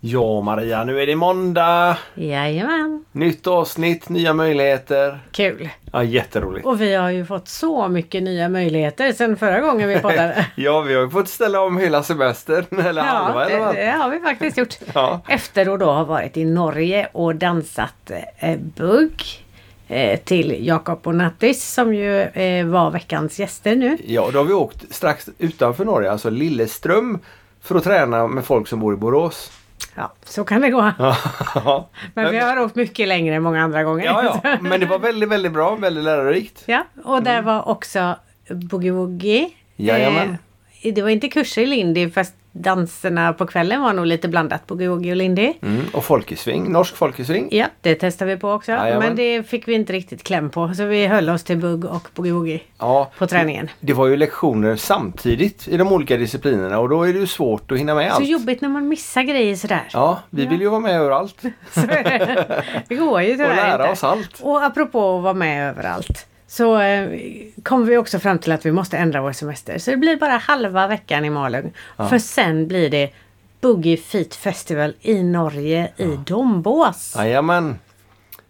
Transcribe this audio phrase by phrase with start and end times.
[0.00, 1.96] Ja Maria, nu är det måndag.
[2.14, 3.04] Jajamän.
[3.12, 5.18] Nytt avsnitt, nya möjligheter.
[5.32, 5.68] Kul.
[5.92, 6.66] Ja, jätteroligt.
[6.66, 10.46] Och vi har ju fått så mycket nya möjligheter sedan förra gången vi poddade.
[10.54, 12.64] Ja, vi har ju fått ställa om hela semestern.
[12.86, 13.74] Eller halva ja, eller det, vad?
[13.74, 14.74] det har vi faktiskt gjort.
[14.94, 15.20] Ja.
[15.28, 19.22] Efter att då ha varit i Norge och dansat eh, bugg
[19.88, 23.98] eh, till Jakob och Nattis som ju eh, var veckans gäster nu.
[24.06, 27.18] Ja, då har vi åkt strax utanför Norge, alltså Lilleström.
[27.62, 29.52] För att träna med folk som bor i Borås.
[29.96, 30.82] Ja, så kan det gå.
[32.14, 34.04] Men vi har åkt mycket längre än många andra gånger.
[34.04, 34.58] ja, ja.
[34.60, 36.62] Men det var väldigt, väldigt bra, väldigt lärorikt.
[36.66, 38.16] Ja, och där var också
[38.50, 39.50] Boogie Woogie.
[39.76, 40.38] Jajamän.
[40.82, 44.66] Eh, det var inte kurser i Lindy fast danserna på kvällen var nog lite blandat
[44.66, 45.52] Boogie Woogie och Lindy.
[45.62, 45.84] Mm.
[45.92, 47.48] Och folkesving, norsk folkesving.
[47.50, 48.72] Ja, det testade vi på också.
[48.72, 48.98] Jajamän.
[49.08, 50.74] Men det fick vi inte riktigt kläm på.
[50.74, 53.70] Så vi höll oss till bugg och boogie woogie Ja, på träningen.
[53.80, 57.72] det var ju lektioner samtidigt i de olika disciplinerna och då är det ju svårt
[57.72, 58.26] att hinna med Så allt.
[58.28, 59.82] jobbigt när man missar grejer sådär.
[59.92, 60.50] Ja, vi Ja.
[60.50, 62.64] vill ju vara med överallt Så det.
[62.88, 63.92] det går ju och tyvärr lära inte.
[63.92, 64.40] oss allt.
[64.42, 66.26] Och apropå att vara med överallt.
[66.46, 67.10] Så eh,
[67.62, 69.78] kom vi också fram till att vi måste ändra vår semester.
[69.78, 71.72] Så det blir bara halva veckan i Malung.
[71.96, 73.10] För sen blir det
[73.60, 77.14] Boogie Feet Festival i Norge i Dombås.
[77.16, 77.78] Jajamän.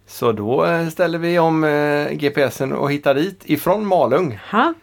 [0.07, 4.39] Så då eh, ställer vi om eh, GPSen och hittar dit ifrån Malung.
[4.53, 4.75] Ja,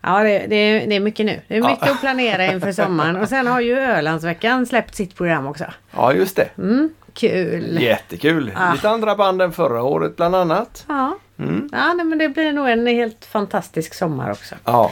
[0.00, 1.40] ja det, det, är, det är mycket nu.
[1.48, 3.16] Det är mycket att planera inför sommaren.
[3.16, 5.64] Och sen har ju Ölandsveckan släppt sitt program också.
[5.90, 6.48] Ja, just det.
[6.58, 7.78] Mm, kul!
[7.82, 8.52] Jättekul.
[8.56, 8.72] Ah.
[8.72, 10.84] Lite andra band än förra året bland annat.
[10.88, 11.68] Ja, Mm.
[11.72, 14.54] ja nej, men det blir nog en helt fantastisk sommar också.
[14.64, 14.90] Ja,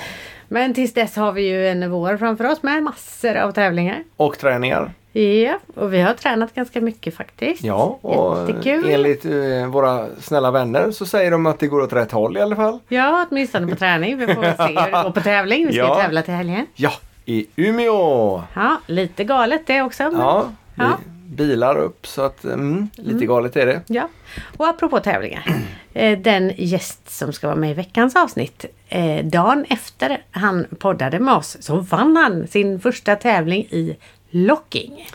[0.49, 4.03] Men tills dess har vi ju en vår framför oss med massor av tävlingar.
[4.17, 4.93] och träningar.
[5.13, 7.65] Ja, och vi har tränat ganska mycket faktiskt.
[7.65, 8.91] Ja, och Jättekul.
[8.91, 12.41] enligt eh, våra snälla vänner så säger de att det går åt rätt håll i
[12.41, 12.79] alla fall.
[12.89, 14.19] Ja, åtminstone på träning.
[14.19, 15.67] Vi får se hur det går på tävling.
[15.67, 15.95] Vi ska Ja.
[15.95, 16.67] tävla till helgen.
[16.75, 16.93] Ja,
[17.25, 18.43] i Umeå!
[18.55, 20.03] Ja, lite galet det också.
[20.03, 20.21] Men...
[20.21, 20.91] Ja, vi Ja.
[21.37, 23.83] Bilar upp så att mm, lite galet är det.
[23.87, 24.09] Ja,
[24.57, 25.45] och apropå tävlingar.
[25.99, 28.65] Eh, Den gäst som ska vara med i veckans avsnitt.
[28.89, 33.97] eh, Dagen efter han poddade med oss så vann han sin första tävling i
[34.31, 35.09] locking.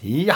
[0.00, 0.34] Ja,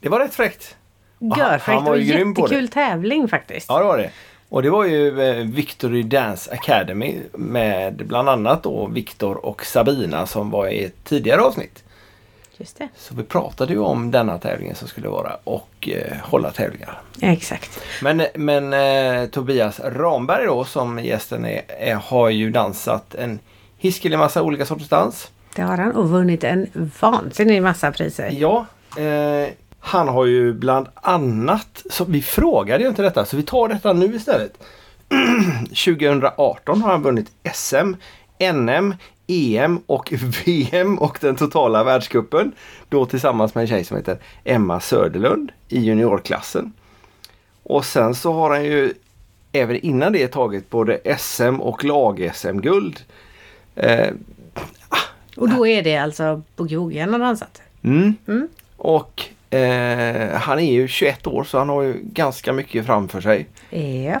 [0.00, 0.76] det var rätt fräckt.
[1.18, 3.66] Och han- Görfräckt han var och jättekul tävling faktiskt.
[3.68, 4.10] Ja, det var det.
[4.48, 10.26] Och det var ju eh, Victory Dance Academy med bland annat då Victor och Sabina
[10.26, 11.84] som var i ett tidigare avsnitt.
[12.60, 12.88] Just det.
[12.96, 17.00] Så vi pratade ju om denna tävlingen som skulle vara och eh, hålla tävlingar.
[17.20, 17.80] Exakt.
[18.02, 23.38] Men, men eh, Tobias Ramberg då som gästen är, är, har ju dansat en
[23.78, 25.30] hiskelig massa olika sorters dans.
[25.56, 28.30] Det har han och vunnit en vansinnig massa priser.
[28.32, 28.66] Ja,
[28.98, 29.48] eh,
[29.78, 33.92] han har ju bland annat, så vi frågade ju inte detta så vi tar detta
[33.92, 34.52] nu istället.
[35.68, 37.94] 2018 har han vunnit SM,
[38.52, 38.94] NM,
[39.30, 40.12] EM och
[40.46, 42.52] VM och den totala världscupen.
[42.88, 46.72] Då tillsammans med en tjej som heter Emma Söderlund i juniorklassen.
[47.62, 48.94] Och sen så har han ju
[49.52, 53.00] även innan det tagit både SM och lag-SM-guld.
[53.76, 54.08] Eh,
[55.36, 57.62] Och då är det alltså boogie han har dansat.
[57.82, 58.14] Mm.
[58.28, 58.48] Mm.
[58.76, 59.24] Och
[59.54, 63.46] eh, han är ju 21 år så han har ju ganska mycket framför sig.
[64.04, 64.20] Ja.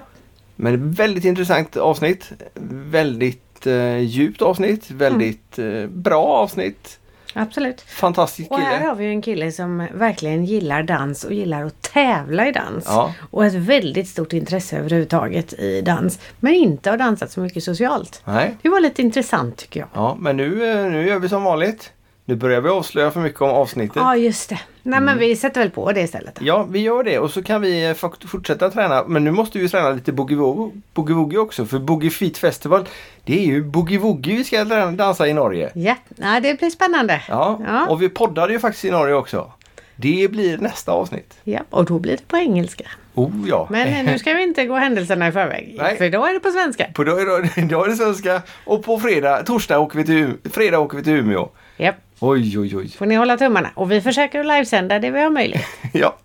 [0.56, 2.32] Men väldigt intressant avsnitt.
[2.70, 4.90] Väldigt eh, djupt avsnitt.
[4.90, 6.96] Väldigt eh, bra avsnitt.
[7.34, 7.80] Absolut.
[7.80, 8.88] Fantastisk Och här kille.
[8.88, 12.84] har vi en kille som verkligen gillar dans och gillar att tävla i dans.
[12.86, 13.14] Ja.
[13.30, 16.18] Och ett väldigt stort intresse överhuvudtaget i dans.
[16.40, 18.22] Men inte har dansat så mycket socialt.
[18.24, 18.56] Nej.
[18.62, 19.88] Det var lite intressant tycker jag.
[19.94, 21.92] Ja, men nu, eh, nu gör vi som vanligt.
[22.30, 23.96] Nu börjar vi avslöja för mycket om avsnittet.
[23.96, 24.60] Ja just det.
[24.82, 26.34] Nej men vi sätter väl på det istället.
[26.34, 26.46] då.
[26.46, 29.04] Ja, vi gör det och så kan vi eh, fort- fortsätta träna.
[29.06, 31.66] Men nu måste vi träna lite boogie-woogie boogie -woogie också.
[31.66, 32.88] För Boogie Feet Festival,
[33.24, 35.70] det är ju boogie-woogie vi ska dansa i Norge.
[35.74, 37.22] Ja, ja det blir spännande.
[37.28, 37.86] Ja, Ja.
[37.88, 39.52] och vi poddade ju faktiskt i Norge också.
[39.96, 41.34] Det blir nästa avsnitt.
[41.44, 42.84] Ja, och då blir det på engelska.
[43.14, 43.66] Oh ja.
[43.70, 45.74] Men eh, nu ska vi inte gå händelserna i förväg.
[45.78, 45.96] Nej.
[45.96, 46.86] För då är det på svenska.
[46.94, 47.12] På då,
[47.70, 51.12] då är det svenska och på fredag, torsdag åker vi till, fredag åker vi till
[51.12, 51.48] Umeå.
[51.76, 51.92] Ja,
[52.22, 52.88] Oj, oj, oj.
[52.88, 53.70] får ni hålla tummarna.
[53.74, 55.66] Och vi försöker att livesända det vi har möjlighet.
[55.92, 56.16] Ja.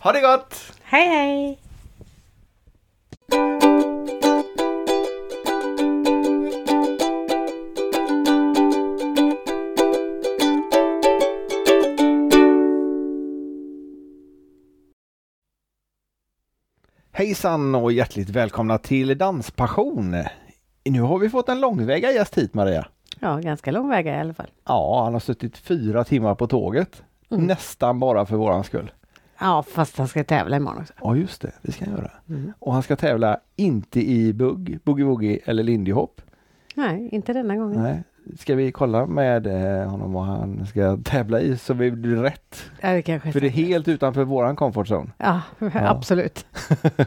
[0.00, 0.54] Ha det gott!
[0.82, 1.58] hej hej!
[17.12, 20.16] Hejsan och hjärtligt välkomna till Danspassion.
[20.84, 22.86] Nu har vi fått en långväga gäst hit Maria.
[23.24, 24.50] Ja, ganska lång väg i alla fall.
[24.64, 27.02] Ja, han har suttit fyra timmar på tåget.
[27.30, 27.46] Mm.
[27.46, 28.90] Nästan bara för våran skull.
[29.40, 30.94] Ja, fast han ska tävla imorgon också.
[31.00, 31.52] Ja, just det.
[31.62, 32.10] Det ska han göra.
[32.28, 32.52] Mm.
[32.58, 36.20] Och han ska tävla inte i bugg, boogie-woogie eller lindy hop.
[36.74, 37.82] Nej, inte denna gången.
[37.82, 38.02] Nej.
[38.38, 42.64] ska vi kolla med eh, honom vad han ska tävla i så vi blir rätt.
[42.80, 45.10] Ja, det kanske För det är helt utanför våran comfort zone.
[45.16, 45.40] Ja,
[45.74, 46.46] absolut.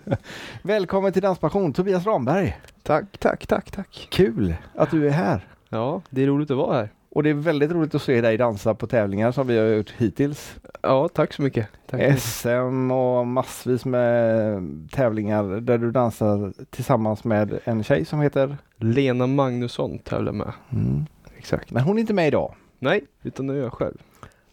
[0.61, 2.57] Välkommen till Danspassion Tobias Ramberg.
[2.83, 4.07] Tack, tack, tack, tack.
[4.11, 5.54] Kul att du är här.
[5.75, 6.89] Ja, det är roligt att vara här.
[7.09, 9.93] Och det är väldigt roligt att se dig dansa på tävlingar som vi har gjort
[9.97, 10.55] hittills.
[10.81, 11.67] Ja, tack så mycket.
[11.87, 12.19] Tack.
[12.19, 19.27] SM och massvis med tävlingar där du dansar tillsammans med en tjej som heter Lena
[19.27, 20.51] Magnusson tävlar med.
[20.71, 21.05] mm.
[21.37, 21.71] Exakt.
[21.71, 22.55] Men hon är inte med idag.
[22.79, 23.97] Nej, utan det är jag själv.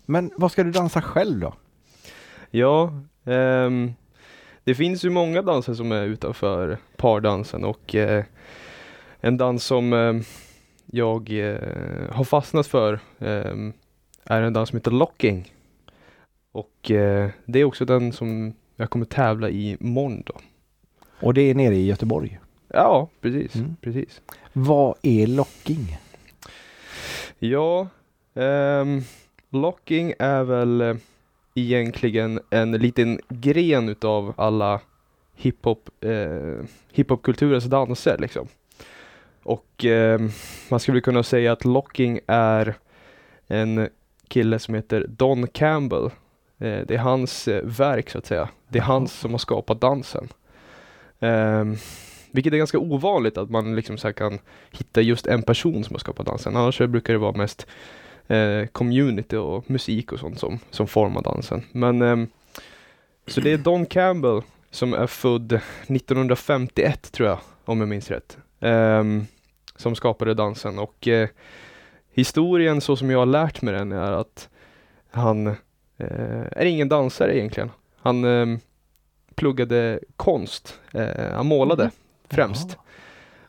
[0.06, 1.54] Men vad ska du dansa själv då?
[2.50, 2.92] Ja,
[3.24, 3.92] ehm,
[4.64, 8.24] det finns ju många danser som är utanför pardansen och eh,
[9.20, 10.14] en dans som eh,
[10.94, 13.72] jag eh, har fastnat för ehm,
[14.24, 15.52] är en dans som heter locking.
[16.52, 19.76] Och eh, det är också den som jag kommer tävla i
[20.26, 20.34] då.
[21.20, 22.40] Och det är nere i Göteborg.
[22.68, 23.54] Ja, precis.
[23.54, 23.76] Mm.
[23.80, 24.20] precis.
[24.52, 25.98] Vad är locking?
[27.38, 27.88] Ja,
[28.34, 29.02] ehm,
[29.50, 30.96] locking är väl eh,
[31.54, 34.80] egentligen en liten gren utav alla
[35.34, 38.48] hiphop, eh, hiphopkulturens danser liksom.
[39.42, 40.30] Och ehm,
[40.70, 42.74] man skulle kunna säga att locking är
[43.46, 43.88] en
[44.28, 46.04] kille som heter Don Campbell.
[46.58, 48.48] Eh, det är hans eh, verk så att säga.
[48.68, 50.28] Det är hans som har skapat dansen.
[51.20, 51.76] Ehm,
[52.30, 54.38] vilket är ganska ovanligt att man liksom så kan
[54.70, 56.56] hitta just en person som har skapat dansen.
[56.56, 57.66] Annars brukar det vara mest
[58.26, 61.62] eh, community och musik och sånt som, som formar dansen.
[61.72, 62.28] Men ehm,
[63.26, 68.38] så det är Don Campbell som är född 1951 tror jag, om jag minns rätt.
[68.62, 69.26] Ehm,
[69.76, 71.28] som skapade dansen och eh,
[72.12, 74.48] historien så som jag har lärt mig den är att
[75.10, 75.46] han
[75.96, 77.70] eh, är ingen dansare egentligen.
[77.96, 78.58] Han ehm,
[79.34, 80.80] pluggade konst.
[80.94, 81.90] Eh, han målade Mhm.
[82.36, 82.76] främst.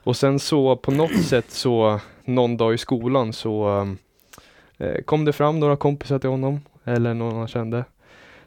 [0.04, 3.88] Och sen så på något sätt så någon dag i skolan så
[5.06, 7.86] kom det fram några kompisar till honom eller någon han kände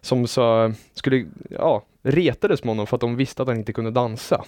[0.01, 3.91] som sa, skulle, ja, retades med honom för att de visste att han inte kunde
[3.91, 4.45] dansa.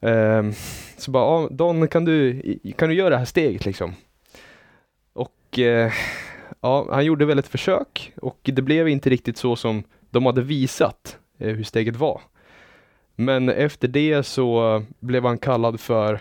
[0.00, 0.52] Ehm,
[0.96, 2.42] så bara, ja, Don kan du,
[2.76, 3.94] kan du göra det här steget liksom?
[5.12, 5.92] Och eh,
[6.60, 10.42] ja, han gjorde väl ett försök och det blev inte riktigt så som de hade
[10.42, 12.20] visat eh, hur steget var.
[13.16, 16.14] Men efter det så blev han kallad för,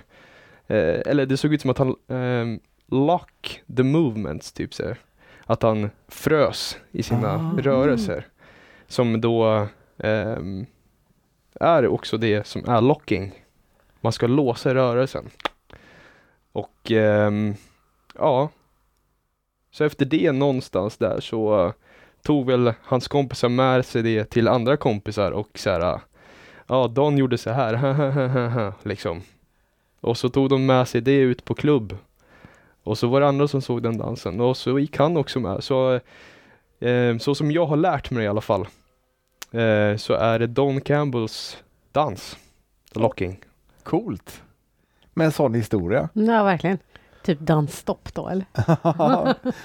[0.67, 4.97] eh, eller det såg ut som att han eh, lock the movements, typ så här.
[5.45, 7.61] Att han frös i sina Ah.
[7.61, 8.27] rörelser.
[8.87, 9.67] Som då
[9.97, 10.65] ehm,
[11.59, 13.38] är också det som är locking.
[14.01, 15.29] Man ska låsa rörelsen.
[16.51, 17.31] Och eh,
[18.15, 18.49] ja,
[19.71, 21.73] så efter det någonstans där så
[22.23, 25.99] tog väl hans kompisar med sig det till andra kompisar och så här
[26.67, 29.21] Ja, Don gjorde så här, liksom.
[30.01, 31.97] Och så tog de med sig det ut på klubb.
[32.83, 35.63] Och så var det andra som såg den dansen och så gick han också med.
[35.63, 35.99] Så,
[36.79, 38.61] eh, så som jag har lärt mig i alla fall,
[39.51, 41.57] eh, så är det Don Campbells
[41.91, 42.37] dans,
[42.91, 43.48] locking.
[43.89, 44.43] Coolt.
[45.13, 46.09] Med en sån historia.
[46.13, 46.77] Ja, verkligen.
[47.23, 48.45] Typ dansstopp då eller?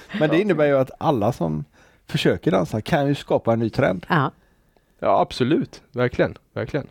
[0.19, 1.65] Men det innebär ju att alla som
[2.05, 4.05] försöker dansa kan ju skapa en ny trend.
[4.09, 4.31] Ja.
[4.99, 6.87] Ja, absolut, verkligen, verkligen.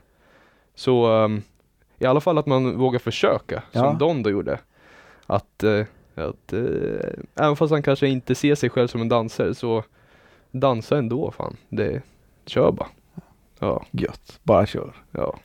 [0.74, 1.42] Så ehm,
[1.98, 3.80] i alla fall att man vågar försöka, Ja.
[3.80, 4.58] som Don då gjorde.
[5.26, 9.54] Att, eh, att eh, även fast han kanske inte ser sig själv som en dansare
[9.54, 9.82] så
[10.50, 11.56] dansa ändå fan.
[11.68, 12.02] Det,
[12.46, 12.88] kör bara.
[13.58, 14.92] Ja, Gött, bara kör.
[15.10, 15.38] ja.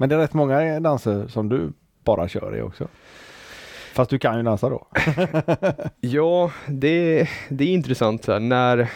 [0.00, 1.72] Men det är rätt många danser som du
[2.04, 2.88] bara kör i också.
[3.94, 4.86] Fast du kan ju dansa då.
[6.00, 8.40] Ja, det, det är intressant så här.
[8.40, 8.90] När,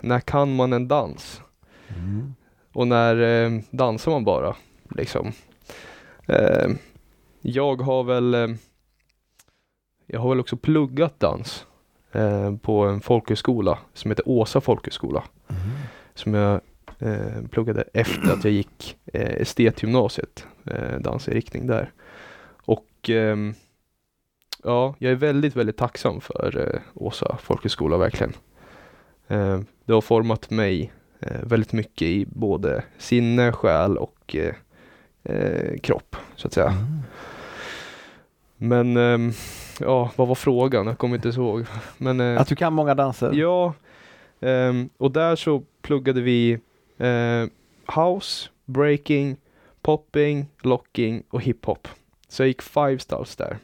[0.00, 1.42] när kan man en dans?
[2.72, 4.56] Och när eh, dansar man bara?
[4.90, 5.32] Liksom.
[6.26, 6.68] Eh,
[7.40, 8.48] jag har väl eh,
[10.06, 11.66] Jag har väl också pluggat dans
[12.12, 15.24] eh, på en folkhögskola som heter Åsa folkhögskola.
[16.14, 16.60] Som jag
[16.98, 21.92] eh, pluggade efter att jag gick eh, estetgymnasiet, eh, dansinriktning där.
[22.64, 23.54] Och ehm,
[24.64, 28.32] ja, jag är väldigt, väldigt tacksam för eh, Åsa folkhögskola verkligen.
[29.28, 34.54] Eh, det har format mig eh, väldigt mycket i både sinne, själ och eh,
[35.22, 36.68] eh, kropp så att säga.
[36.68, 37.02] Mm.
[38.56, 39.32] Men ehm,
[39.80, 40.86] ja, vad var frågan?
[40.86, 41.66] Jag kommer inte ihåg.
[41.98, 43.32] Men, eh, Att du kan många danser.
[43.32, 43.74] Ja,
[44.40, 46.58] ehm, och där så pluggade vi
[46.98, 47.46] eh,
[47.96, 49.36] house, breaking,
[49.82, 51.88] popping, locking och hiphop.
[52.28, 53.58] Så jag gick five styles där.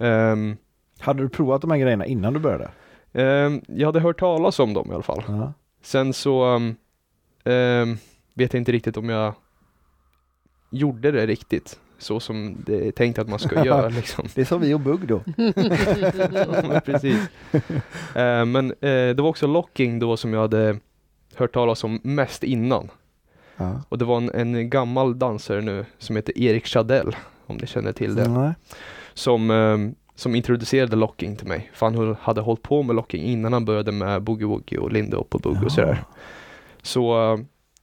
[0.00, 0.56] Ehm,
[0.98, 2.70] Hade du provat de här grejerna innan du började?
[3.12, 5.22] ehm, jag hade hört talas om dem i alla fall.
[5.28, 5.52] Ja.
[5.82, 6.44] Sen så
[7.44, 7.96] ehm,
[8.34, 9.34] vet jag inte riktigt om jag
[10.70, 11.80] gjorde det riktigt.
[11.98, 14.28] så som det är tänkt att man ska göra liksom.
[14.34, 15.20] Det är som vi och Bugg då.
[16.72, 17.18] Ja, precis.
[18.14, 20.78] Eh, men eh, det var också locking då som jag hade
[21.38, 22.90] hört talas om mest innan.
[23.56, 23.82] Ja.
[23.88, 27.92] Och det var en, en gammal dansare nu som heter Erik Chadell, om ni känner
[27.92, 28.28] till det.
[28.28, 28.52] Nej.
[29.14, 29.78] Som, eh,
[30.14, 31.70] som introducerade locking till mig.
[31.74, 35.16] För han hade hållit på med locking innan han började med boogie woogie och lindy
[35.16, 36.04] hop och bugg och sådär.
[36.82, 37.40] Så eh,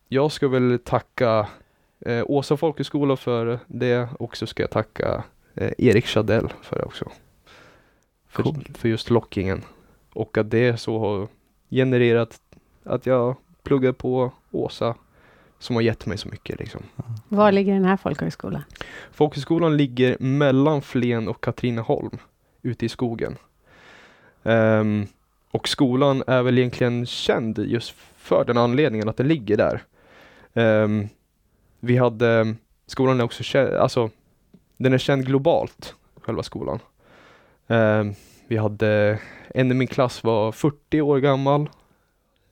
[0.08, 1.48] jag ska väl tacka
[2.06, 5.24] eh, Åsa folkhögskola för det och så ska jag tacka
[5.56, 7.12] eh, Erik Chadell för det också.
[8.28, 8.78] För, Coolt.
[8.78, 9.62] för just lockingen.
[10.14, 11.28] Och att det så har
[11.70, 12.40] genererat
[12.84, 14.96] att jag pluggar på Åsa
[15.60, 16.82] som har gett mig så mycket liksom.
[17.28, 18.64] Var ligger den här folkhögskolan?
[19.12, 22.18] Folkhögskolan ligger mellan Flen och Katrineholm
[22.62, 23.38] ute i skogen.
[24.44, 25.08] Ehm,
[25.52, 29.84] och skolan är väl egentligen känd just för den anledningen att den ligger där.
[30.54, 31.08] Ehm,
[31.80, 32.56] vi hade,
[32.88, 34.10] skolan är också känd, alltså
[34.78, 36.80] den är känd globalt, själva skolan.
[37.68, 38.14] Ehm,
[38.48, 39.20] vi hade,
[39.50, 41.70] en i min klass var 40 år gammal,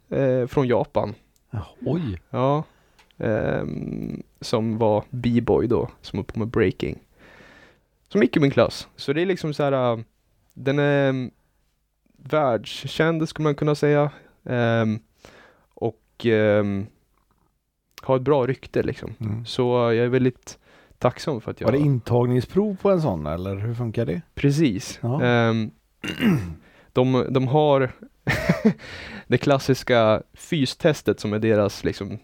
[0.09, 1.15] eh, från Japan.
[1.51, 2.21] Ja, oj.
[2.29, 2.63] Ja.
[3.17, 6.99] Ehm, som var b-boy då, som höll på med breaking.
[8.07, 8.87] Som gick i min klass.
[8.95, 9.99] Så det är liksom så här, äh,
[10.53, 11.31] den är um,
[12.17, 14.11] världskänd skulle man kunna säga.
[14.45, 14.99] Ehm,
[15.73, 16.87] och ehm,
[18.01, 19.13] har ett bra rykte liksom.
[19.19, 19.45] Mm.
[19.45, 20.59] Så jag är väldigt
[20.97, 21.67] tacksam för att jag...
[21.67, 24.21] Var det intagningsprov på en sån eller hur funkar det?
[24.33, 24.99] Precis.
[25.03, 25.71] Ehm,
[26.93, 27.91] de, de har
[29.27, 32.19] det klassiska fystestet som är deras liksom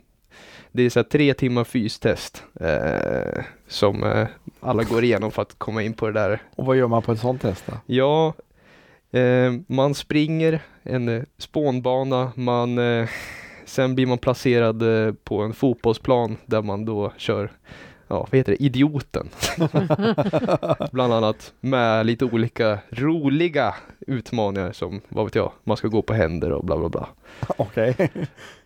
[0.76, 4.28] det är så tre timmar fystest eh, som eh,
[4.60, 6.42] alla går igenom för att komma in på det där.
[6.56, 7.74] Och vad gör man på ett sånt test då?
[7.86, 8.34] Ja,
[9.20, 13.10] eh, man springer en eh, spånbana, man, eh,
[13.66, 17.52] sen blir man placerad eh, på en fotbollsplan där man då kör,
[18.08, 19.30] ja vad heter det, idioten.
[20.92, 23.76] Bland annat med lite olika roliga
[24.08, 27.08] utmaningar som, vad vet jag, man ska gå på händer och bla bla bla.
[27.58, 28.12] Okej.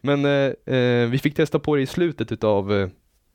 [0.02, 2.74] Men eh, eh, vi fick testa på det i slutet utav,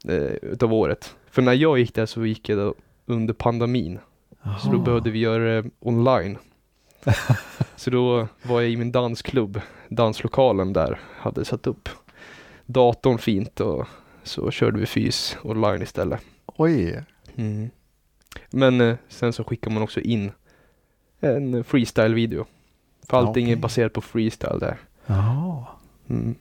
[0.08, 1.16] eh, utav året.
[1.30, 2.75] För när jag gick där så gick jag då
[3.06, 3.99] under pandemin.
[4.62, 6.38] Så då behövde vi göra det online.
[7.76, 11.88] så då var jag i min dansklubb, danslokalen där, hade satt upp
[12.66, 13.87] datorn fint och
[14.25, 16.21] så körde vi fys online istället.
[16.47, 17.04] Oj.
[17.37, 17.71] Mm.
[18.50, 20.33] Men eh, sen så skickar man också in
[21.21, 22.47] en freestyle-video.
[23.09, 23.61] För allting är Okej.
[23.61, 24.76] baserat på freestyle där.
[25.07, 25.64] Jaha.
[26.09, 26.35] Mm.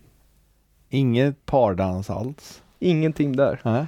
[0.90, 2.62] Inget pardans alls?
[2.80, 3.60] Ingenting där.
[3.64, 3.86] Nej.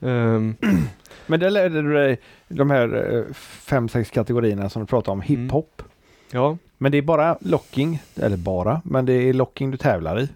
[0.00, 0.56] Ehm,
[1.26, 5.20] Men det lärde du dig de här eh, fem, sex kategorierna som du pratade om,
[5.20, 5.82] hiphop.
[6.32, 6.56] ja.
[6.78, 10.28] Men det är bara locking, eller bara, men det är locking du tävlar i.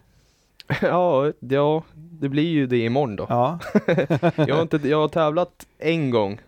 [0.82, 3.26] ja, ja, det blir ju det imorgon då.
[3.28, 3.58] Ja.
[4.36, 6.40] Jag har, inte, jag har tävlat en gång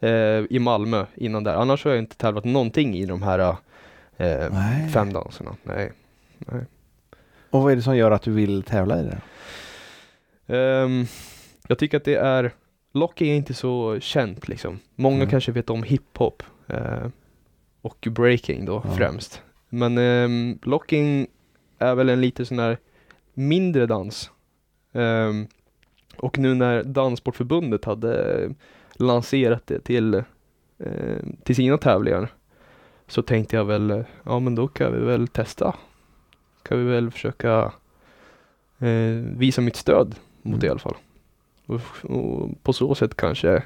[0.00, 0.10] eh,
[0.50, 1.54] i Malmö innan där.
[1.54, 3.54] Annars har jag inte tävlat någonting i de här eh,
[4.50, 4.88] Nej.
[4.92, 5.56] fem danserna.
[5.62, 5.92] Nej.
[7.50, 9.20] Och vad är det som gör att du vill tävla i det?
[10.56, 11.06] Ehm,
[11.68, 12.50] jag tycker att det är,
[12.92, 14.78] locking är inte så känt liksom.
[14.94, 15.28] Många Mm.
[15.30, 17.06] kanske vet om hiphop eh,
[17.82, 18.90] och breaking då Ja.
[18.96, 19.42] främst.
[19.68, 21.26] Men ehm, locking
[21.78, 22.78] är väl en lite sån här
[23.34, 24.30] mindre dans.
[24.92, 25.46] Ehm,
[26.16, 28.48] och nu när Danssportförbundet hade
[28.94, 30.14] lanserat det till,
[30.78, 32.28] eh, till sina tävlingar
[33.06, 35.74] så tänkte jag väl, ja men då kan vi väl testa.
[36.62, 37.72] Kan vi väl försöka
[38.78, 40.72] eh, visa mitt stöd mot det i Mm.
[40.72, 40.96] alla fall.
[41.66, 43.62] Och, och på så sätt kanske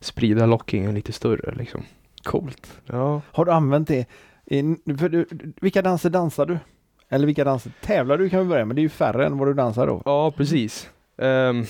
[0.00, 1.82] sprida lockingen lite större liksom.
[2.22, 2.80] Coolt.
[2.86, 4.06] Ja, Har du använt det?
[4.46, 4.62] I,
[4.98, 5.26] för du,
[5.60, 6.58] vilka danser dansar du?
[7.12, 8.76] Eller vilka danser tävlar du kan vi börja med?
[8.76, 10.02] Det är ju färre än vad du dansar då.
[10.04, 10.90] ja precis.
[11.16, 11.66] Um,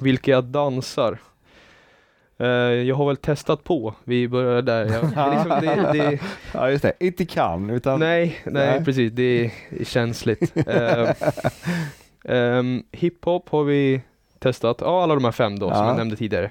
[0.00, 1.18] vilka jag dansar.
[2.38, 4.80] Eh, jag har väl testat på, vi börjar där.
[4.84, 5.04] Jag,
[5.34, 6.18] liksom, det, det,
[6.52, 8.84] Ja just det, inte kan utan nej, nej, Nej.
[8.84, 10.56] precis, det är känsligt.
[10.56, 11.10] Uh,
[12.34, 14.00] um, hiphop har vi
[14.38, 15.88] testat, ja alla de här fem då som Ja.
[15.88, 16.50] jag nämnde tidigare.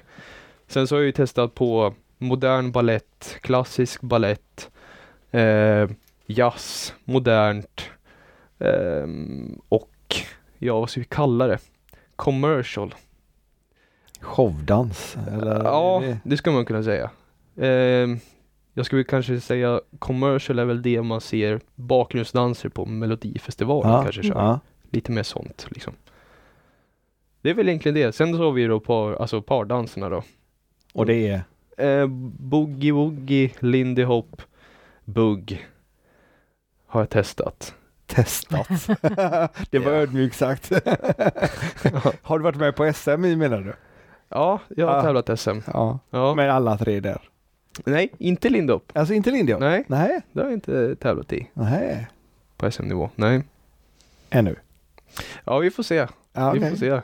[0.68, 4.70] Sen så har jag ju testat på modern ballett, klassisk ballett,
[5.30, 5.88] eh,
[6.26, 7.90] jazz, modernt
[8.58, 9.90] ehm, och
[10.58, 11.58] ja, vad ska vi kalla det?
[12.16, 12.94] Commercial.
[14.20, 15.16] showdans.
[15.32, 17.10] Eller ja, det- det ska man kunna säga.
[17.56, 18.18] Ehm,
[18.74, 24.26] jag skulle kanske säga commercial är väl det man ser bakgrundsdanser på Melodifestivalen ja, kanske
[24.26, 24.60] ja.
[24.90, 25.92] Lite mer sånt liksom.
[27.42, 28.12] Det är väl egentligen det.
[28.12, 30.22] Sen så har vi då par, alltså pardanserna då.
[30.94, 31.42] Och det är
[31.76, 32.06] Eh,
[32.38, 34.42] boogie woogie, lindy hop,
[35.04, 35.66] bugg
[36.86, 37.74] har jag testat.
[38.06, 38.68] Testat.
[39.70, 39.98] det var Ja.
[39.98, 40.70] ödmjukt sagt.
[42.22, 43.74] Har du varit med på SM i menar du?
[44.28, 45.02] Ja, jag har Ah.
[45.02, 45.58] tävlat SM.
[45.72, 45.98] Ja.
[46.10, 46.34] Ja.
[46.34, 47.20] Med alla tre där.
[47.84, 48.90] Nej, inte Lindop.
[48.94, 49.58] Alltså inte Lindjo?
[49.58, 50.20] Nej, Nej.
[50.32, 52.06] det har jag inte tävlat i Nej.
[52.56, 53.10] på SM-nivå.
[53.14, 53.42] Nej.
[54.30, 54.56] Ännu.
[55.44, 56.06] Ja, vi får se.
[56.32, 56.70] Ja, Vi okej.
[56.70, 57.00] får se.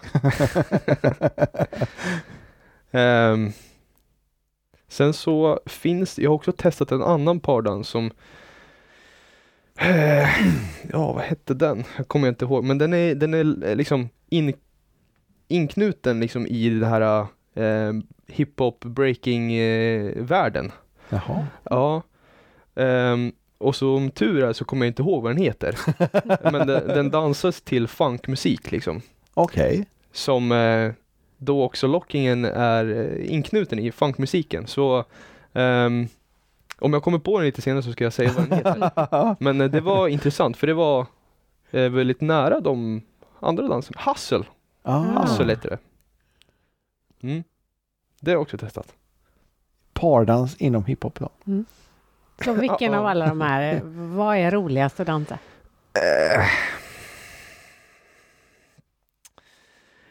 [2.99, 3.53] Ehm,
[4.89, 8.11] sen så finns jag har också testat en annan pardans som
[10.93, 11.85] Ja, vad hette den?
[11.97, 12.65] Jag kommer inte ihåg.
[12.65, 14.53] Men den är, den är eh, liksom in,
[15.49, 17.93] inknuten liksom i det här eh,
[18.27, 20.73] hiphop breaking eh.
[21.09, 21.47] Jaha.
[21.63, 22.03] Ja.
[22.75, 25.79] Ehm, och så om tur är så kommer jag inte ihåg vad den heter.
[26.53, 29.03] Men den, den dansas till funkmusik liksom.
[29.35, 29.87] Okej.
[30.13, 30.93] Som eh,
[31.37, 34.67] då också lockingen är eh, inknuten i funkmusiken.
[34.67, 35.05] Så
[35.53, 36.09] ehm,
[36.81, 39.37] om jag kommer på den lite senare så ska jag säga vad den heter.
[39.45, 41.07] Men eh, det var intressant för det var
[41.71, 43.03] eh, väldigt nära de
[43.41, 44.01] andra danserna.
[44.07, 44.45] Hustle,
[44.83, 44.99] Ah.
[45.23, 45.79] Hustle heter det.
[47.29, 47.45] Mm.
[48.21, 48.95] Det har jag också testat.
[49.93, 51.29] Pardans inom hiphop då?
[52.45, 53.81] Så vilken av alla de här, eh,
[54.17, 55.39] vad är roligast att dansa?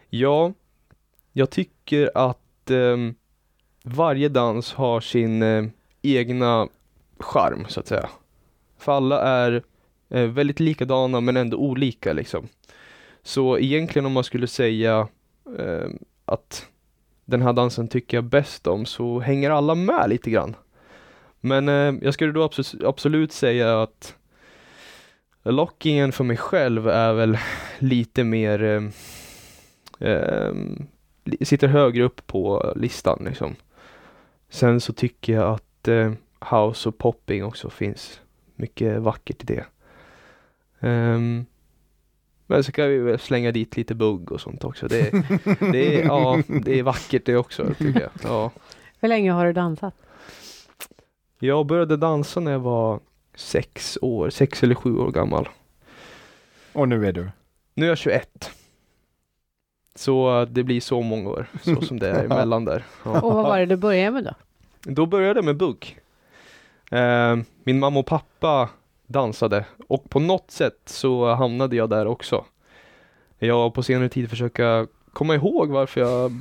[0.10, 0.54] Ja,
[1.34, 3.16] jag tycker att ehm,
[3.84, 5.66] varje dans har sin eh,
[6.02, 6.68] egna
[7.20, 8.10] charm så att säga.
[8.78, 9.64] För alla är
[10.10, 12.48] eh, väldigt likadana men ändå olika liksom.
[13.24, 15.08] Så egentligen om man skulle säga
[15.58, 15.90] eh,
[16.26, 16.68] att
[17.26, 20.56] den här dansen tycker jag bäst om så hänger alla med lite grann.
[21.42, 24.16] Men eh, jag skulle då abso- absolut säga att
[25.44, 27.38] lockingen för mig själv är väl
[27.80, 28.92] lite mer
[30.00, 30.54] eh,
[31.42, 33.56] sitter högre upp på listan liksom.
[34.50, 36.12] Sen så tycker jag att eh,
[36.52, 38.22] house och popping också finns
[38.56, 39.66] mycket vackert i det.
[40.80, 41.46] Ehm,
[42.48, 44.88] men så kan vi väl slänga dit lite bugg och sånt också.
[44.88, 45.12] Det,
[45.72, 48.12] det, är, ja, det är vackert det också tycker jag.
[48.24, 48.52] Ja.
[49.00, 49.94] Hur länge har du dansat?
[51.40, 53.00] Jag började dansa när jag var
[53.36, 55.50] sex år, sex eller sju år gammal.
[56.74, 57.30] Och nu är du?
[57.74, 58.52] Nu är jag 21.
[59.96, 62.86] Så det blir så många år, så som det är emellan där.
[63.04, 63.22] Ja.
[63.22, 64.34] Och vad var det du började med då?
[64.90, 66.00] Då började jag med bugg.
[66.92, 68.70] Eh, min mamma och pappa
[69.08, 72.46] dansade och på något sätt så hamnade jag där också.
[73.40, 76.32] Jag har på senare tid försöka komma ihåg varför jag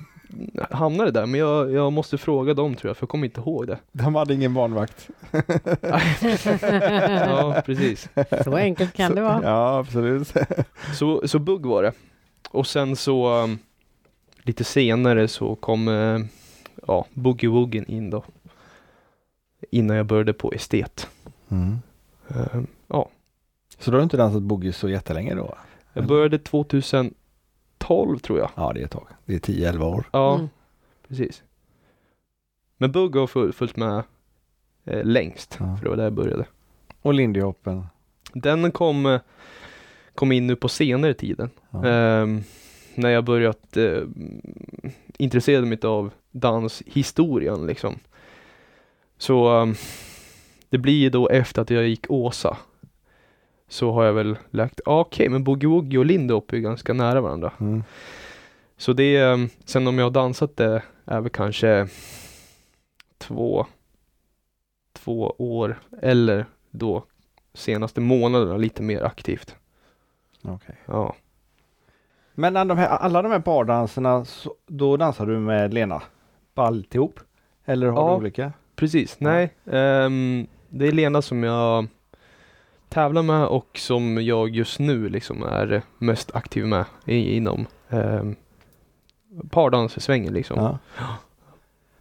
[0.71, 3.67] hamnade där men jag, jag måste fråga dem tror jag för jag kommer inte ihåg
[3.67, 3.79] det.
[3.93, 5.09] De hade ingen barnvakt.
[7.29, 8.09] Ja precis.
[8.45, 9.41] Så enkelt kan det vara.
[9.43, 10.35] Ja, absolut.
[10.95, 11.93] Så, så bugg var det.
[12.51, 13.59] Och sen så um,
[14.43, 16.25] lite senare så kom uh,
[16.87, 18.25] ja, boogie-woogien in då.
[19.71, 21.09] Innan jag började på estet.
[21.49, 21.77] Mm.
[22.29, 23.09] Eh, ja,
[23.79, 25.55] Så då har du inte dansat boogie så jättelänge då?
[25.93, 28.51] jag började 2012 tror jag.
[28.55, 29.07] Ja, det är ett tag.
[29.25, 30.05] Det är 10-11 år.
[30.13, 30.49] Ja, Mm.
[31.09, 31.43] precis.
[32.77, 34.03] Men bugg har full, följt med
[34.85, 35.57] eh, längst.
[35.61, 35.77] Ja.
[35.77, 36.45] För det var där jag började.
[37.03, 37.87] Och lindy hoppen.
[38.33, 39.21] Den kom, eh,
[40.15, 41.51] kom in nu på senare tiden.
[41.71, 41.87] Ja.
[41.87, 42.43] Ehm,
[42.95, 44.03] när jag börjat eh,
[45.19, 47.99] intressera mig av danshistorien liksom.
[49.19, 49.75] Så ehm,
[50.69, 52.57] det blir då efter att jag gick Åsa.
[53.69, 57.21] Så har jag väl lagt, ah, okej men boogie woogie och Lindop är ganska nära
[57.21, 57.53] varandra.
[57.61, 57.85] Mm.
[58.77, 61.89] Så det, ehm, sen om jag har dansat det är väl kanske
[63.19, 63.67] två,
[64.93, 67.05] två år eller då
[67.55, 69.57] senaste månaderna lite mer aktivt.
[70.43, 70.77] Okej.
[70.87, 71.15] Ja.
[72.35, 76.03] Men de här, alla de här pardanserna, så, då dansar du med Lena?
[76.55, 77.21] På alltihop?
[77.65, 78.09] Eller har Ja.
[78.11, 78.53] du olika?
[78.79, 79.29] Precis, Ja.
[79.29, 79.55] nej.
[79.73, 81.87] ehm, det är Lena som jag
[82.89, 88.37] tävlar med och som jag just nu liksom är mest aktiv med i, inom um,
[89.51, 90.59] pardanssvängen liksom.
[90.59, 90.79] Ja.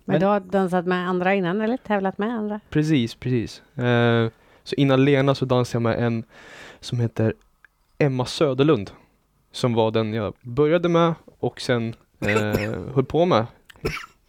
[0.05, 2.59] Men du har dansat med andra innan eller tävlat med andra?
[2.69, 3.77] Precis, precis.
[3.77, 4.29] Eh,
[4.63, 6.23] så innan Lena så dansade jag med en
[6.79, 7.33] som heter
[7.97, 8.91] Emma Söderlund.
[9.51, 13.45] Som var den jag började med och sen eh, höll på med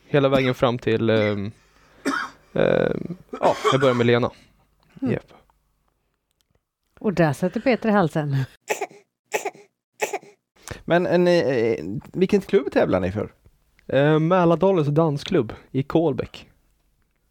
[0.07, 1.53] hela vägen fram till ehm, ehm,
[2.53, 4.31] Ja, jag började med Lena.
[5.03, 5.15] Mm.
[5.15, 5.33] Japp.
[7.01, 8.37] Och där sätter Peter i halsen.
[10.85, 11.77] Men en, eh,
[12.13, 13.33] vilken klubb tävlar ni för?
[13.87, 16.49] Eh, Mälardalens dansklubb i Kolbäck.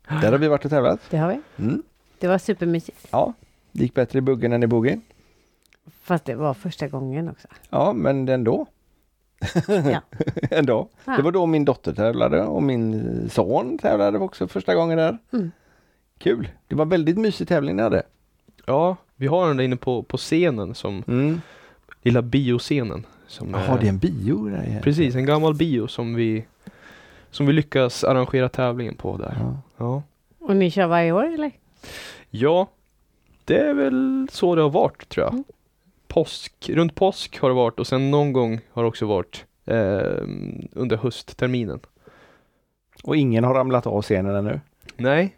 [0.10, 0.99] Där har vi varit och tävlat.
[1.10, 1.63] Det har vi.
[1.63, 1.84] Mm.
[2.19, 3.08] Det var supermysigt.
[3.12, 3.34] Ja,
[3.71, 4.99] det gick bättre i buggen än i boogie.
[6.01, 7.47] Fast det var första gången också.
[7.69, 8.65] Ja, men ändå.
[9.67, 10.02] Ja.
[10.52, 10.89] ändå.
[11.06, 11.15] Ja.
[11.17, 15.17] Det var då min dotter tävlade och min son tävlade också första gången där.
[15.34, 15.52] Mm.
[16.17, 16.50] Kul!
[16.67, 18.04] Det var väldigt mysig tävling ni hade.
[18.65, 21.41] Ja, vi har den där inne på, på scenen som Mm.
[22.02, 23.06] lilla bioscenen.
[23.39, 24.80] Jaha, det är en bio där.
[24.84, 26.45] Precis, en gammal bio som vi
[27.32, 29.38] som vi lyckas arrangera tävlingen på där.
[29.39, 29.58] Ja.
[29.78, 30.04] Ja.
[30.39, 31.52] Och ni kör varje år eller?
[32.30, 32.67] ja,
[33.45, 35.34] det är väl så det har varit tror jag.
[35.34, 35.43] Mm.
[36.08, 40.24] Påsk, runt påsk har det varit och sen någon gång har det också varit eh,
[40.72, 41.80] under höstterminen.
[43.04, 44.60] Och ingen har ramlat av scenen ännu.
[44.98, 45.36] Nej.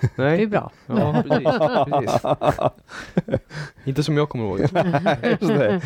[0.00, 0.46] Det är Nej.
[0.46, 0.72] bra.
[0.86, 1.44] Ja, precis,
[1.90, 3.40] precis.
[3.84, 4.60] Inte som jag kommer ihåg.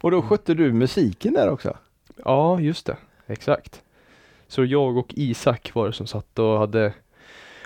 [0.00, 1.76] Och då skötte du musiken där också?
[2.24, 2.96] Ja, just det.
[3.26, 3.82] Exakt.
[4.48, 6.92] Så jag och Isak var det som satt och hade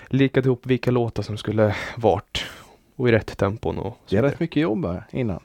[0.07, 2.51] likat ihop vilka låtar som skulle vart
[2.95, 5.43] och i rätt tempon och Det är rätt mycket jobb här innan.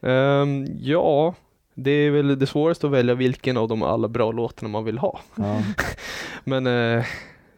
[0.00, 1.34] Ehm, Ja,
[1.74, 4.98] det är väl det svåraste att välja vilken av de alla bra låtarna man vill
[4.98, 5.20] ha.
[5.34, 5.62] Ja.
[6.44, 7.04] Men eh,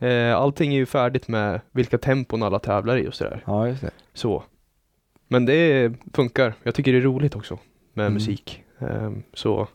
[0.09, 3.43] eh, allting är ju färdigt med vilka tempon alla tävlar i och sådär.
[3.47, 3.91] ja, just det.
[4.15, 4.43] Så.
[5.29, 6.55] Men det funkar.
[6.63, 7.59] Jag tycker det är roligt också
[7.93, 8.15] med Mm.
[8.15, 8.63] musik.
[8.79, 9.69] Ehm, så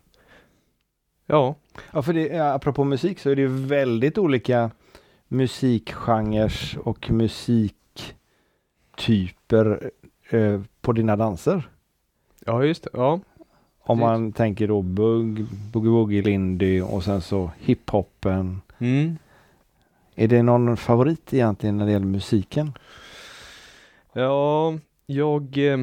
[1.27, 1.55] ja,
[1.91, 4.71] Ja, för det, apropå musik så är det ju väldigt olika
[5.27, 6.53] musikgenrer
[6.83, 7.11] och
[8.97, 9.91] musiktyper
[10.29, 11.69] eh, på dina danser.
[12.45, 12.89] ja just det.
[12.93, 13.19] Ja.
[13.85, 14.01] Om Precis.
[14.01, 18.61] man tänker då bugg, boogie woogie lindy och sen så hiphopen.
[18.79, 19.17] Mm.
[20.15, 22.73] Är det någon favorit egentligen när det gäller musiken?
[24.13, 24.73] Ja,
[25.05, 25.79] jag eh,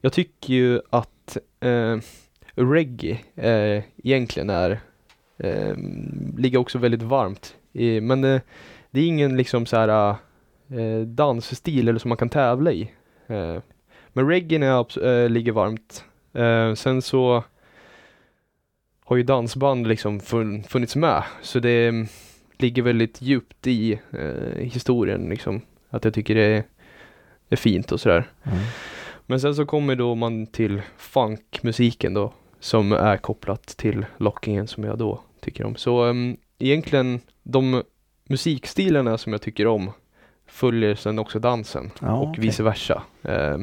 [0.00, 1.98] Jag tycker ju att eh,
[2.54, 4.80] reggae eh, egentligen är
[5.38, 5.76] eh,
[6.36, 8.40] ligger också väldigt varmt i, men eh,
[8.90, 10.16] det är ingen liksom så här
[10.78, 12.90] eh, dansstil eller som man kan tävla i.
[13.26, 13.56] Eh,
[14.12, 16.04] men reggae är eh, ligger varmt.
[16.32, 17.44] Eh, sen så
[19.04, 22.06] har ju dansband liksom fun- funnits med så det mm,
[22.58, 25.60] ligger väldigt djupt i eh, historien liksom.
[25.90, 26.64] Att jag tycker det är,
[27.48, 28.24] är fint och sådär.
[29.26, 34.84] Men sen så kommer då man till funkmusiken då som är kopplat till lockingen som
[34.84, 35.76] jag då tycker om.
[35.76, 37.82] Så um, egentligen de
[38.28, 39.90] musikstilarna som jag tycker om
[40.46, 42.42] följer sen också dansen Ja, och okej.
[42.44, 43.02] vice versa.
[43.22, 43.62] Ehm,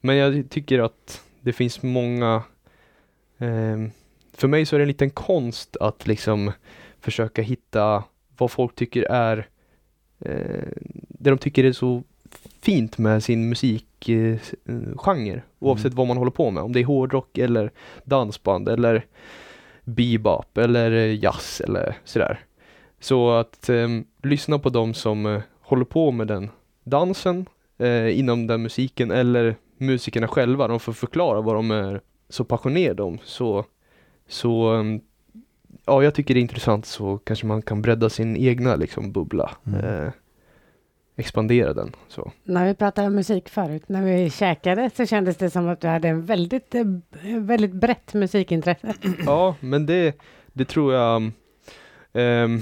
[0.00, 2.42] men jag tycker att det finns många
[3.38, 3.90] ehm,
[4.34, 6.52] för mig så är det en liten konst att liksom
[7.00, 8.04] försöka hitta
[8.38, 9.46] vad folk tycker är
[10.20, 10.68] eh,
[11.08, 12.02] det de tycker är så
[12.60, 16.62] fint med sin musikgenre eh, genre, oavsett vad man håller på med.
[16.62, 17.70] Om det är hårdrock eller
[18.04, 19.06] dansband eller
[19.84, 22.40] bebop eller eh, jazz eller sådär.
[23.00, 23.88] Så att eh,
[24.22, 26.50] lyssna på dem som eh, håller på med den
[26.84, 27.46] dansen
[27.78, 33.02] eh, inom den musiken eller musikerna själva, de får förklara vad de är så passionerade
[33.02, 33.18] om.
[33.24, 33.64] Så,
[34.28, 34.84] så eh,
[35.86, 39.50] ja, jag tycker det är intressant så kanske man kan bredda sin egna liksom bubbla.
[39.66, 39.84] Mm.
[39.84, 40.12] Eh,
[41.16, 41.92] expandera den.
[42.08, 42.32] Så.
[42.44, 45.88] När vi pratade om musik förut, när vi käkade så kändes det som att du
[45.88, 46.84] hade en väldigt, eh,
[47.38, 48.94] väldigt brett musikintresse.
[49.26, 50.16] Ja, men det,
[50.52, 51.30] det tror jag
[52.12, 52.60] ehm,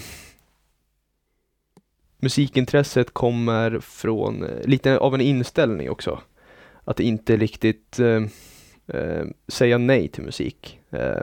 [2.21, 6.21] Musikintresset kommer från eh, lite av en inställning också.
[6.85, 8.23] Att inte riktigt eh,
[8.87, 10.79] eh, säga nej till musik.
[10.91, 11.23] Eh,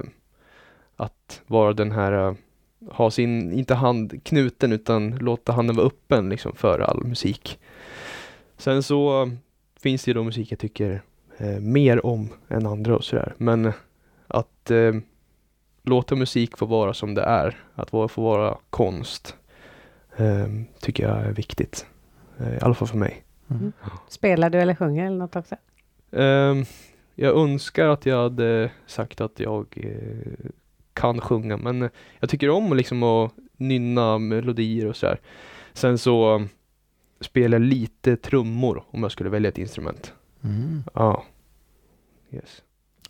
[0.95, 2.33] att vara den här, eh,
[2.91, 7.59] ha sin, inte hand knuten utan låta handen vara öppen liksom för all musik.
[8.57, 9.31] Sen så
[9.79, 11.01] finns det ju då musik jag tycker
[11.37, 13.33] eh, mer om än andra och sådär.
[13.37, 13.71] Men
[14.27, 14.95] att eh,
[15.83, 19.36] låta musik få vara som det är, att få vara konst,
[20.79, 21.85] tycker jag är viktigt.
[22.39, 23.23] Eh, I alla fall för mig.
[23.49, 23.73] Mm.
[24.07, 25.55] Spelar du eller sjunger eller något också?
[26.11, 26.65] Ehm,
[27.15, 30.49] jag önskar att jag hade sagt att jag eh,
[30.93, 35.19] kan sjunga, men jag tycker om liksom att nynna melodier och sådär.
[35.73, 36.45] Sen så
[37.21, 40.13] spelar jag lite trummor om jag skulle välja ett instrument.
[40.43, 40.83] Mm.
[40.93, 41.23] Ja.
[42.31, 42.61] Yes.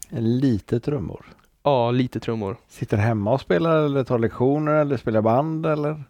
[0.10, 1.26] Lite trummor.
[1.64, 2.58] Ja, lite trummor.
[2.68, 6.04] Sitter hemma och spelar eller tar lektioner eller spelar band eller?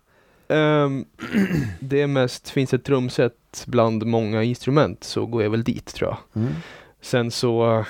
[0.50, 1.06] Ehm,
[1.80, 6.10] det är mest, finns ett trumset bland många instrument så går jag väl dit tror
[6.10, 6.44] jag.
[6.44, 6.54] Mm.
[7.02, 7.86] Sen så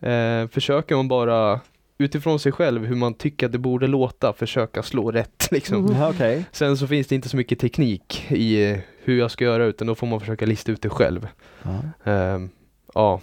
[0.00, 1.60] eh, försöker man bara
[1.98, 5.92] utifrån sig själv hur man tycker att det borde låta försöka slå rätt liksom.
[5.92, 6.44] Ja, Okej.
[6.52, 9.86] Sen så finns det inte så mycket teknik i eh, hur jag ska göra utan
[9.86, 11.28] då får man försöka lista ut det själv.
[11.62, 12.10] Ja.
[12.12, 12.50] Ehm,
[12.94, 13.20] ja,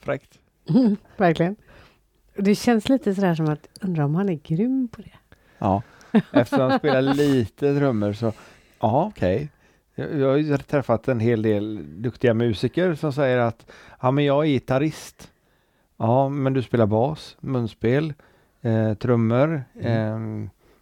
[0.00, 0.38] Fräckt.
[1.16, 1.56] Verkligen.
[2.36, 5.12] Det känns lite sådär som att, undrar om han är grym på det?
[5.58, 5.82] Ja,
[6.32, 8.32] eftersom han spelar lite trummor så,
[8.80, 9.48] ja okej.
[9.94, 13.70] Jag, jag har ju träffat en hel del duktiga musiker som säger att,
[14.00, 15.30] ja men jag är gitarrist.
[15.96, 18.14] Ja, men du spelar bas, munspel,
[18.62, 20.18] eh, trummor, eh,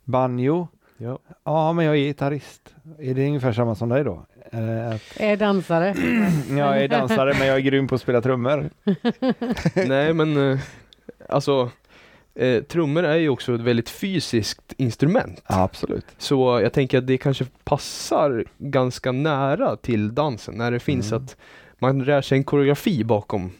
[0.04, 0.68] banjo.
[0.96, 1.18] ja.
[1.44, 2.74] Ja, men jag är gitarrist.
[2.98, 4.26] Är det ungefär samma som dig då?
[4.52, 5.94] Eh, att, Är dansare?
[6.58, 8.70] jag är dansare men jag är grym på att spela trummor.
[9.88, 10.58] Nej men eh,
[11.28, 11.70] alltså
[12.38, 15.42] eh, trummor är ju också ett väldigt fysiskt instrument.
[15.48, 16.06] Ja, absolut.
[16.18, 21.24] Så jag tänker att det kanske passar ganska nära till dansen när det finns Mm.
[21.24, 21.36] att
[21.78, 23.50] man lär sig en koreografi bakom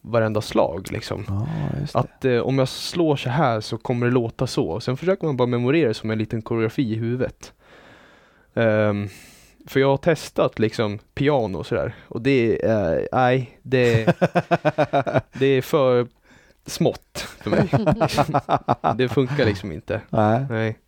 [0.00, 1.24] varenda slag liksom.
[1.24, 1.98] Det.
[1.98, 4.80] Att eh, om jag slår så här så kommer det låta så.
[4.80, 7.52] Sen försöker man bara memorera det som en liten koreografi i huvudet.
[8.54, 9.08] Ehm,
[9.66, 14.04] för jag har testat liksom piano och sådär och det är, nej, det,
[15.32, 16.06] det är för
[16.66, 17.68] smått för mig.
[18.96, 20.00] det funkar liksom inte.
[20.10, 20.46] Nej.
[20.50, 20.78] Nej.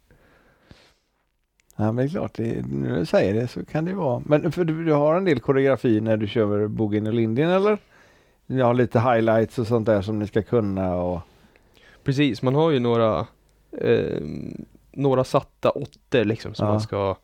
[1.77, 4.23] Ja, men det är klart, det, när du säger det så kan det vara.
[4.27, 7.79] Men för du, du har en del koreografi när du kör Boogie och Lindin eller?
[8.47, 11.21] Ni har lite highlights och sånt där som ni ska kunna och...
[12.05, 13.27] Precis, man har ju några
[13.81, 14.21] eh,
[14.93, 16.73] några satta åttor liksom som Ja.
[16.73, 17.17] man ska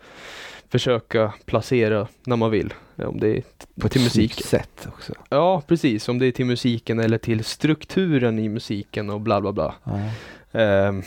[0.70, 2.74] försöka placera när man vill.
[2.96, 3.42] Om det är
[3.80, 4.46] På till musiken.
[4.46, 5.12] sätt också.
[5.28, 6.08] Ja, precis.
[6.08, 9.74] Om det är till musiken eller till strukturen i musiken och bla bla bla.
[9.84, 9.98] Ja.
[10.60, 11.02] Ehm,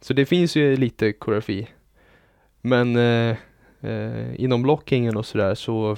[0.00, 1.68] så det finns ju lite koreografi.
[2.60, 3.36] Men eh,
[3.80, 5.96] eh, inom blockingen och sådär så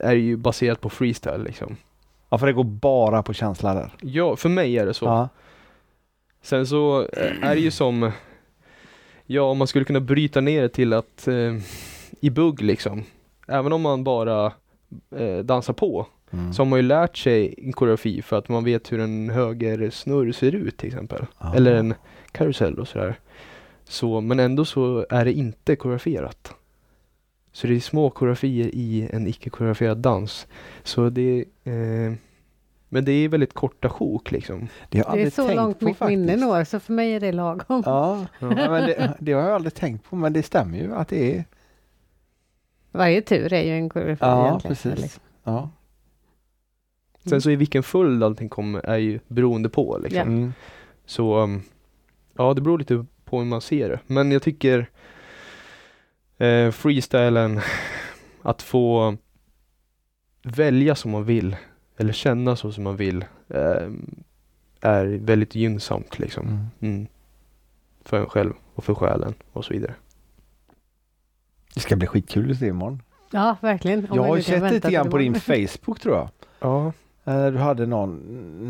[0.00, 1.76] är det ju baserat på freestyle liksom.
[2.28, 3.90] ja, för det går bara på känsla där.
[4.00, 5.04] Ja, för mig är det så.
[5.06, 5.28] Ja.
[6.42, 8.12] Sen så eh, är det ju som,
[9.26, 11.54] ja om man skulle kunna bryta ner det till att eh,
[12.20, 13.04] i bugg liksom,
[13.48, 14.52] även om man bara
[15.16, 16.52] eh, dansar på, Mm.
[16.52, 19.90] så har man ju lärt sig en koreografi för att man vet hur en höger
[19.90, 21.26] snurr ser ut till exempel.
[21.38, 21.54] Ja.
[21.54, 21.94] Eller en
[22.32, 23.18] karusell och sådär.
[23.84, 26.54] Så, men ändå så är det inte koreograferat.
[27.52, 30.46] Så det är små koreografier i en icke koreograferad dans.
[30.82, 32.12] Så det eh,
[32.88, 34.68] men det är väldigt korta sjok liksom.
[34.88, 36.18] Det, har jag Det är aldrig så tänkt långt på mitt faktiskt.
[36.20, 37.82] minne når, så för mig är det lagom.
[37.86, 38.48] Ja, ja.
[38.48, 41.44] men det, det har jag aldrig tänkt på men det stämmer ju att det är.
[42.92, 44.76] Varje tur är ju en koreografi Ja, egentligen.
[44.76, 45.02] precis.
[45.02, 45.22] Liksom.
[45.44, 45.70] Ja.
[47.24, 50.18] Sen så i vilken följd allting kommer är ju beroende på liksom.
[50.18, 50.22] Ja.
[50.22, 50.52] Mm.
[51.06, 51.62] Så um,
[52.36, 53.98] ja, det beror lite på hur man ser det.
[54.06, 54.90] Men jag tycker
[56.38, 57.60] eh, freestylen,
[58.42, 59.16] att få
[60.42, 61.56] välja som man vill
[61.96, 63.88] eller känna så som man vill eh,
[64.80, 66.46] är väldigt gynnsamt liksom.
[66.48, 66.66] Mm.
[66.80, 67.06] Mm.
[68.04, 69.94] För en själv och för själen och så vidare.
[71.74, 73.02] Det ska bli skitkul att se imorgon.
[73.30, 74.06] Ja, verkligen.
[74.10, 76.28] Om Jag har sett lite grann på din Facebook tror jag.
[76.60, 76.92] Ja,
[77.24, 78.20] Eh, Du hade någon,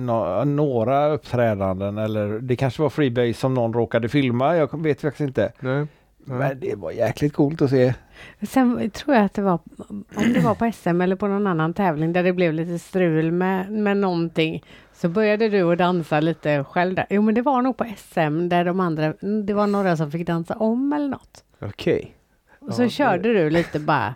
[0.06, 4.56] nå- några uppträdanden eller det kanske var Freebase som någon råkade filma.
[4.56, 5.52] Jag vet faktiskt inte.
[5.60, 5.86] nej.
[6.24, 7.94] Men det var jäkligt coolt att se.
[8.42, 9.58] Sen tror jag att det var,
[9.88, 13.32] om det var på SM eller på någon annan tävling där det blev lite strul
[13.32, 14.64] med, med någonting.
[14.92, 17.06] Så började du att dansa lite själv där.
[17.10, 19.14] Jo men det var nog på SM där de andra,
[19.46, 21.44] det var några som fick dansa om eller något.
[21.60, 22.14] Okej.
[22.60, 24.14] Och så Ja, det- körde du lite bara,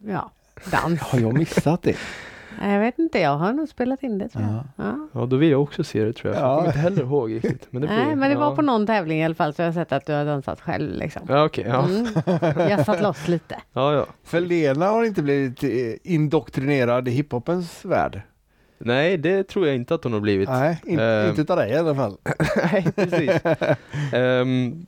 [0.00, 0.30] ja,
[0.70, 1.00] dans.
[1.00, 1.96] Har jag missat det?
[2.60, 4.52] Nej, Jag vet inte, jag har nog spelat in det tror jag.
[4.52, 4.64] Ja.
[4.76, 5.08] Ja.
[5.20, 6.42] Ja, då vill jag också se det tror jag.
[6.42, 6.48] Ja.
[6.48, 7.66] Jag kommer inte heller ihåg riktigt.
[7.70, 8.40] Men det Nej, blir- men det ja.
[8.48, 10.60] var på någon tävling i alla fall så jag har sett att du har dansat
[10.60, 11.22] själv liksom.
[11.28, 11.64] Ja, okej.
[11.68, 11.84] ja.
[11.88, 12.06] Mm.
[12.70, 13.56] Jag satt loss lite.
[13.72, 14.06] ja, ja.
[14.24, 15.70] För Lena har inte blivit eh,
[16.12, 18.20] indoktrinerad i hiphopens värld.
[18.78, 20.48] Nej, det tror jag inte att hon har blivit.
[20.48, 21.28] Nej, in, Eh.
[21.28, 22.16] inte utav dig i alla fall.
[22.72, 23.30] Nej, precis.
[24.12, 24.86] Ehm,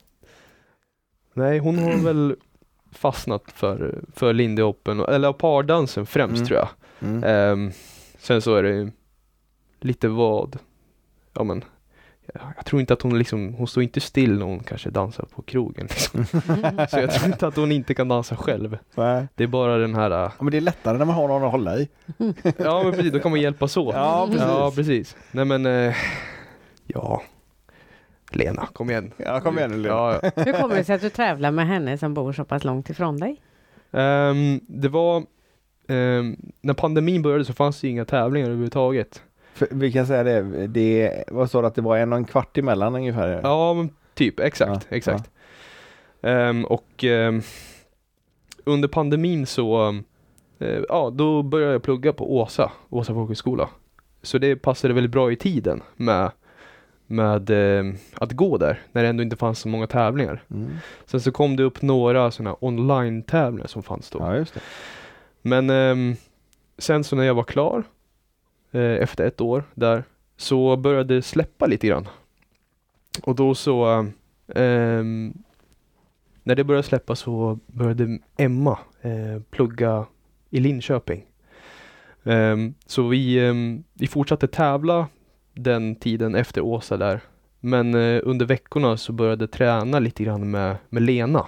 [1.34, 2.36] nej, hon har väl
[2.92, 6.46] fastnat för, för Lindy Hoppen, eller pardansen främst Mm.
[6.46, 6.68] tror jag.
[7.00, 7.24] Mm.
[7.24, 7.72] Ehm,
[8.18, 8.90] sen så är det
[9.80, 10.58] lite vad,
[11.34, 11.64] ja men
[12.56, 15.42] jag, tror inte att hon liksom, hon står inte still när hon kanske dansar på
[15.42, 15.86] krogen.
[15.90, 16.24] Liksom.
[16.90, 18.78] Så jag tror inte att hon inte kan dansa själv.
[18.94, 19.26] Nej.
[19.34, 21.50] Det är bara den här, Ja, men det är lättare när man har någon att
[21.52, 21.88] hålla i.
[22.58, 23.94] ja men precis, då kan man hjälpas åt.
[23.94, 24.42] Ja, precis.
[24.48, 25.16] Ja, precis.
[25.30, 25.94] Nej men, eh,
[26.86, 27.22] ja.
[28.36, 29.12] Lena, kom igen.
[29.16, 29.94] Ja, kom igen nu Lena.
[29.94, 30.30] Ja, ja.
[30.44, 33.16] Hur kommer det sig att du tävlar med henne som bor så pass långt ifrån
[33.16, 33.42] dig?
[33.92, 35.22] Ehm, det var,
[35.88, 39.22] ehm, när pandemin började så fanns det inga tävlingar överhuvudtaget.
[39.54, 42.58] För, vi kan säga det, det sa du att det var en och en kvart
[42.58, 43.40] emellan ungefär?
[43.42, 45.30] Ja, men typ, exakt, Ja, exakt.
[46.22, 47.04] Ehm, och
[48.64, 49.88] under pandemin så,
[50.58, 53.68] eh, ja, då började jag plugga på Åsa, Åsa folkhögskola.
[54.22, 56.30] Så det passade väldigt bra i tiden med,
[57.10, 60.42] med ehm, att gå där, när det ändå inte fanns så många tävlingar.
[60.50, 60.70] Mm.
[61.06, 64.18] Sen så kom det upp några sådana online-tävlingar som fanns då.
[64.18, 64.60] Ja.
[65.42, 66.16] Men ehm,
[66.78, 67.84] sen så när jag var klar
[68.70, 70.04] eh, efter ett år där
[70.36, 72.08] så började det släppa lite grann.
[73.22, 74.06] Och då så
[74.54, 75.34] ehm,
[76.42, 80.06] när det började släppa så började Emma eh, plugga
[80.50, 81.26] i Linköping.
[82.24, 85.08] Ehm, så vi, ehm, vi fortsatte tävla
[85.62, 87.20] den tiden efter Åsa där.
[87.60, 91.46] Men eh, under veckorna så började jag träna lite grann med, med Lena.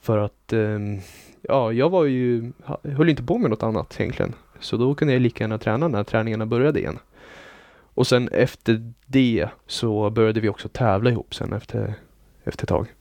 [0.00, 1.00] För att ehm,
[1.42, 4.34] ja, jag var ju, höll inte på med något annat egentligen.
[4.60, 6.98] Så då kunde jag lika gärna träna när träningarna började igen.
[7.96, 11.94] Och sen efter det så började vi också tävla ihop sen efter,
[12.44, 12.94] efter ett tag.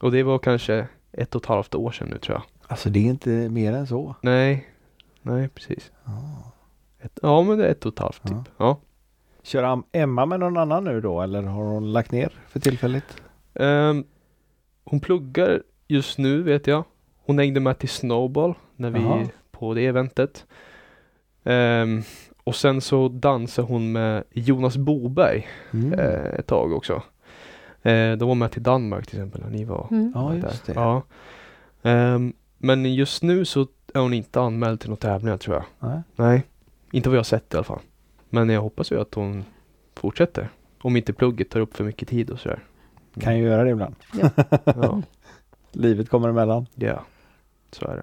[0.00, 2.42] Och det var kanske ett och ett halvt år sedan nu tror jag.
[2.66, 4.14] Alltså det är inte mer än så.
[4.20, 4.68] Nej,
[5.22, 5.92] nej precis.
[7.04, 8.28] Ett, ja men det är ett och ett halvt Ja.
[8.28, 8.52] typ.
[8.56, 8.78] Ja.
[9.42, 13.04] Kör Emma med någon annan nu då eller har hon lagt ner för tillfället?
[13.54, 14.04] Ehm,
[14.84, 16.84] hon pluggar just nu vet jag.
[17.26, 19.22] Hon hängde med till Snowball när vi Jaha.
[19.50, 20.46] på det eventet.
[21.44, 22.02] Ehm,
[22.44, 25.92] och sen så dansar hon med Jonas Boberg Mm.
[25.92, 27.02] eh, ett tag också.
[27.82, 30.12] Eh, de var med till Danmark till exempel när ni var Mm.
[30.14, 30.48] Ja där.
[30.48, 30.72] just det.
[30.74, 31.02] Ja.
[31.82, 35.64] Ehm, men just nu så är hon inte anmäld till några tävlingar tror jag.
[35.90, 36.00] Nej.
[36.16, 36.42] Nej,
[36.96, 37.80] inte vad jag har sett i alla fall.
[38.30, 39.44] Men jag hoppas ju att hon
[39.94, 40.48] fortsätter.
[40.82, 42.64] Om inte plugget tar upp för mycket tid och sådär.
[43.20, 43.94] Kan ju göra det ibland.
[44.64, 45.02] Ja,
[45.72, 46.66] Livet kommer emellan.
[46.74, 47.04] ja.
[47.72, 48.02] så är det.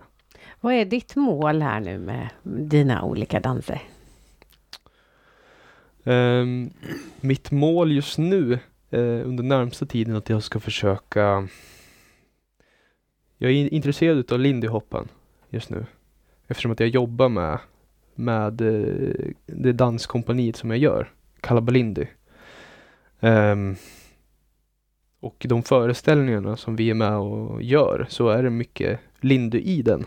[0.62, 3.82] Vad är ditt mål här nu med dina olika danser?
[6.04, 6.70] Ehm,
[7.22, 8.54] mitt mål just nu
[8.90, 11.48] eh, under närmsta tiden är att jag ska försöka
[13.38, 15.08] Jag är in- intresserad av lindy hoppen
[15.50, 15.86] just nu.
[16.48, 17.60] Eftersom att jag jobbar med
[18.22, 22.06] med eh, det danskompaniet som jag gör, Kalabalindy.
[23.20, 23.76] Um, ehm,
[25.20, 29.82] och de föreställningarna som vi är med och gör så är det mycket lindy i
[29.82, 30.06] den.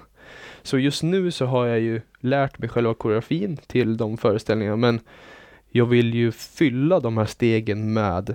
[0.62, 5.00] Så just nu så har jag ju lärt mig själva koreografin till de föreställningarna men
[5.68, 8.34] jag vill ju fylla de här stegen med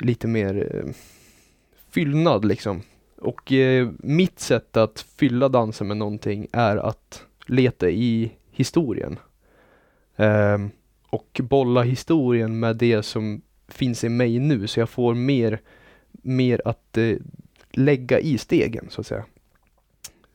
[0.00, 0.92] lite mer eh,
[1.90, 2.82] fyllnad liksom.
[3.16, 9.18] Och eh, mitt sätt att fylla dansen med någonting är att leta i historien.
[10.16, 10.70] Um,
[11.10, 15.60] och bolla historien med det som finns i mig nu så jag får mer,
[16.12, 17.16] mer att eh,
[17.70, 19.24] lägga i stegen så att säga.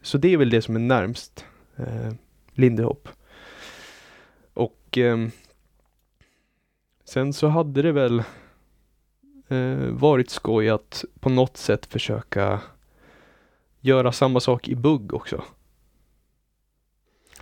[0.01, 2.13] Så det är väl det som är närmst eh,
[2.53, 3.09] Lindy Hop.
[4.53, 5.31] Och ehm,
[7.13, 8.23] Sen så hade det väl
[9.47, 12.61] eh, varit skoj att på något sätt försöka
[13.79, 15.43] göra samma sak i bugg också.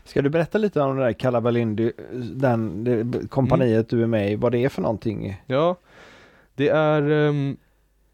[0.03, 1.91] Ska du berätta lite om det där Kalabalindy,
[2.35, 5.41] den det, kompaniet du är med i, vad det är för någonting?
[5.45, 5.75] Ja,
[6.55, 7.57] det är um,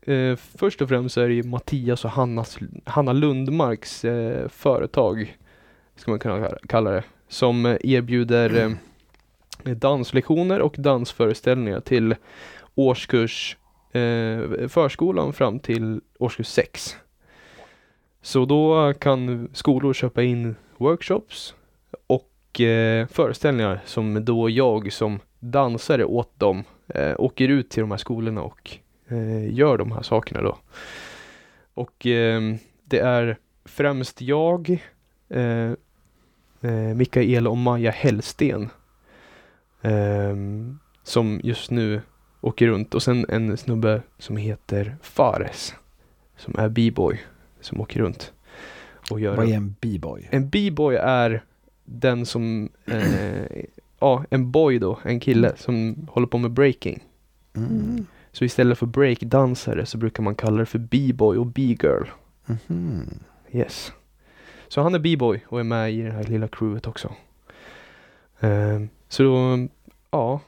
[0.02, 5.38] eh, först och främst så är det ju Mattias och Hannas, Hanna Lundmarks eh, företag,
[5.96, 8.78] ska man kunna kalla det, som erbjuder erbjuder
[9.66, 12.16] eh, danslektioner och dansföreställningar till
[12.76, 13.58] årskurs
[13.92, 16.98] eh, förskolan fram till årskurs 6.
[18.22, 21.56] Så då kan skolor köpa in workshops
[22.58, 27.92] och eh, föreställningar som då jag som dansare åt dem eh, åker ut till de
[27.92, 30.58] här skolorna och eh, gör de här sakerna då.
[31.74, 32.42] Och eh,
[32.84, 34.70] det är främst jag,
[35.30, 35.72] eh,
[36.62, 38.70] eh, Mikael och Maja Hellsten
[39.82, 42.02] ehm, som just nu
[42.42, 45.76] åker runt och sen en snubbe som heter Fares
[46.38, 47.22] som är b-boy
[47.62, 48.34] som åker runt
[49.12, 50.28] och gör Vad är en b-boy?
[50.32, 51.44] en b-boy är
[51.90, 53.64] den som, eh,
[54.00, 57.04] ja en boy då, en kille som håller på med breaking.
[57.56, 58.06] Mm.
[58.32, 62.08] Så istället för breakdansare så brukar man kalla det för b-boy och b-girl.
[62.46, 63.20] Mhm.
[63.52, 63.94] Yes.
[64.68, 67.14] Så han är b-boy och är med i det här lilla crewet också.
[68.40, 69.68] Ehm, så då,
[70.12, 70.40] ja.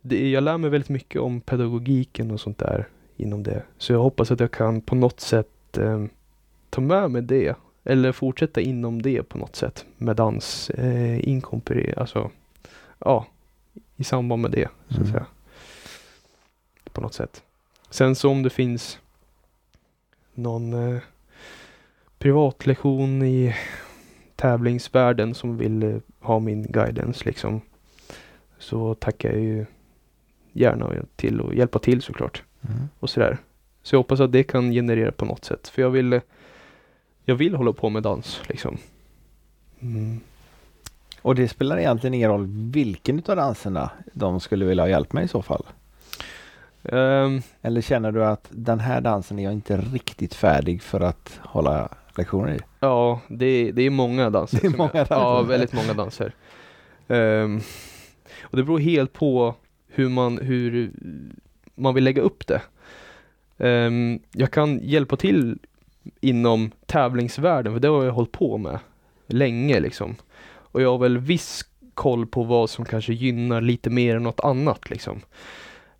[0.00, 3.62] Det, jag lär mig väldigt mycket om pedagogiken och sånt där inom det.
[3.78, 6.08] Så jag hoppas att jag kan på något sätt ehm,
[6.70, 7.56] ta med mig det.
[7.88, 9.84] Eller fortsätta inom det på något sätt.
[9.96, 12.30] Med dans, eh, inkorporera, alltså
[12.98, 13.26] ja,
[13.96, 15.10] i samband med det så att Mm.
[15.12, 15.26] säga.
[16.92, 17.42] På något sätt.
[17.90, 18.98] Sen så om det finns
[20.34, 21.00] någon eh,
[22.18, 23.54] privatlektion i
[24.36, 27.60] tävlingsvärlden som vill eh, ha min guidance liksom.
[28.58, 29.66] Så tackar jag ju
[30.52, 32.42] gärna till och hjälpa till såklart.
[32.68, 32.88] Mm.
[33.00, 33.38] Och sådär.
[33.82, 35.68] Så jag hoppas att det kan generera på något sätt.
[35.68, 36.20] För jag vill eh,
[37.28, 38.78] Jag vill hålla på med dans liksom.
[39.80, 40.20] Mm.
[41.22, 45.24] Och det spelar egentligen ingen roll vilken utav danserna de skulle vilja ha hjälp med
[45.24, 45.66] i så fall?
[46.82, 51.40] Ehm, Eller känner du att den här dansen är jag inte riktigt färdig för att
[51.42, 52.58] hålla lektioner i?
[52.80, 54.60] Ja, det, det är många danser.
[54.60, 55.14] Det är många danser.
[55.14, 56.32] Ja, väldigt många danser.
[57.08, 57.60] Ehm,
[58.42, 59.54] och det beror helt på
[59.88, 60.92] hur man, hur
[61.74, 62.62] man vill lägga upp det.
[63.58, 65.58] Ehm, jag kan hjälpa till
[66.20, 68.78] inom tävlingsvärlden, för det har jag hållit på med
[69.26, 70.16] länge liksom.
[70.46, 74.40] Och jag har väl viss koll på vad som kanske gynnar lite mer än något
[74.40, 75.20] annat liksom.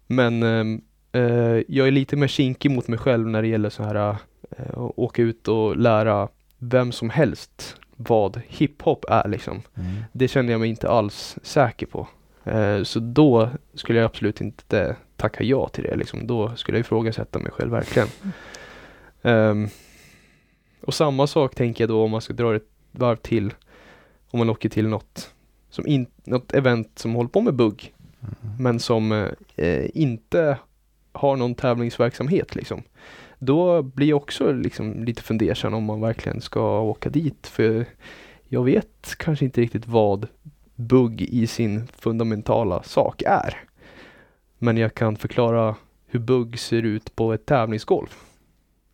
[0.06, 0.80] Men ehm,
[1.12, 4.16] eh, jag är lite mer kinkig mot mig själv när det gäller så här
[4.50, 6.28] eh, att åka ut och lära
[6.58, 9.62] vem som helst vad hiphop är liksom.
[9.74, 10.04] Mm.
[10.12, 12.08] Det kände jag mig inte alls säker på.
[12.44, 15.96] Eh, så då skulle jag absolut inte tacka ja till det.
[15.96, 16.26] Liksom.
[16.26, 18.08] Då skulle jag ifrågasätta mig själv verkligen.
[19.22, 19.68] Ehm,
[20.80, 23.54] och samma sak tänker jag då om man ska dra ett varv till.
[24.30, 25.34] Om man åker till något,
[25.70, 27.94] som in, något event som håller på med bugg.
[28.58, 29.12] Men som
[29.56, 30.58] eh, inte
[31.12, 32.82] har någon tävlingsverksamhet liksom.
[33.38, 37.46] Då blir jag också liksom lite fundersam om man verkligen ska åka dit.
[37.46, 37.86] För
[38.48, 40.26] jag vet kanske inte riktigt vad
[40.74, 43.58] bugg i sin fundamentala sak är.
[44.58, 45.76] Men jag kan förklara
[46.06, 48.08] hur bugg ser ut på ett tävlingsgolv.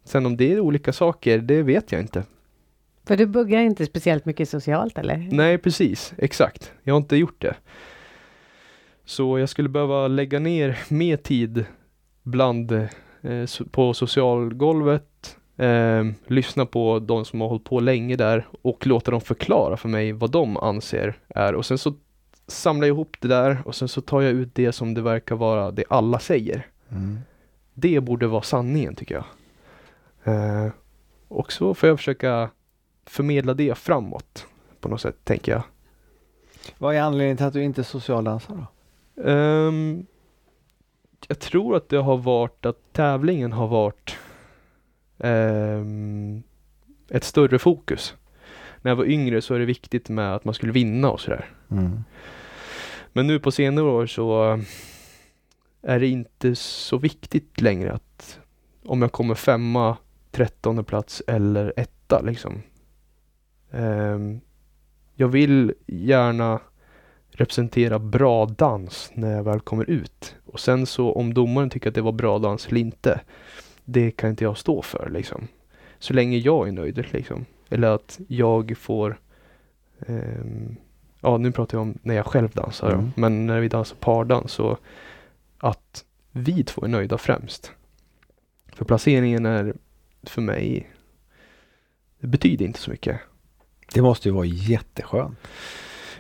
[0.05, 2.25] Sen om det är olika saker, det vet jag inte.
[3.07, 5.29] För du buggar inte speciellt mycket socialt eller?
[5.31, 6.15] Nej, precis.
[6.19, 6.73] Exakt.
[6.83, 7.55] Jag har inte gjort det.
[9.05, 11.65] Så jag skulle behöva lägga ner mer tid
[12.23, 18.87] bland eh, på socialgolvet, eh, lyssna på de som har hållit på länge där och
[18.87, 21.95] låta dem förklara för mig vad de anser är och sen så
[22.47, 25.35] samlar jag ihop det där och sen så tar jag ut det som det verkar
[25.35, 26.67] vara det alla säger.
[26.91, 27.19] Mm.
[27.75, 29.25] Det borde vara sanningen tycker jag.
[30.25, 30.69] Eh,
[31.29, 32.51] och så får jag försöka
[33.07, 34.47] förmedla det framåt
[34.81, 35.63] på något sätt tänker jag.
[36.79, 38.67] Vad är anledningen till att du inte är socialdansare då?
[39.23, 40.07] Ehm,
[41.29, 44.17] jag tror att det har varit att tävlingen har varit
[45.19, 46.43] ehm,
[47.09, 48.15] ett större fokus.
[48.83, 51.51] När jag var yngre så är det viktigt med att man skulle vinna och sådär.
[51.71, 52.05] Mm.
[53.13, 54.61] Men nu på senare år så
[55.83, 58.41] är det inte så viktigt längre att
[58.85, 59.97] om jag kommer femma,
[60.35, 62.63] trettonde plats eller etta liksom.
[63.71, 64.41] Ehm,
[65.15, 66.61] jag vill gärna
[67.31, 70.37] representera bra dans när jag väl kommer ut.
[70.47, 73.21] Och sen så om domaren tycker att det var bra dans eller inte,
[73.85, 75.49] det kan inte jag stå för liksom.
[75.99, 77.45] Så länge jag är nöjd liksom.
[77.71, 79.21] Eller att jag får
[80.07, 80.77] ehm,
[81.25, 82.91] Ja nu pratar jag om när jag själv dansar.
[82.91, 83.13] Mm.
[83.17, 84.79] men när vi dansar pardans så
[85.59, 87.73] att vi två är nöjda främst.
[88.73, 89.75] För placeringen är
[90.31, 90.91] för mig
[92.25, 93.21] det betyder inte så mycket.
[93.95, 95.39] Det måste ju vara jätteskönt.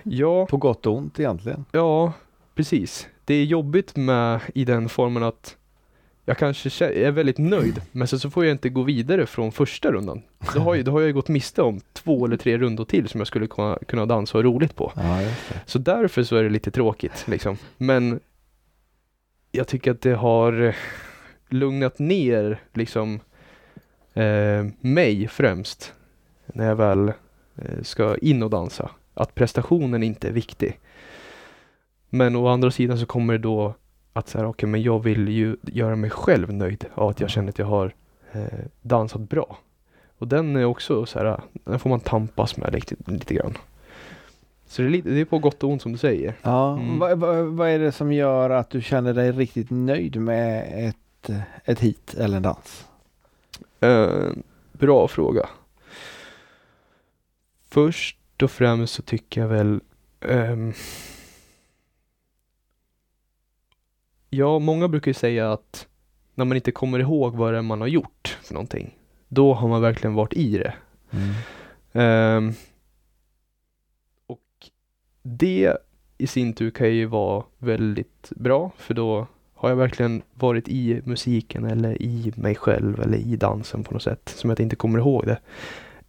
[0.02, 1.64] Ja, På gott och ont egentligen.
[1.72, 2.12] Ja,
[2.55, 3.09] precis.
[3.24, 5.57] Det är jobbigt med i den formen att
[6.24, 9.92] jag kanske är väldigt nöjd, men sen så får jag inte gå vidare från första
[9.92, 10.22] rundan.
[10.55, 13.20] Då har, jag, då har jag gått miste om två eller tre rundor till som
[13.20, 14.92] jag skulle kunna, kunna dansa och roligt på.
[14.96, 15.32] Ja.
[15.66, 17.57] Så därför så är det lite tråkigt liksom.
[17.76, 18.20] Men
[19.52, 20.74] jag tycker att det har eh,
[21.48, 23.20] lugnat ner liksom
[24.15, 25.93] eh, mig främst
[26.47, 27.09] när jag väl
[27.57, 28.91] eh, ska in och dansa.
[29.15, 30.81] Att prestationen inte är viktig.
[32.11, 33.75] Men å andra sidan så kommer det då
[34.12, 37.49] att säga, okej men jag vill ju göra mig själv nöjd av att jag känner
[37.49, 37.95] att jag har
[38.33, 38.43] eh,
[38.83, 39.59] dansat bra.
[40.19, 43.55] Och den är också så här, den får man tampas med lite, lite grann.
[44.67, 46.35] Så det är, lite, det är på gott och ont som du säger.
[46.43, 46.99] Ja, Mm.
[46.99, 51.31] vad, vad, vad är det som gör att du känner dig riktigt nöjd med ett,
[51.65, 52.87] ett hit eller en dans?
[53.80, 54.30] Eh,
[54.72, 55.48] bra fråga.
[57.70, 59.80] Först och främst så tycker jag väl
[60.20, 60.72] ehm,
[64.30, 65.86] Ja, många brukar ju säga att
[66.34, 68.98] när man inte kommer ihåg vad det är man har gjort för någonting,
[69.28, 70.74] då har man verkligen varit i det.
[71.92, 72.52] Ehm,
[74.26, 74.70] och
[75.22, 75.76] det
[76.18, 79.26] i sin tur kan ju vara väldigt bra för då
[79.65, 84.03] har jag verkligen varit i musiken eller i mig själv eller i dansen på något
[84.03, 85.39] sätt som jag inte kommer ihåg det.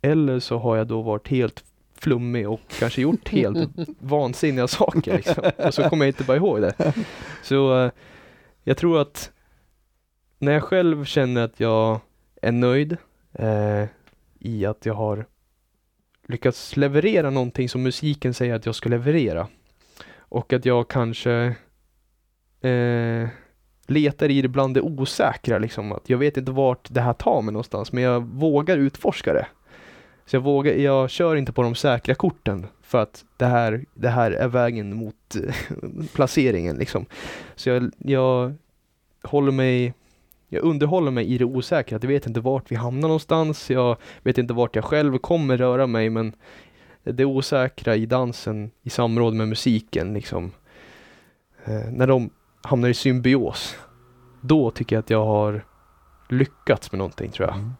[0.02, 1.64] Eller så har jag då varit helt
[1.98, 5.44] flummig och kanske gjort helt vansinniga saker liksom.
[5.58, 6.94] och så kommer jag inte bara ihåg det.
[7.44, 7.92] Så eh,
[8.64, 9.32] jag tror att
[10.40, 12.00] när jag själv känner att jag
[12.42, 12.98] är nöjd
[13.34, 13.86] eh,
[14.40, 15.26] i att jag har
[16.28, 19.48] lyckats leverera någonting som musiken säger att jag ska leverera.
[20.18, 21.56] Och att jag kanske
[22.62, 23.30] eh,
[23.88, 25.92] letar i det bland det osäkra liksom.
[25.92, 29.48] Att jag vet inte vart det här tar mig någonstans men jag vågar utforska det.
[30.26, 34.10] Så jag vågar, jag kör inte på de säkra korten för att det här, det
[34.10, 35.36] här är vägen mot
[36.14, 37.06] placeringen liksom.
[37.56, 38.54] Så jag, jag
[39.24, 39.94] håller mig
[40.50, 44.38] jag underhåller mig i det osäkra, jag vet inte vart vi hamnar någonstans, jag vet
[44.38, 46.34] inte vart jag själv kommer röra mig men
[47.04, 50.52] det osäkra i dansen i samråd med musiken liksom
[51.66, 52.30] eh, när de
[52.66, 53.76] hamnar i symbios
[54.42, 55.66] då tycker jag att jag har
[56.30, 57.58] lyckats med någonting tror jag.
[57.58, 57.74] Mm.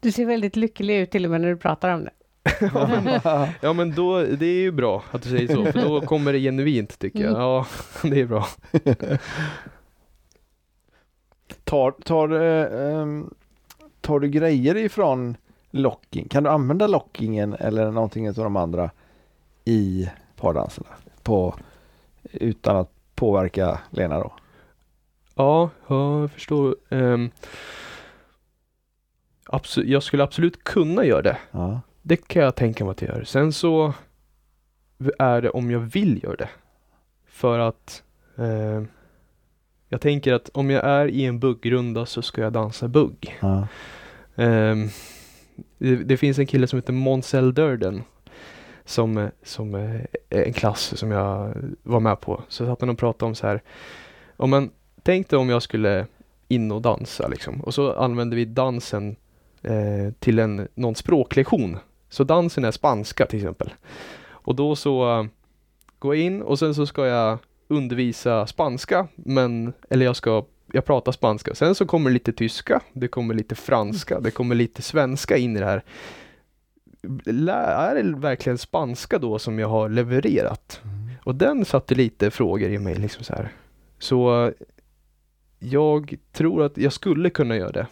[0.00, 2.10] Du ser väldigt lycklig ut till och med när du pratar om det.
[3.60, 6.38] Ja men då, det är ju bra att du säger så, för då kommer det
[6.38, 7.32] genuint tycker jag.
[7.32, 7.66] Ja,
[8.02, 8.46] det är bra.
[11.64, 13.34] tar, tar, eh, ehm,
[14.00, 15.36] tar du grejer ifrån
[15.70, 16.28] locking.
[16.28, 18.90] Kan du använda lockingen eller någonting av de andra
[19.64, 20.88] i pardanserna?
[21.22, 21.54] På,
[22.32, 24.32] utan att påverka Lena då?
[25.34, 26.76] Ja, ja jag förstår.
[26.88, 27.30] Um,
[29.46, 31.38] absolut, jag skulle absolut kunna göra det.
[31.50, 31.80] Ja.
[32.02, 33.24] Det kan jag tänka mig att jag gör.
[33.24, 33.94] Sen så
[35.18, 36.48] är det om jag vill göra det.
[37.26, 38.02] För att
[38.36, 38.82] eh,
[39.88, 43.36] jag tänker att om jag är i en buggrunda så ska jag dansa bugg.
[43.40, 43.68] Ja.
[44.34, 44.88] Um,
[45.78, 48.02] det, det, finns en kille som heter Monsell Durden
[48.86, 52.42] som, eh, som eh, är en klass som jag var med på.
[52.48, 53.62] Så satt han och pratade om så här.
[54.36, 54.70] Om man
[55.02, 56.06] tänkte om jag skulle
[56.48, 57.60] in och dansa liksom.
[57.60, 59.16] Och så använde vi dansen
[59.62, 61.78] eh, till en, någon språklektion.
[62.08, 63.74] Så dansen är spanska till exempel.
[64.28, 65.26] Och då så uh,
[65.98, 70.84] går jag in och sen så ska jag undervisa spanska, men, eller jag ska jag
[70.84, 71.54] pratar spanska.
[71.54, 75.60] Sen så kommer lite tyska, det kommer lite franska, det kommer lite svenska in i
[75.60, 75.82] det här.
[77.26, 80.80] Är det verkligen spanska då som jag har levererat?
[80.84, 81.10] Mm.
[81.24, 83.52] Och den satte lite frågor i mig liksom så här.
[83.98, 84.52] Så
[85.58, 87.86] jag tror att jag skulle kunna göra det.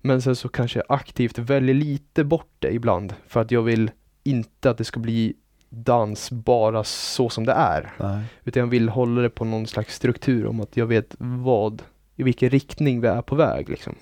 [0.00, 3.90] Men sen så kanske jag aktivt väljer lite bort det ibland för att jag vill
[4.22, 5.34] inte att det ska bli
[5.68, 7.92] dans bara så som det är.
[8.00, 8.24] Nej.
[8.44, 11.82] Utan jag vill hålla det på någon slags struktur om att jag vet vad,
[12.16, 13.94] i vilken riktning vi är på väg liksom.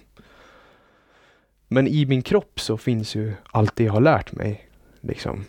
[1.72, 4.68] Men i min kropp så finns ju allt det jag har lärt mig.
[5.00, 5.44] Liksom.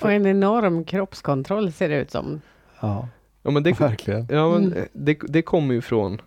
[0.00, 2.40] Och en enorm kroppskontroll ser det ut som.
[2.80, 3.08] Ja,
[3.42, 4.26] ja men det, verkligen.
[4.30, 4.88] Ja, men Mm.
[4.92, 6.20] det, det kommer ju från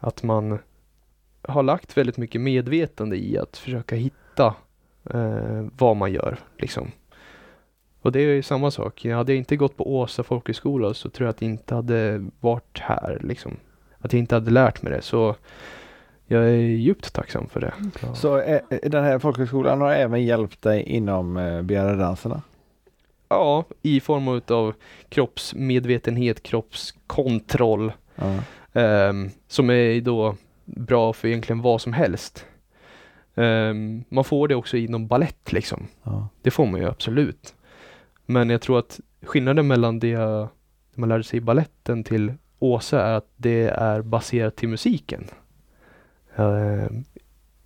[0.00, 0.58] att man
[1.42, 4.54] har lagt väldigt mycket medvetande i att försöka hitta
[5.10, 6.38] eh, vad man gör.
[6.58, 6.90] Liksom.
[8.02, 9.04] Och det är ju samma sak.
[9.04, 12.78] Hade jag inte gått på Åsa folkhögskola så tror jag att jag inte hade varit
[12.80, 13.20] här.
[13.22, 13.56] Liksom.
[13.98, 15.02] Att jag inte hade lärt mig det.
[15.02, 15.36] Så
[16.32, 17.72] jag är djupt tacksam för det.
[18.02, 18.14] Ja.
[18.14, 21.62] Så eh, den här folkhögskolan har även hjälpt dig inom eh,
[21.96, 22.42] danserna?
[23.28, 24.74] Ja, i form av
[25.08, 27.92] kroppsmedvetenhet, kroppskontroll.
[28.14, 28.38] Ja.
[28.80, 32.46] ehm, som är då bra för egentligen vad som helst.
[33.34, 35.86] Ehm, man får det också inom ballett liksom.
[36.02, 36.28] Ja.
[36.42, 37.54] Det får man ju absolut.
[38.26, 40.18] Men jag tror att skillnaden mellan det
[40.94, 45.24] man lärde sig i balletten till Åsa är att det är baserat till musiken.
[46.36, 46.90] Eh,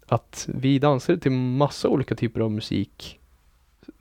[0.06, 3.20] att vi dansade till massa olika typer av musik.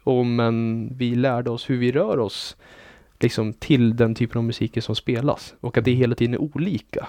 [0.03, 2.57] Och men vi lärde oss hur vi rör oss
[3.19, 5.55] liksom till den typen av musik som spelas.
[5.59, 7.07] Och att det hela tiden är olika.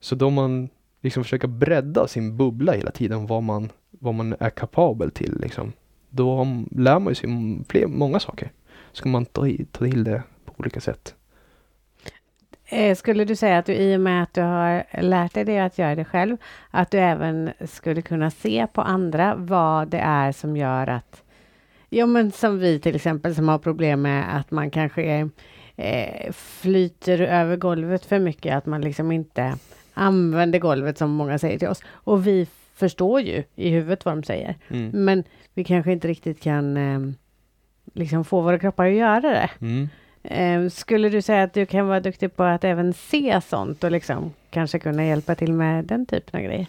[0.00, 0.68] Så då man
[1.00, 5.72] liksom försöker bredda sin bubbla hela tiden, vad man, vad man är kapabel till liksom.
[6.10, 7.28] Då lär man sig
[7.68, 8.52] fler, många saker.
[8.92, 11.15] Ska man ta, ta till det på olika sätt.
[12.68, 15.58] Eh, Skulle du säga att du i och med att du har lärt dig det
[15.58, 16.36] att göra det själv,
[16.70, 21.22] att du även skulle kunna se på andra vad det är som gör att,
[21.88, 25.28] ja men som vi till exempel som har problem med att man kanske
[25.76, 29.54] eh, flyter över golvet för mycket, att man liksom inte
[29.94, 31.82] använder golvet som många säger till oss.
[31.88, 34.90] Och vi förstår ju i huvudet vad de säger, Mm.
[35.04, 37.00] men vi kanske inte riktigt kan eh,
[37.94, 39.50] liksom få våra kroppar att göra det.
[39.60, 39.88] Mm.
[40.30, 43.90] Eh, skulle du säga att du kan vara duktig på att även se sånt och
[43.90, 46.66] liksom kanske kunna hjälpa till med den typen av grejer?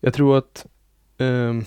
[0.00, 0.66] Jag tror att
[1.18, 1.64] ehm,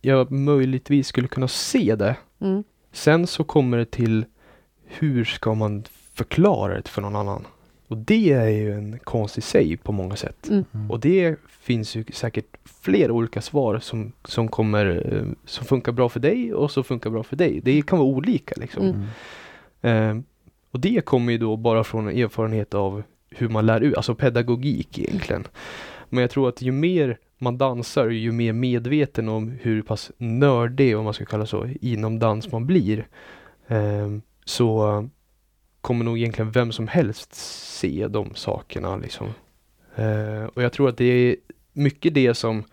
[0.00, 2.16] jag möjligtvis skulle kunna se det.
[2.40, 2.64] Mm.
[2.92, 4.24] Sen så kommer det till
[4.84, 5.84] hur ska man
[6.14, 7.46] förklara det för någon annan?
[7.92, 10.48] Och det är ju en konst i sig på många sätt.
[10.48, 10.90] Mm.
[10.90, 16.08] Och det finns ju säkert fler olika svar som, som kommer, eh, som funkar bra
[16.08, 17.60] för dig och som funkar bra för dig.
[17.64, 18.84] Det kan vara olika liksom.
[18.84, 19.06] Mm.
[19.82, 20.18] Mm.
[20.18, 20.24] Eh,
[20.70, 24.98] och det kommer ju då bara från erfarenhet av hur man lär ut, alltså pedagogik
[24.98, 25.44] egentligen.
[26.08, 30.96] Men jag tror att ju mer man dansar, ju mer medveten om hur pass nördig,
[30.96, 33.06] om man ska kalla så, inom dans man blir.
[33.66, 34.08] Eh,
[34.44, 35.08] så
[35.82, 37.34] kommer nog egentligen vem som helst
[37.78, 39.26] se de sakerna liksom.
[39.96, 41.36] Eh, och jag tror att det är
[41.72, 42.64] mycket det som,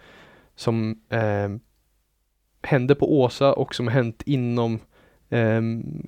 [0.56, 1.50] som eh,
[2.64, 4.80] hände på Åsa och som hänt inom
[5.30, 5.62] eh,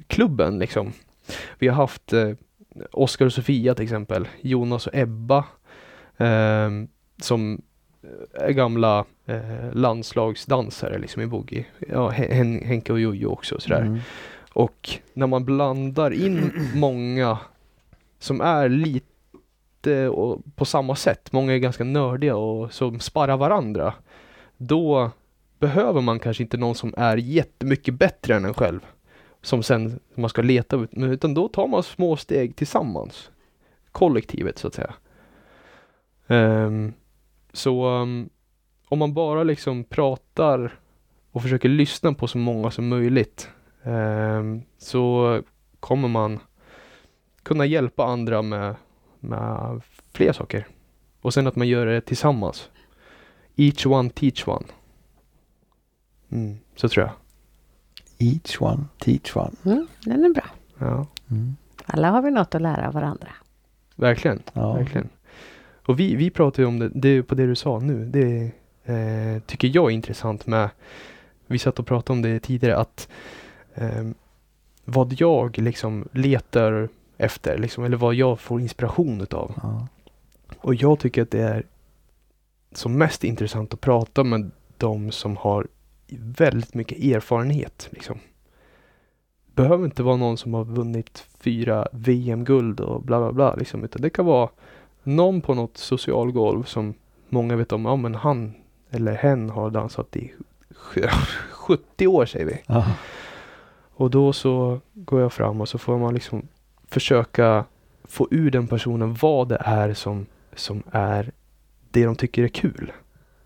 [0.08, 0.92] klubben liksom.
[1.60, 2.30] Vi har haft eh,
[2.92, 5.46] Oskar och Sofia till exempel, Jonas och Ebba
[6.18, 6.70] eh,
[7.22, 7.62] som
[8.34, 11.66] är gamla eh, landslagsdansare liksom i boogie.
[11.90, 13.82] Ja, Hen- Henke och Jojo också sådär.
[13.82, 14.00] Mm.
[14.54, 17.38] Och när man blandar in många
[18.20, 20.12] som är lite
[20.56, 23.94] på samma sätt, många är ganska nördiga och som sparrar varandra.
[24.58, 25.12] Då
[25.60, 28.80] behöver man kanske inte någon som är jättemycket bättre än en själv.
[29.42, 33.30] Som sen man ska leta ut, utan då tar man små steg tillsammans.
[33.92, 34.94] Kollektivet så att säga.
[36.28, 36.94] Um,
[37.54, 38.30] så um,
[38.88, 40.80] om man bara liksom pratar
[41.32, 43.50] och försöker lyssna på så många som möjligt
[44.78, 45.42] så
[45.80, 46.40] kommer man
[47.44, 48.76] kunna hjälpa andra med,
[49.20, 49.82] med
[50.14, 50.68] fler saker.
[51.22, 52.70] Och sen att man gör det tillsammans.
[53.56, 54.66] Each one teach one.
[56.32, 57.14] Mm, så tror jag.
[58.18, 59.52] Each one, teach one.
[59.66, 60.46] Mm, den är bra.
[60.78, 61.56] Ja, Mm.
[61.86, 63.28] Alla har vi något att lära av varandra.
[63.96, 64.44] verkligen.
[64.54, 64.74] Ja.
[64.74, 65.10] Verkligen.
[65.86, 68.06] Och vi, vi pratar ju om det, det på det du sa nu.
[68.06, 68.52] Det
[68.94, 70.70] eh, tycker jag är intressant med,
[71.48, 73.10] vi satt och pratade om det tidigare, att
[73.76, 74.08] eh,
[74.86, 79.54] vad jag liksom letar efter, liksom, eller vad jag får inspiration utav.
[79.64, 79.88] Ja.
[80.58, 81.64] Och jag tycker att det är
[82.74, 85.68] som mest intressant att prata med de som har
[86.18, 87.88] väldigt mycket erfarenhet.
[87.92, 88.18] Liksom.
[89.56, 93.56] Behöver inte vara någon som har vunnit fyra VM-guld och bla bla bla.
[93.56, 94.50] Liksom, utan det kan vara
[95.04, 96.94] någon på något socialgolv som
[97.30, 97.86] många vet om.
[97.86, 98.54] Ja men han
[98.90, 100.32] eller hen har dansat i
[100.70, 101.08] sj-
[101.52, 102.62] 70 år säger vi.
[102.68, 102.86] Ja.
[103.94, 106.48] Och då så går jag fram och så får man liksom
[106.88, 107.66] försöka
[108.04, 110.26] få ur den personen vad det är som,
[110.56, 111.32] som är
[111.92, 112.92] det de tycker är kul.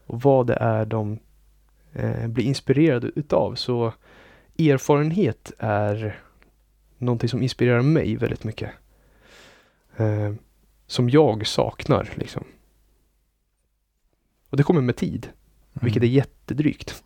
[0.06, 1.20] Och vad det är de
[1.94, 3.56] eh, blir inspirerade utav.
[3.56, 3.94] Så
[4.60, 6.20] erfarenhet är
[6.98, 8.72] någonting som inspirerar mig väldigt mycket.
[9.98, 10.34] Eh,
[10.88, 12.44] som jag saknar liksom.
[14.50, 15.30] Och det kommer med tid,
[15.82, 17.04] vilket är jättedrygt.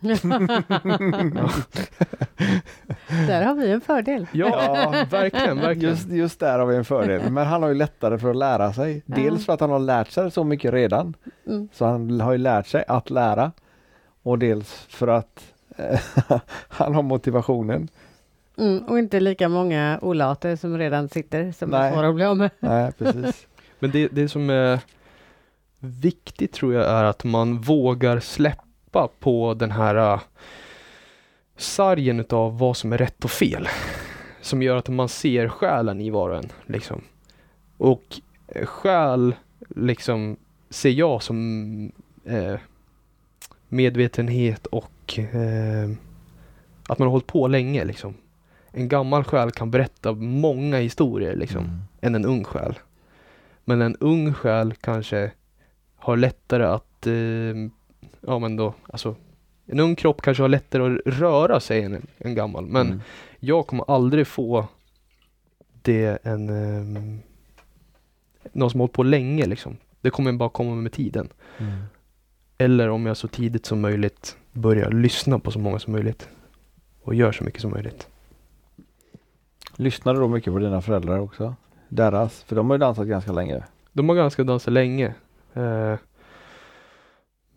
[3.26, 4.26] Där har vi en fördel.
[4.32, 5.90] Ja, verkligen, verkligen.
[5.90, 7.30] Just, just där har vi en fördel.
[7.30, 9.02] Men han har ju lättare för att lära sig.
[9.06, 11.14] Dels för att han har lärt sig så mycket redan.
[11.46, 11.68] Mm.
[11.72, 13.52] Så han har ju lärt sig att lära.
[14.22, 16.00] Och dels för att eh,
[16.68, 17.88] han har motivationen.
[18.58, 21.92] Mm, och inte lika många olater som redan sitter som är Nej.
[21.92, 22.50] svåra att bli av med.
[22.60, 23.46] Nej, precis.
[23.78, 24.78] Men det, det som är
[25.80, 30.20] viktigt tror jag är att man vågar släppa på den här uh,
[31.56, 33.68] sargen utav vad som är rätt och fel.
[34.40, 36.52] Som gör att man ser själen i var och en.
[36.66, 37.00] Liksom.
[37.76, 39.34] Och eh, själ
[39.68, 40.36] liksom
[40.70, 41.92] ser jag som
[42.24, 42.54] eh,
[43.68, 45.90] medvetenhet och eh,
[46.88, 47.84] att man har hållit på länge.
[47.84, 48.14] Liksom.
[48.72, 51.80] En gammal själ kan berätta många historier liksom, Mm.
[52.00, 52.78] än en ung själ.
[53.64, 55.30] Men en ung själ kanske
[56.00, 57.12] har lättare att, eh,
[58.20, 59.14] ja men då, alltså
[59.66, 62.66] en ung kropp kanske har lättare att röra sig än en, gammal.
[62.66, 63.00] Men Mm.
[63.40, 64.66] jag kommer aldrig få
[65.82, 67.18] det en, eh,
[68.52, 69.76] någon som hållit på länge liksom.
[70.00, 71.28] Det kommer bara komma med tiden.
[71.58, 71.72] Mm.
[72.58, 76.28] Eller om jag så tidigt som möjligt börjar lyssna på så många som möjligt.
[77.02, 78.08] Och gör så mycket som möjligt.
[79.76, 81.54] Lyssnar du då mycket på dina föräldrar också?
[81.88, 82.42] Deras?
[82.42, 83.64] För de har ju dansat ganska länge.
[83.92, 85.14] De har ganska dansat länge.
[85.54, 85.98] Eh,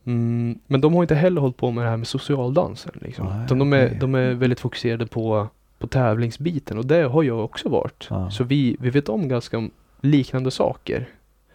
[0.05, 2.91] mm, men de har inte heller hållit på med det här med socialdansen.
[3.01, 3.27] Liksom.
[3.27, 5.47] Nej, Utan de, är, de är väldigt fokuserade på,
[5.79, 8.07] på tävlingsbiten och det har jag också varit.
[8.09, 8.31] Ja.
[8.31, 9.69] Så vi, vi vet om ganska
[10.01, 11.09] liknande saker.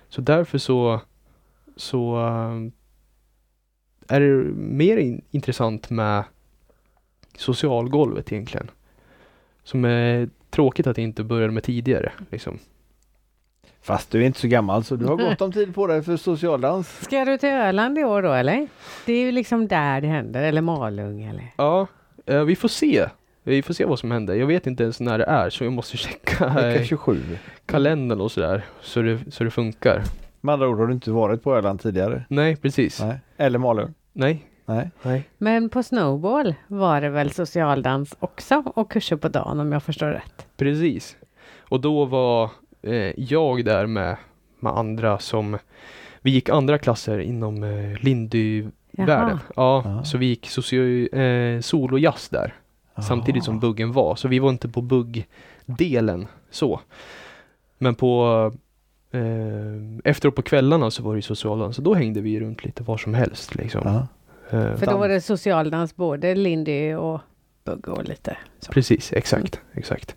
[0.09, 1.01] Så därför så,
[1.77, 2.71] så eh,
[4.17, 6.25] är det mer in, intressant med
[7.37, 8.71] socialgolvet egentligen.
[9.63, 12.13] Som är tråkigt att det inte började med tidigare.
[12.31, 12.59] Liksom.
[13.89, 16.17] Fast du är inte så gammal så du har gott om tid på dig för
[16.17, 17.01] socialdans.
[17.01, 18.69] Ska du till Öland i år då eller?
[19.07, 21.55] Det är ju liksom där det händer, eller Malung eller?
[21.57, 21.87] Ja,
[22.27, 23.07] eh, vi får se.
[23.43, 24.35] Vi får se vad som händer.
[24.35, 27.21] Jag vet inte ens när det är så jag måste checka Vecka eh, 27.
[27.67, 28.65] kalendern och sådär.
[28.81, 30.03] Så det, så det funkar.
[30.41, 32.25] Med andra ord har du inte varit på Öland tidigare.
[32.29, 33.03] Nej, precis.
[33.03, 33.21] Nej.
[33.37, 33.95] Eller Malung.
[34.13, 34.47] Nej.
[34.67, 34.91] Nej.
[35.03, 35.29] Nej.
[35.39, 40.07] Men på Snowball var det väl socialdans också och kurser på dagen om jag förstår
[40.07, 40.47] rätt?
[40.57, 41.17] Precis.
[41.61, 42.51] Och då var
[43.17, 44.17] jag där med,
[44.61, 45.59] med andra som
[46.21, 49.39] vi gick andra klasser inom eh, Lindy-världen.
[49.57, 50.05] Ja, Ja.
[50.05, 52.55] så vi gick socio, eh, solojazz där.
[53.09, 54.17] Samtidigt som buggen var.
[54.17, 56.81] Så vi var inte på buggdelen så.
[57.79, 58.53] Men på
[59.11, 59.21] eh,
[60.11, 61.77] efteråt på kvällarna så var det ju socialdans.
[61.77, 63.87] Så då hängde vi runt lite var som helst liksom.
[64.51, 67.21] Eh, För då var det socialdans både Lindy och
[67.65, 68.73] bugg och lite så.
[68.73, 70.17] precis, exakt, exakt.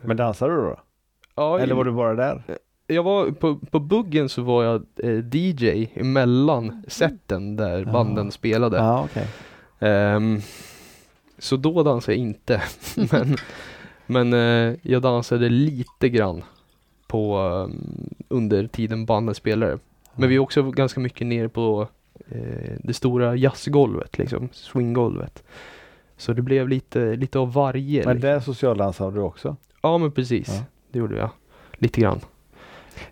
[0.00, 0.76] Men dansade du då?
[1.34, 2.42] Ja, Eller var du bara där?
[2.86, 7.92] Jag var på, på buggen så var jag eh, DJ emellan seten där Ja.
[7.92, 8.76] banden spelade.
[8.76, 9.26] Ja, okej.
[9.78, 10.40] Ehm,
[11.38, 12.62] så då dansade jag inte.
[13.10, 13.36] men
[14.06, 16.42] men eh, jag dansade lite grann
[17.06, 19.78] på ehm, under tiden banden spelade.
[20.14, 21.88] Men vi är också ganska mycket ner på
[22.30, 25.42] eh, det stora jazzgolvet, liksom, swinggolvet.
[26.16, 28.04] Så det blev lite, lite av varje.
[28.04, 28.30] Men liksom.
[28.30, 29.56] där socialdansade du också?
[29.82, 30.64] Ja men precis, Ja.
[30.92, 31.30] Det gjorde jag.
[31.78, 32.20] Lite grann.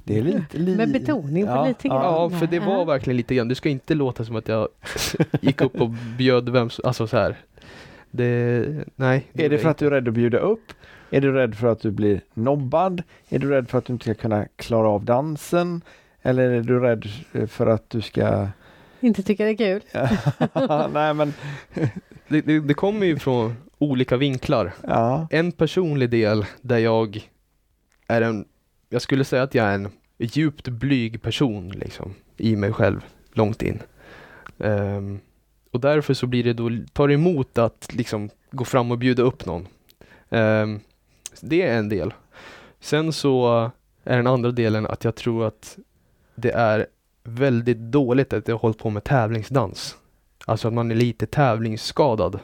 [0.05, 0.59] Det är lite...
[0.59, 0.77] Li...
[0.77, 2.03] Med betoning på Ja, lite grann.
[2.03, 3.49] Ja, för det var verkligen lite grann.
[3.49, 4.69] Det ska inte låta som att jag
[5.41, 7.37] gick upp och bjöd vem som- Alltså så här.
[8.11, 8.67] Det,
[8.97, 9.27] nej.
[9.33, 10.73] Är det för att du är rädd att bjuda upp?
[11.11, 13.03] Är du rädd för att du blir nobbad?
[13.29, 15.83] Är du rädd för att du inte ska kunna klara av dansen?
[16.23, 17.05] Eller är du rädd
[17.49, 18.49] för att du ska...
[19.01, 19.83] Inte tycker det är kul.
[20.93, 21.35] Nej men,
[22.29, 24.73] det, det, det kommer ju från olika vinklar.
[24.83, 25.27] ja.
[25.31, 27.30] En personlig del där jag
[28.11, 28.45] är en,
[28.89, 29.89] jag skulle säga att jag är en
[30.19, 33.83] djupt blyg person liksom i mig själv, långt in.
[34.59, 35.21] Um,
[35.71, 39.23] och därför så blir det då, tar det emot att liksom gå fram och bjuda
[39.23, 39.67] upp någon.
[40.29, 40.81] Um,
[41.41, 42.15] det är en del.
[42.81, 43.71] Sen så
[44.05, 45.79] är den andra delen att jag tror att
[46.35, 46.87] det är
[47.23, 49.97] väldigt dåligt att jag har hållit på med tävlingsdans.
[50.47, 52.39] Alltså att man är lite tävlingsskadad.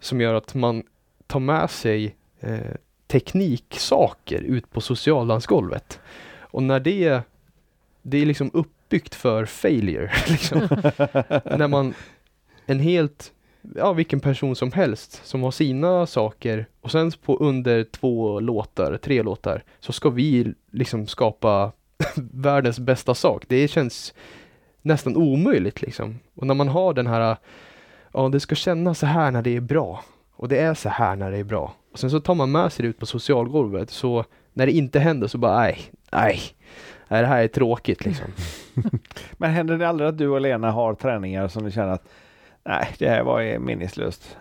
[0.00, 0.82] Som gör att man
[1.26, 2.74] tar med sig eh,
[3.06, 6.00] tekniksaker ut på socialdansgolvet.
[6.40, 7.22] Och när det,
[8.02, 10.10] det är liksom uppbyggt för failure.
[10.28, 10.60] Liksom.
[11.44, 11.94] när man,
[12.66, 13.32] en helt,
[13.74, 18.96] ja vilken person som helst som har sina saker och sen på under två låtar,
[18.96, 21.72] tre låtar, så ska vi liksom skapa
[22.32, 23.44] världens bästa sak.
[23.48, 24.14] Det känns
[24.82, 26.18] nästan omöjligt liksom.
[26.34, 27.36] Och när man har den här,
[28.12, 30.04] ja det ska kännas så här när det är bra.
[30.36, 31.74] Och det är så här när det är bra.
[31.92, 34.98] Och sen så tar man med sig det ut på socialgolvet så när det inte
[34.98, 35.78] händer så bara nej,
[36.12, 36.40] nej,
[37.08, 38.26] det här är tråkigt liksom.
[39.32, 42.08] Men händer det aldrig att du och Lena har träningar som du känner att
[42.64, 44.36] nej, det här var meningslöst?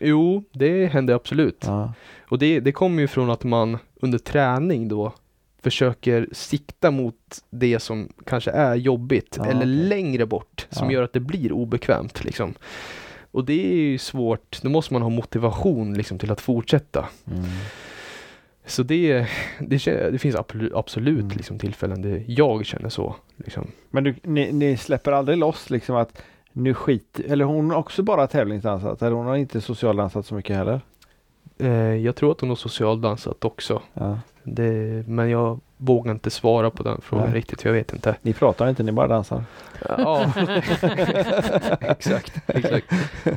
[0.00, 1.64] Jo, det händer absolut.
[1.66, 1.92] Ja.
[2.28, 5.12] Och det, det kommer ju från att man under träning då
[5.62, 7.14] försöker sikta mot
[7.50, 9.66] det som kanske är jobbigt Ja, eller okej.
[9.68, 10.92] längre bort som Ja.
[10.94, 12.54] gör att det blir obekvämt liksom.
[13.30, 17.08] Och det är ju svårt, då måste man ha motivation liksom till att fortsätta.
[17.26, 17.44] Mm.
[18.66, 19.26] Så det,
[19.60, 21.36] det, det finns absolut, absolut Mm.
[21.36, 23.16] liksom tillfällen där jag känner så.
[23.36, 23.70] Liksom.
[23.90, 26.22] Men du, ni, ni släpper aldrig loss liksom att
[26.52, 30.56] nu skit eller hon har också bara tävlingsdansat eller hon har inte socialdansat så mycket
[30.56, 30.80] heller?
[31.58, 33.82] Eh, jag tror att hon har socialdansat också.
[33.94, 34.18] Ja.
[34.42, 37.34] Det, men jag vågar inte svara på den frågan Nej.
[37.34, 38.16] riktigt, jag vet inte.
[38.22, 39.44] Ni pratar inte, ni bara dansar?
[39.88, 40.32] Ja,
[41.80, 42.32] exakt.
[42.46, 42.92] exakt.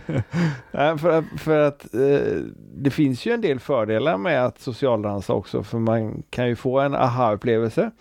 [0.71, 2.41] Nej, för, att- för att eh,
[2.75, 6.79] det finns ju en del fördelar med att socialdansa också för man kan ju få
[6.79, 7.91] en aha-upplevelse.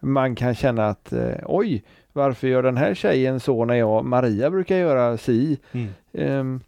[0.00, 4.50] Man kan känna att eh, oj, varför gör den här tjejen så när jag, Maria
[4.50, 5.58] brukar göra si?
[5.72, 5.88] Mm.
[6.12, 6.60] Ehm,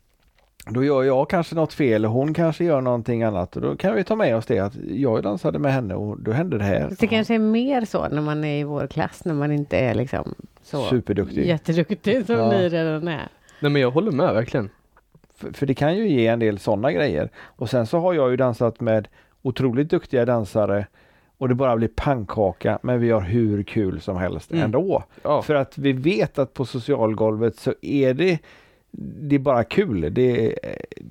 [0.69, 3.95] då gör jag kanske något fel och hon kanske gör någonting annat och då kan
[3.95, 6.93] vi ta med oss det att jag dansade med henne och då hände det här.
[7.01, 9.95] Det kanske är mer så när man är i vår klass, när man inte är
[9.95, 11.47] liksom så Superduktig.
[11.47, 12.51] jätteduktig som Ja.
[12.51, 13.29] ni redan är.
[13.61, 14.71] Nej men jag håller med verkligen.
[15.35, 17.31] För, för det kan ju ge en del sådana grejer.
[17.37, 19.09] Och sen så har jag ju dansat med
[19.43, 20.87] otroligt duktiga dansare
[21.39, 24.65] och det bara blir pannkaka men vi har hur kul som helst Mm.
[24.65, 25.05] ändå.
[25.23, 25.43] Ja.
[25.43, 28.39] För att vi vet att på socialgolvet så är det
[28.99, 30.15] det är bara kul.
[30.15, 30.55] Det,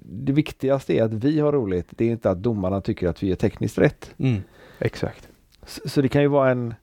[0.03, 1.87] det viktigaste är att vi har roligt.
[1.89, 4.13] Det är inte att domarna tycker att vi är tekniskt rätt.
[4.17, 4.41] Mm.
[4.79, 5.29] Exakt.
[5.65, 6.73] Så, så det kan ju vara en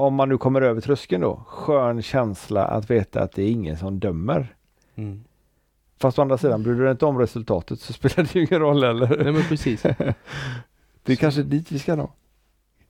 [0.00, 3.76] om man nu kommer över tröskeln då, skön känsla att veta att det är ingen
[3.76, 4.54] som dömer.
[4.94, 5.24] Mm.
[6.00, 8.60] Fast å andra sidan, bryr du dig inte om resultatet så spelar det ju ingen
[8.60, 9.16] roll heller.
[9.22, 9.82] Nej men precis.
[11.02, 12.12] Det är kanske dit vi ska nå.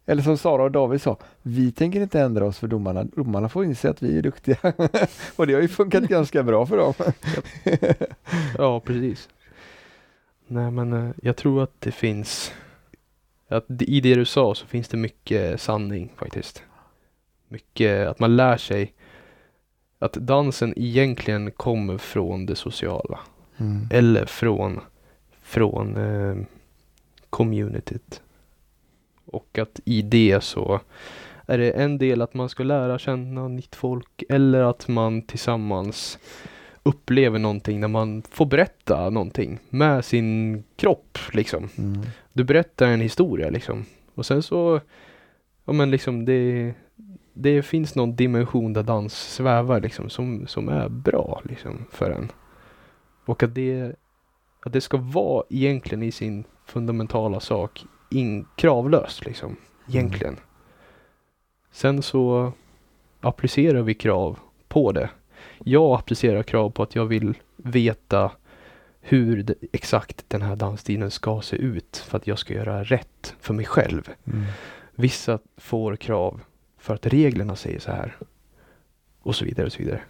[0.09, 3.05] Eller som Sara och David sa, vi tänker inte ändra oss för domarna.
[3.05, 4.57] Domarna får inse att vi är duktiga.
[5.37, 6.95] och det har ju funkat ganska bra för dem.
[8.59, 9.29] Ja precis.
[10.47, 12.53] Nej men eh, jag tror att det finns
[13.49, 16.63] att i det du sa så finns det mycket sanning faktiskt.
[17.49, 18.93] Mycket att man lär sig
[19.99, 23.19] att dansen egentligen kommer från det sociala.
[23.91, 24.81] Eller från,
[25.43, 26.37] från eh,
[27.31, 28.23] communityt.
[29.29, 30.81] Och att i det så
[31.47, 36.19] är det en del att man ska lära känna nytt folk eller att man tillsammans
[36.83, 41.69] upplever någonting när man får berätta någonting med sin kropp liksom.
[41.79, 42.03] Mm.
[42.33, 43.85] Du berättar en historia liksom.
[44.15, 44.81] Och sen så,
[45.65, 46.75] ja men liksom det,
[47.33, 52.33] det finns någon dimension där dans svävar liksom som, som är bra liksom för en.
[53.25, 53.93] Och att det,
[54.67, 59.57] att det ska vara egentligen i sin fundamentala sak in, kravlöst liksom.
[59.89, 60.37] Egentligen.
[61.73, 62.53] Sen så
[63.21, 64.39] applicerar vi krav
[64.69, 65.11] på det.
[65.59, 68.33] Jag applicerar krav på att jag vill veta
[69.01, 73.35] hur det, exakt den här dansstilen ska se ut för att jag ska göra rätt
[73.41, 74.11] för mig själv.
[74.25, 74.45] Mm.
[74.95, 76.41] Vissa får krav
[76.79, 78.17] för att reglerna säger så här.
[79.21, 80.03] Och så vidare och så vidare.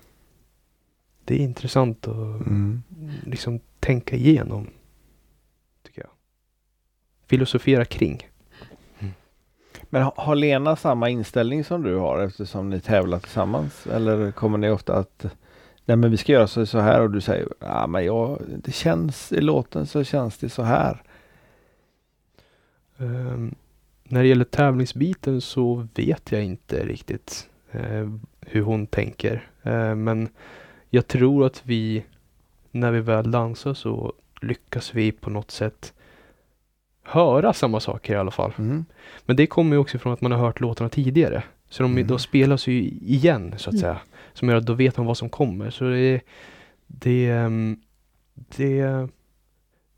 [1.24, 2.82] Det är intressant att Mm.
[3.26, 4.66] liksom tänka igenom.
[7.28, 8.28] Filosofera kring.
[9.90, 13.86] Men ha- har Lena samma inställning som du har eftersom ni tävlar tillsammans?
[13.86, 15.26] Eller kommer ni ofta att
[15.84, 18.72] Nej men vi ska göra så, så här och du säger ja men jag, det
[18.72, 21.02] känns i låten så känns det så här.
[22.98, 23.54] Ehm,
[24.04, 28.08] när det gäller tävlingsbiten så vet jag inte riktigt eh,
[28.40, 29.50] hur hon tänker.
[29.62, 30.28] Eh, men
[30.90, 32.04] jag tror att vi,
[32.70, 35.92] när vi väl dansar så lyckas vi på något sätt
[37.08, 38.52] höra samma saker i alla fall.
[38.58, 38.84] Mm.
[39.26, 41.42] Men det kommer ju också från att man har hört låtarna tidigare.
[41.68, 42.06] Så de, Mm.
[42.06, 43.80] de spelas ju igen så att Mm.
[43.80, 43.98] säga.
[44.34, 45.70] Som gör att då vet man vad som kommer.
[45.70, 46.20] Så det,
[46.86, 47.76] det, ehm,
[48.56, 49.08] det,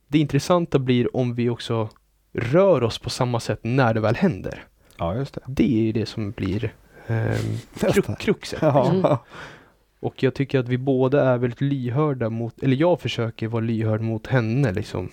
[0.08, 1.88] det intressanta blir om vi också
[2.32, 4.64] rör oss på samma sätt när det väl händer.
[4.96, 5.40] Ja just det.
[5.46, 6.72] Det är ju det som blir
[7.06, 7.16] um,
[7.82, 8.14] Nästa.
[8.14, 8.58] kruxet.
[8.62, 8.90] Ja.
[8.90, 9.16] Mm.
[10.00, 14.00] Och jag tycker att vi båda är väldigt lyhörda mot, eller jag försöker vara lyhörd
[14.00, 15.08] mot henne liksom.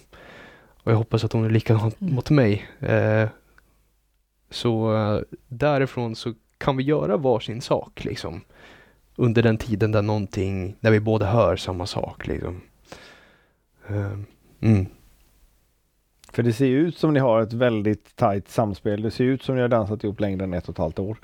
[0.88, 2.16] Och jag hoppas att hon är likadant Mm.
[2.16, 2.66] mot mig.
[2.80, 3.30] Eh,
[4.50, 8.42] så eh, därifrån så kan vi göra varsin sak liksom.
[9.16, 12.62] Under den tiden där någonting, där vi båda hör samma sak liksom.
[13.88, 14.20] Eh,
[14.62, 14.86] mm.
[16.32, 19.02] För det ser ut som ni har ett väldigt tajt samspel.
[19.02, 21.18] Det ser ut som ni har dansat ihop längre än ett och ett halvt år.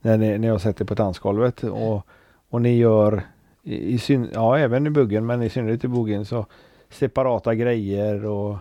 [0.00, 2.06] När ni, ni har sett det på dansgolvet och,
[2.48, 3.22] och ni gör
[3.62, 6.46] i, i syn, ja även i buggen men i synnerhet i buggen så
[6.90, 8.58] separata grejer och,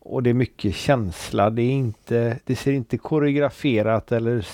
[0.00, 1.50] och det är mycket känsla.
[1.50, 4.46] Det är inte, det ser inte koreograferat eller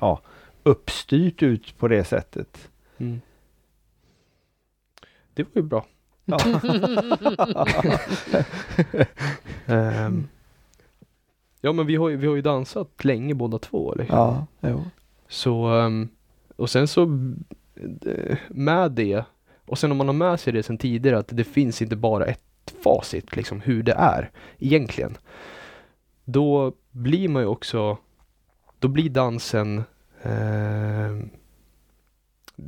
[0.00, 0.20] ja,
[0.62, 2.70] uppstyrt ut på det sättet.
[2.98, 3.20] Mm.
[5.34, 5.86] Det var ju bra.
[6.24, 6.38] Ja.
[9.66, 10.28] Ehm,
[11.60, 13.94] ja men vi har, ju, vi har ju dansat länge båda två.
[13.94, 14.16] Liksom.
[14.16, 14.84] ja, jo.
[15.28, 16.08] Så, ehm,
[16.56, 17.02] och sen så
[18.06, 19.24] eh, med det,
[19.66, 22.26] och sen om man har med sig det sen tidigare att det finns inte bara
[22.26, 22.49] ett
[22.82, 25.16] facit liksom hur det är egentligen.
[26.24, 27.98] Då blir man ju också,
[28.78, 29.82] då blir dansen,
[30.22, 31.30] ehm,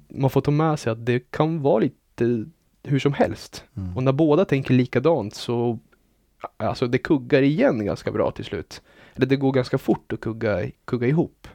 [0.09, 2.45] man får ta med sig att det kan vara lite
[2.83, 3.65] hur som helst.
[3.77, 3.97] Mm.
[3.97, 5.79] Och när båda tänker likadant så
[6.57, 8.83] Alltså det kuggar igen ganska bra till slut.
[9.15, 11.49] Eller det går ganska fort att kugga, kugga ihop.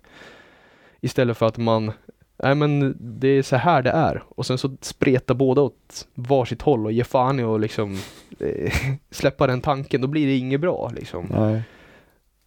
[1.01, 1.91] Istället för att man
[2.38, 4.23] Nej men det är så här det är.
[4.29, 7.97] Och sen så spretar båda åt varsitt håll och ger fan i och liksom
[8.39, 8.73] eh,
[9.11, 10.01] släppa den tanken.
[10.01, 11.27] Då blir det inget bra liksom.
[11.29, 11.61] Nej.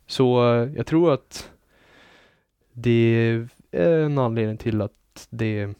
[0.06, 1.50] Så eh, jag tror att
[2.72, 3.38] det
[3.70, 5.74] är en anledning till att det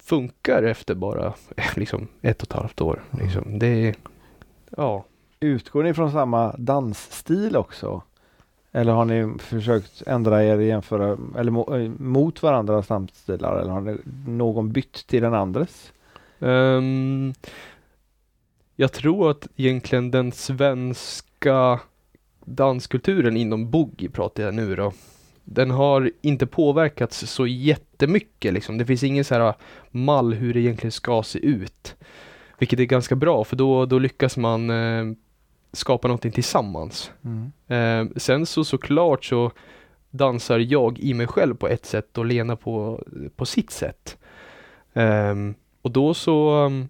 [0.00, 1.34] funkar efter bara
[1.76, 3.02] liksom ett och ett halvt år.
[3.10, 3.58] Liksom.
[3.58, 3.94] Det
[4.76, 5.04] ja.
[5.40, 8.02] Utgår ni från samma dansstil också?
[8.72, 13.98] Eller har ni försökt ändra er jämföra eller eh, mot varandras stamstilar eller har ni
[14.26, 15.92] någon bytt till den andres?
[16.38, 17.34] Um,
[18.76, 21.80] jag tror att egentligen den svenska
[22.44, 24.92] danskulturen inom boogie pratar jag nu då.
[25.44, 28.78] Den har inte påverkats så jättemycket liksom.
[28.78, 29.54] Det finns ingen så här ah,
[29.90, 31.96] mall hur det egentligen ska se ut.
[32.58, 35.04] Vilket är ganska bra för då, då lyckas man eh,
[35.72, 37.10] skapa någonting tillsammans.
[37.68, 39.52] Eh, sen så såklart så
[40.10, 43.04] dansar jag i mig själv på ett sätt och Lena på,
[43.36, 44.18] på sitt sätt.
[44.92, 46.88] Ehm, och då så um,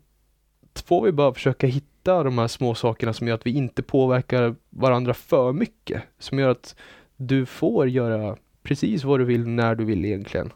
[0.87, 4.55] får vi bara försöka hitta de här små sakerna som gör att vi inte påverkar
[4.71, 6.03] varandra för mycket.
[6.19, 6.77] Som gör att
[7.17, 10.53] du får göra precis vad du vill när du vill egentligen.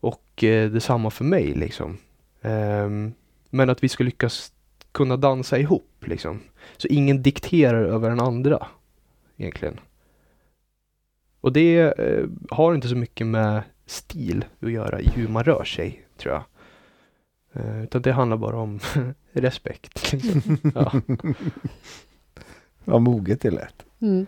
[0.00, 1.98] Och eh, detsamma för mig liksom.
[2.42, 3.12] Ehm,
[3.50, 4.52] men att vi ska lyckas
[4.98, 6.40] kunna dansa ihop liksom.
[6.76, 8.66] Så ingen dikterar över den andra
[9.36, 9.80] egentligen.
[11.40, 15.64] Och det eh, har inte så mycket med stil att göra i hur man rör
[15.64, 16.44] sig, tror jag.
[17.52, 18.80] Eh, utan det handlar bara om
[19.32, 20.12] respekt.
[20.12, 20.58] Liksom.
[20.74, 20.92] Ja.
[22.84, 23.84] Vad moget det lät.
[24.00, 24.26] Mm.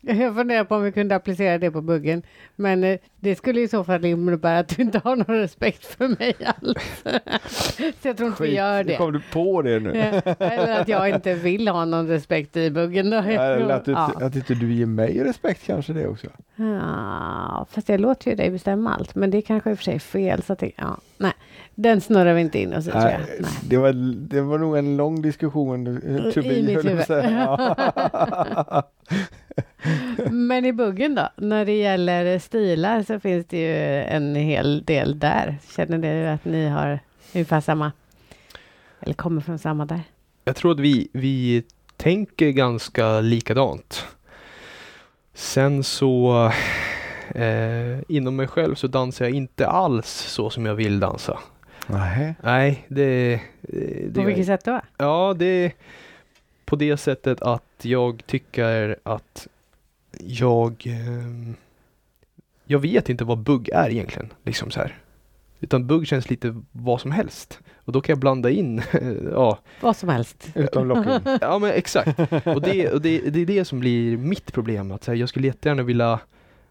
[0.00, 2.22] Jag funderar på om vi kunde applicera det på buggen.
[2.56, 6.08] Men eh, det skulle i så fall innebära att du inte har någon respekt för
[6.08, 7.04] mig alls.
[8.00, 8.96] så jag tror inte vi gör det.
[8.96, 9.90] Kom du på det nu?
[10.38, 13.12] Eller att jag inte vill ha någon respekt i buggen.
[13.12, 14.12] Eller att, ja.
[14.20, 16.26] att inte du ger mig respekt kanske det också?
[16.56, 19.14] ja, fast jag låter ju dig bestämma allt.
[19.14, 20.42] Men det kanske i och för sig är fel.
[20.42, 21.32] Så att det, ja, nej,
[21.82, 23.20] den snurrar vi inte in oss i tror jag.
[23.20, 23.92] Nej, det, var,
[24.28, 26.00] det var nog en lång diskussion
[26.34, 27.04] to I mitt huvud.
[30.30, 31.28] Men i buggen då?
[31.36, 35.58] När det gäller stilar så finns det ju en hel del där.
[35.76, 37.00] Känner ni att ni har
[37.34, 37.92] ungefär samma?
[39.00, 40.00] Eller kommer från samma där?
[40.44, 41.62] Jag tror att vi, vi
[41.96, 44.04] tänker ganska likadant.
[45.34, 46.44] Sen så
[47.34, 51.38] eh, inom mig själv så dansar jag inte alls så som jag vill dansa.
[51.86, 52.34] Nej.
[52.42, 53.40] Nej, det...
[53.60, 54.80] det På vilket sätt då?
[54.96, 55.72] Ja, det är
[56.64, 59.48] på det sättet att jag tycker att
[60.18, 60.86] jag...
[60.86, 61.54] ehm,
[62.64, 64.32] jag vet inte vad bugg är egentligen.
[64.44, 64.98] Liksom så här.
[65.60, 67.58] Utan bugg känns lite vad som helst.
[67.84, 68.82] Och då kan jag blanda in,
[69.32, 70.48] ja, Vad som helst.
[70.54, 71.20] Utom locking.
[71.40, 72.18] ja men exakt.
[72.46, 74.92] Och det, och det, det är det som blir mitt problem.
[74.92, 76.20] Att så här, jag skulle jättegärna vilja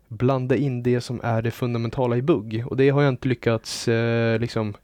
[0.08, 2.64] blanda in det som är det fundamentala i bugg.
[2.68, 4.76] Och det har jag inte lyckats eh, liksom eh,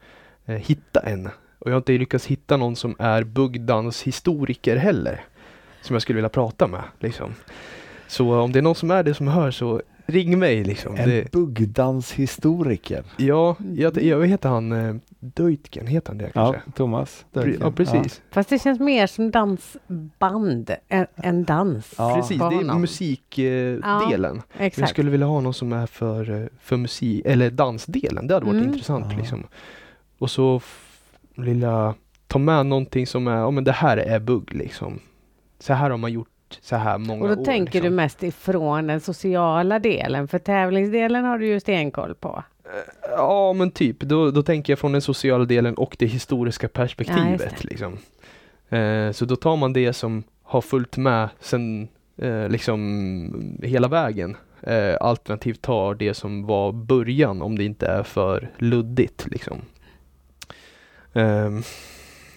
[0.46, 1.30] hitta än.
[1.60, 5.22] Och jag har inte lyckats hitta någon som är buggdanshistoriker heller.
[5.82, 6.84] Som jag skulle vilja prata med.
[7.00, 7.34] Liksom.
[8.08, 10.96] Så om det är någon som är det som hör så ring mig liksom.
[10.96, 13.04] En Det, buggdanshistoriker.
[13.18, 14.72] ja, jag, jag heter han?
[14.72, 16.72] Eh, Deutgen, heter han det Ja, kanske?
[16.72, 17.26] Thomas.
[17.34, 18.22] Pre- ja, precis.
[18.32, 21.94] Fast det känns mer som dansband än, än dans.
[21.98, 22.16] Ja.
[22.16, 24.42] Precis, det är musikdelen.
[24.58, 24.72] Eh, Ja.
[24.78, 28.28] jag skulle vilja ha någon som är för, eh, för musik, eller dansdelen.
[28.28, 28.68] Det hade varit Mm.
[28.70, 29.18] intressant Ja.
[29.18, 29.44] liksom.
[30.18, 31.94] Och så f- lilla,
[32.28, 35.00] ta med någonting som är, ja men det här är bugg liksom.
[35.60, 36.30] Så här har man gjort
[36.62, 37.46] så här många Och då år.
[37.46, 37.90] tänker liksom.
[37.92, 40.28] du mest ifrån den sociala delen.
[40.28, 42.44] För tävlingsdelen har du ju stenkoll på.
[43.10, 46.82] Ja men typ, då, då tänker jag från den sociala delen och det historiska Ja,
[46.84, 47.64] just perspektivet.
[47.64, 47.98] liksom.
[48.70, 51.88] eh, så då tar man det som har följt med sen
[52.18, 54.38] eh, liksom hela vägen.
[54.62, 59.28] Eh, alternativt tar det som var början om det inte är för luddigt.
[59.32, 59.62] Liksom.
[61.16, 61.64] Ehm,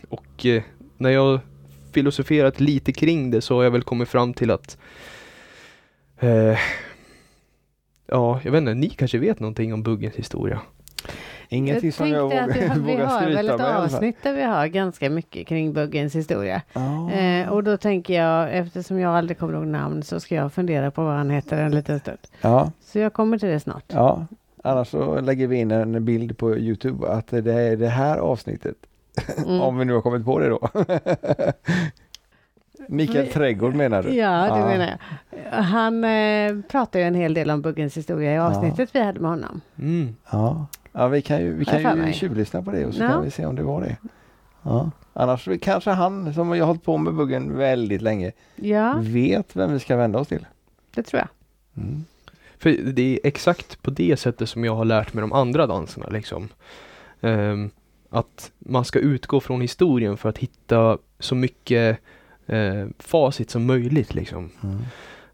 [0.09, 0.63] och eh,
[0.97, 1.41] när jag
[1.93, 4.79] filosoferat lite kring det så har jag väl kommit fram till att
[6.21, 6.59] eh,
[8.11, 10.61] Ja, jag vet inte, ni kanske vet någonting om buggens historia?
[11.49, 13.77] Ingenting som jag tänkte att vi vågar, har, vi vågar har väl skryta ett med.
[13.77, 16.63] avsnitt där vi har ganska mycket kring buggens historia.
[16.73, 17.11] Ja.
[17.13, 20.91] Eh, och då tänker jag, eftersom jag aldrig kommer ihåg namn, så ska jag fundera
[20.91, 22.19] på vad han heter en liten stund.
[22.41, 23.85] ja, Så jag kommer till det snart.
[23.87, 24.27] ja.
[24.65, 28.77] Annars så lägger vi in en bild på Youtube att det är det här avsnittet.
[29.47, 29.61] Mm.
[29.61, 30.69] Om vi nu har kommit på det då.
[32.89, 34.15] Mikael Vi- Trädgård menar du?
[34.15, 34.67] Ja, det Ja.
[34.67, 35.63] menar jag.
[35.63, 39.31] Han eh, pratar ju en hel del om buggens historia i avsnittet vi hade med
[39.31, 39.61] honom.
[39.79, 40.17] Mm.
[40.31, 42.13] Ja, ja vi kan ju, vi kan ju mig.
[42.13, 43.09] tjuvlyssna på det och så Ja.
[43.09, 43.97] kan vi se om det var det.
[44.63, 44.91] Ja.
[45.13, 49.73] Annars så kanske han som har hållit på med buggen väldigt länge Ja, vet vem
[49.73, 50.47] vi ska vända oss till.
[50.95, 51.29] det tror jag.
[51.85, 52.05] Mm.
[52.59, 56.09] För det är exakt på det sättet som jag har lärt mig de andra danserna.
[56.09, 56.49] Liksom.
[57.21, 57.71] Ehm,
[58.11, 61.99] att man ska utgå från historien för att hitta så mycket
[62.47, 64.15] eh, facit som möjligt.
[64.15, 64.51] Liksom.
[64.63, 64.79] Mm.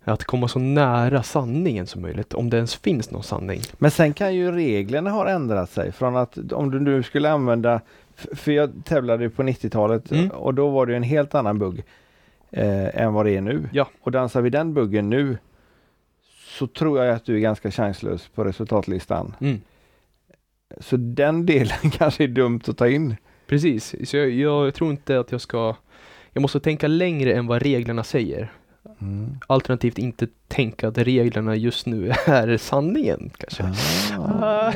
[0.04, 3.60] Att komma så nära sanningen som möjligt, om det ens finns någon sanning.
[3.78, 7.80] Men sen kan ju reglerna ha ändrat sig från att om du nu skulle använda,
[8.16, 10.30] för jag tävlade på 90-talet Mm.
[10.30, 11.84] och då var det en helt annan bugg
[12.50, 13.68] eh, än vad det är nu.
[13.72, 13.88] Ja.
[14.00, 15.38] Och dansar vi den buggen nu
[16.54, 19.34] så tror jag att du är ganska chanslös på resultatlistan.
[19.40, 19.60] Mm.
[20.80, 23.16] Så den delen kanske är dumt att ta in.
[23.46, 25.76] Precis, så jag, jag tror inte att jag ska
[26.32, 28.52] Jag måste tänka längre än vad reglerna säger.
[29.00, 29.38] Mm.
[29.46, 33.64] Alternativt inte tänka att reglerna just nu är sanningen kanske.
[34.18, 34.72] Ah.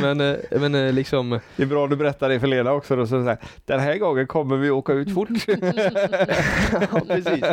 [0.00, 2.96] men, eh, men eh, liksom Det är bra du berättar det för Lena också.
[2.96, 5.28] Då, så här, den här gången kommer vi åka ut fort.
[5.46, 7.44] ja, precis.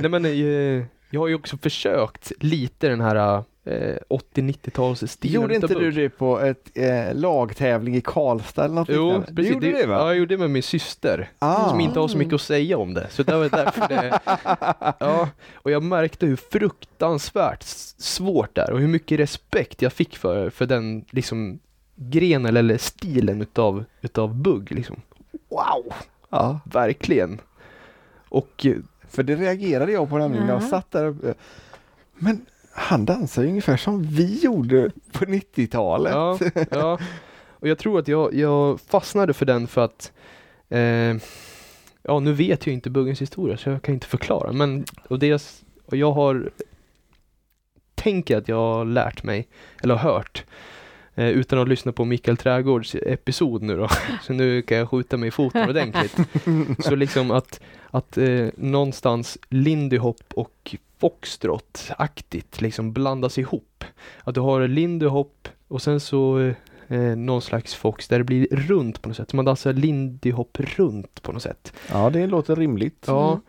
[0.00, 5.42] Nej, men, eh, jag har ju också försökt lite den här eh, 80-90-tals stilen.
[5.42, 9.52] Gjorde inte du det på ett eh, lagtävling i Karlstad eller något Jo, precis.
[9.52, 9.94] gjorde det, va?
[9.94, 11.30] Ja, jag gjorde det med min syster.
[11.38, 11.68] Ah.
[11.68, 13.06] Som inte har så mycket att säga om det.
[13.10, 14.20] Så det var därför det...
[15.00, 17.62] Ja, och jag märkte hur fruktansvärt
[17.98, 21.58] svårt det är och hur mycket respekt jag fick för, för den liksom
[21.94, 24.96] grenen eller stilen utav, utav bugg liksom.
[25.50, 25.92] Wow!
[26.30, 27.40] Ja, Verkligen.
[28.28, 28.74] Och eh,
[29.10, 30.46] för det reagerade jag på nämligen.
[30.46, 30.68] när Jag Ja.
[30.68, 31.34] satt där uppe.
[32.14, 36.12] Men han dansar ju ungefär som vi gjorde på 90-talet.
[36.12, 36.38] Ja,
[36.70, 36.98] ja.
[37.48, 40.12] Och jag tror att jag, jag fastnade för den för att
[40.68, 41.16] eh,
[42.02, 44.52] Ja, nu vet jag inte buggens historia så jag kan inte förklara.
[44.52, 45.42] Men och det,
[45.86, 46.50] och jag har
[47.94, 49.48] tänker att jag har lärt mig,
[49.82, 50.44] eller har hört
[51.20, 53.88] eh, utan att lyssna på Mikael Trädgårds episod nu då.
[54.22, 56.16] Så nu kan jag skjuta mig i foten ordentligt.
[56.78, 57.60] Så liksom att,
[57.90, 63.84] att eh, någonstans Lindy Hop och Foxtrot-aktigt liksom blandas ihop.
[64.24, 66.38] Att du har Lindy Hop och sen så
[66.88, 69.30] eh, någon slags Fox där det blir runt på något sätt.
[69.30, 71.72] Så man dansar Lindy Hop runt på något sätt.
[71.90, 73.04] ja, det låter rimligt.
[73.06, 73.40] Ja, Mm.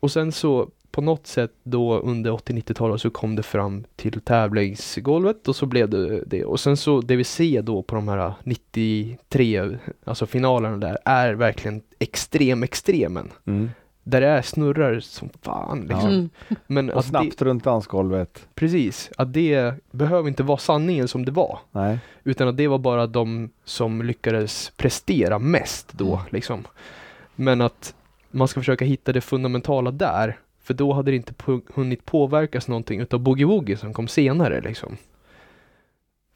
[0.00, 5.48] och sen så på något sätt då under 80-90-talet så kom det fram till tävlingsgolvet
[5.48, 6.44] och så blev det det.
[6.44, 11.32] Och sen så det vi ser då på de här 93, alltså finalerna där, är
[11.32, 13.30] verkligen extrem extremen.
[13.46, 13.70] Mm.
[14.02, 16.08] Där det är snurrar som fan liksom.
[16.08, 16.30] Mm.
[16.66, 18.46] Men Och att det, snabbt runt dansgolvet.
[18.54, 21.58] precis, att det behöver inte vara sanningen som det var.
[21.72, 21.98] Nej.
[22.24, 26.26] Utan att det var bara de som lyckades prestera mest då Mm.
[26.30, 26.64] liksom.
[27.34, 27.94] Men att
[28.30, 30.38] man ska försöka hitta det fundamentala där
[30.70, 34.96] För då hade det inte på, hunnit påverkas någonting utav boogie-woogie som kom senare liksom.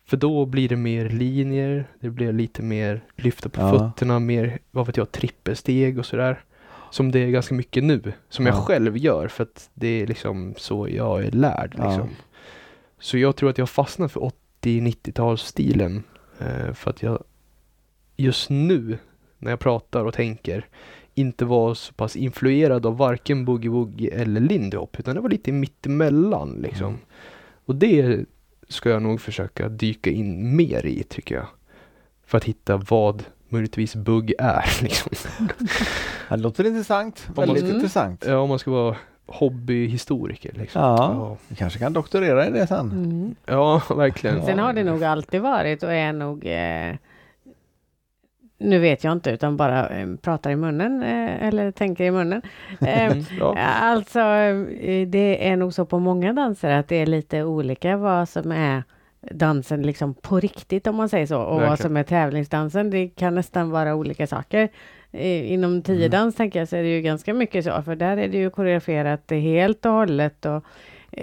[0.06, 3.70] För då blir det mer linjer, det blir lite mer lyfta på Ja.
[3.78, 6.44] fötterna, mer, vad vet jag, trippelsteg och sådär.
[6.90, 8.60] Som det är ganska mycket nu, som jag Ja.
[8.60, 11.84] själv gör för att det är liksom så jag är lärd Ja.
[11.88, 12.08] liksom.
[12.98, 16.02] Så jag tror att jag fastnar för 80-90-talsstilen.
[16.40, 17.24] Eh, för att jag
[18.16, 18.98] just nu,
[19.38, 20.66] när jag pratar och tänker,
[21.14, 25.52] inte var så pass influerad av varken boogie-woogie eller lindy hop, utan det var lite
[25.52, 26.86] mittemellan liksom.
[26.88, 27.00] Mm.
[27.66, 28.24] Och det
[28.68, 31.46] ska jag nog försöka dyka in mer i tycker jag.
[32.26, 35.12] För att hitta vad möjligtvis bugg är liksom.
[36.28, 37.28] Det låter intressant.
[37.36, 38.24] Väldigt ska- intressant.
[38.28, 38.96] Ja, om man ska vara
[39.26, 40.82] hobbyhistoriker liksom.
[40.82, 41.36] Ja.
[41.48, 42.92] Vi kanske kan doktorera i det sen.
[42.92, 43.34] Mm.
[43.46, 44.46] Ja, verkligen.
[44.46, 46.94] Sen har det nog alltid varit och är nog eh,
[48.58, 52.42] nu vet jag inte utan bara eh, pratar i munnen eh, eller tänker i munnen.
[52.80, 53.54] Eh, Mm.
[53.82, 54.20] Alltså
[55.06, 58.82] det är nog så på många danser att det är lite olika vad som är
[59.30, 61.76] dansen liksom på riktigt om man säger så och vad Verkligen.
[61.88, 62.90] som är tävlingsdansen.
[62.90, 64.68] Det kan nästan vara olika saker.
[65.12, 68.38] Inom tiodans tänker jag så är det ju ganska mycket så för där är det
[68.38, 70.64] ju koreograferat helt och hållet och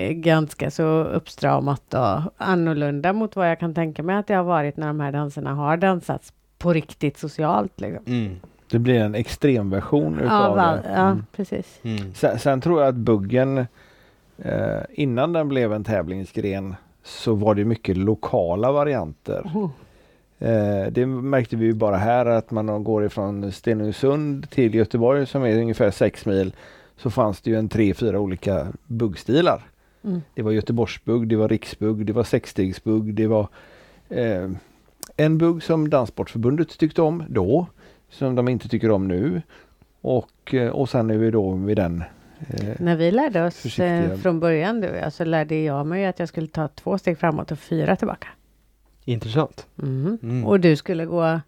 [0.10, 4.78] ganska så uppstramat och annorlunda mot vad jag kan tänka mig att det har varit
[4.78, 7.82] när de här danserna har dansats på riktigt socialt.
[7.82, 8.04] Liksom.
[8.14, 8.36] Mm.
[8.72, 10.92] Det blir en extremversion Ja, utav va, det.
[10.96, 11.26] ja, Mm.
[11.36, 11.80] precis.
[11.84, 12.14] Mm.
[12.14, 13.58] Sen, sen tror jag att buggen
[14.38, 19.42] eh, innan den blev en tävlingsgren så var det mycket lokala varianter.
[19.56, 19.70] Oh.
[20.40, 25.44] Eh, det märkte vi ju bara här att man går ifrån Stenungsund till Göteborg som
[25.44, 26.54] är ungefär 6 mil
[26.98, 29.62] så fanns det ju en tre, fyra olika buggstilar.
[30.04, 30.22] Mm.
[30.34, 33.48] Det var Göteborgsbugg, det var riksbugg, det var sexstegsbugg, det var
[34.10, 34.50] eh,
[35.26, 37.66] en bugg som Danssportförbundet tyckte om då,
[38.10, 39.42] som de inte tycker om nu.
[40.02, 42.04] Och, eh, och sen är vi då vid den
[42.50, 44.04] eh, När vi lärde oss Försiktiga.
[44.12, 46.98] eh, från början du och jag så lärde jag mig att jag skulle ta två
[46.98, 48.28] steg framåt och fyra tillbaka.
[49.06, 49.68] Intressant.
[49.82, 50.18] Mm.
[50.24, 50.46] Mm.
[50.46, 51.40] Och du skulle gå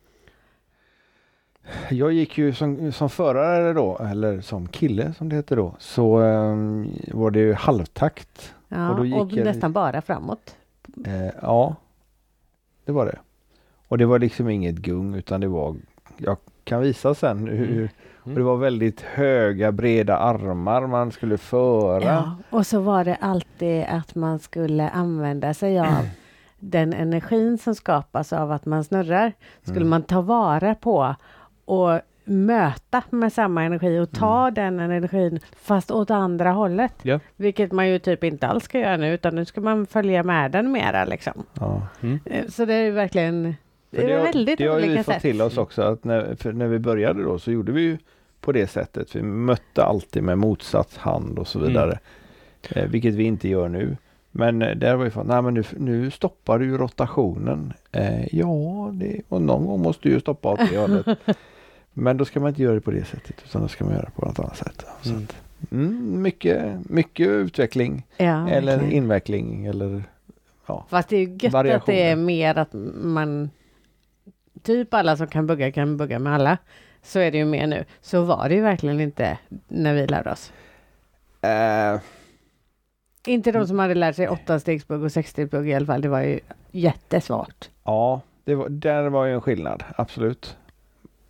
[1.89, 6.17] Jag gick ju som, som förare då, eller som kille som det heter då, så
[6.19, 8.53] ehm, var det ju halvtakt.
[8.67, 10.55] ja, Och och, då gick jag- nästan bara framåt.
[11.05, 11.75] Eh, ja,
[12.85, 13.19] det var det.
[13.93, 15.75] Och det var liksom inget gung utan det var,
[16.17, 17.89] jag kan visa sen hur,
[18.19, 22.03] och det var väldigt höga breda armar man skulle föra.
[22.03, 26.07] Ja, och så var det alltid att man skulle använda sig av
[26.59, 29.33] den energin som skapas av att man snurrar.
[29.61, 29.89] Skulle Mm.
[29.89, 31.15] man ta vara på
[31.65, 34.53] och möta med samma energi och ta Mm.
[34.53, 36.93] den energin fast åt andra hållet.
[37.01, 37.19] Ja.
[37.35, 40.51] Vilket man ju typ inte alls ska göra nu utan nu ska man följa med
[40.51, 41.33] den mera liksom.
[41.53, 41.81] Ja.
[42.25, 43.55] Eh, Så det är ju verkligen
[44.01, 45.21] det är har- väldigt det har ju vi olika fått sätt.
[45.21, 47.97] till oss också att när, när vi började då så gjorde vi ju
[48.41, 49.15] på det sättet.
[49.15, 51.67] Vi mötte alltid med motsatt hand och så Mm.
[51.69, 51.99] vidare.
[52.69, 53.97] Eh, vilket vi inte gör nu.
[54.31, 57.73] Men eh, där var för, nej men nu, nu stoppar du ju rotationen.
[57.91, 61.05] Eh, ja, det, och någon gång måste du ju stoppa åt det hållet.
[61.95, 64.03] Men då ska man inte göra det på det sättet utan då ska man göra
[64.05, 64.85] det på något annat sätt.
[65.01, 65.23] Så Mm.
[65.23, 68.93] att, mm, mycket, mycket utveckling Ja, eller verkligen.
[68.93, 70.03] inveckling eller
[70.89, 72.69] Fast det är ju gött att det är mer att
[73.03, 73.49] man
[74.63, 76.57] typ alla som kan bugga kan bugga med alla.
[77.01, 77.85] Så är det ju mer nu.
[78.01, 79.37] Så var det ju verkligen inte
[79.67, 80.51] när vi lärde oss.
[81.41, 81.99] eh,
[83.27, 86.01] Inte de som hade lärt sig åtta stegsbugg och sexstegsbugg i alla fall.
[86.01, 86.39] Det var ju
[86.71, 87.69] jättesvårt.
[87.83, 90.57] Ja, det var, där var ju en skillnad, absolut.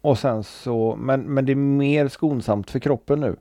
[0.02, 3.36] Och sen så, men, men det är mer skonsamt för kroppen nu.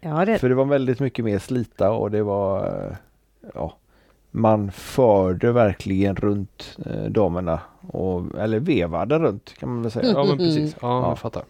[0.00, 2.96] Ja, det, För det var väldigt mycket mer slita och det var, eh,
[3.54, 3.76] ja,
[4.36, 7.60] man förde verkligen runt eh, damerna.
[7.86, 10.12] Och, eller vevade runt kan man väl säga.
[10.12, 10.76] Ja men precis.
[10.80, 11.08] Ja, Ja.
[11.08, 11.42] jag fattar.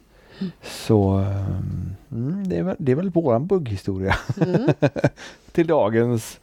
[0.62, 4.68] Så ehm, mm, det, är väl, det är väl våran bugghistoria mm.
[5.52, 6.40] till dagens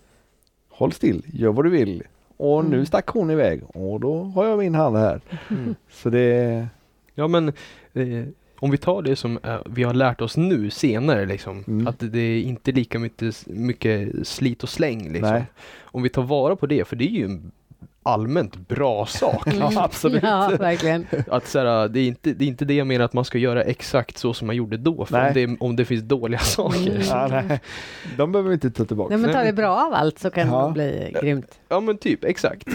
[0.69, 2.03] Håll still, gör vad du vill.
[2.37, 2.85] Och nu Mm.
[2.85, 5.21] stack hon iväg och då har jag min hand här.
[5.49, 5.75] Mm.
[5.91, 6.67] Så det,
[7.15, 7.47] Ja men
[7.93, 8.25] eh,
[8.61, 11.63] om vi tar det som eh, vi har lärt oss nu senare liksom.
[11.67, 11.87] Mm.
[11.87, 15.29] Att det är inte lika mycket, mycket slit och släng liksom.
[15.33, 15.43] Nej.
[15.81, 17.51] Om vi tar vara på det, för det är ju en
[18.03, 19.47] allmänt bra sak.
[19.59, 20.23] Ja, absolut.
[20.23, 21.05] Ja, verkligen.
[21.27, 23.37] Att så här, det, är inte, det är inte det jag menar att man ska
[23.37, 25.05] göra exakt så som man gjorde då.
[25.05, 26.89] För om det, om det finns dåliga saker.
[26.91, 27.01] Mm.
[27.09, 27.59] Ja, nej.
[28.17, 29.09] De behöver vi inte ta tillbaka.
[29.17, 30.67] Nej, men tar det bra av allt så kan Ja.
[30.67, 31.59] det bli grymt.
[31.69, 32.67] Ja men typ, exakt.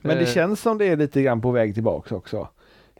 [0.00, 2.48] Men det Eh, känns som det är lite grann på väg tillbaks också.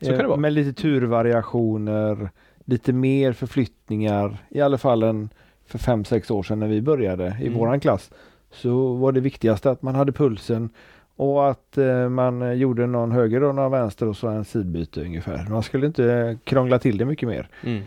[0.05, 0.41] Så kan det Eh, vara.
[0.41, 2.31] Med lite turvariationer,
[2.65, 4.37] lite mer förflyttningar.
[4.49, 5.29] I alla fall än
[5.67, 7.59] för fem sex år sedan när vi började i Mm.
[7.59, 8.11] våran klass.
[8.51, 10.71] Så var det viktigaste att man hade pulsen
[11.17, 15.47] och att eh, man gjorde någon höger och någon vänster och så en sidbyte ungefär.
[15.51, 17.49] Man skulle inte krångla till det mycket mer.
[17.63, 17.83] Mm.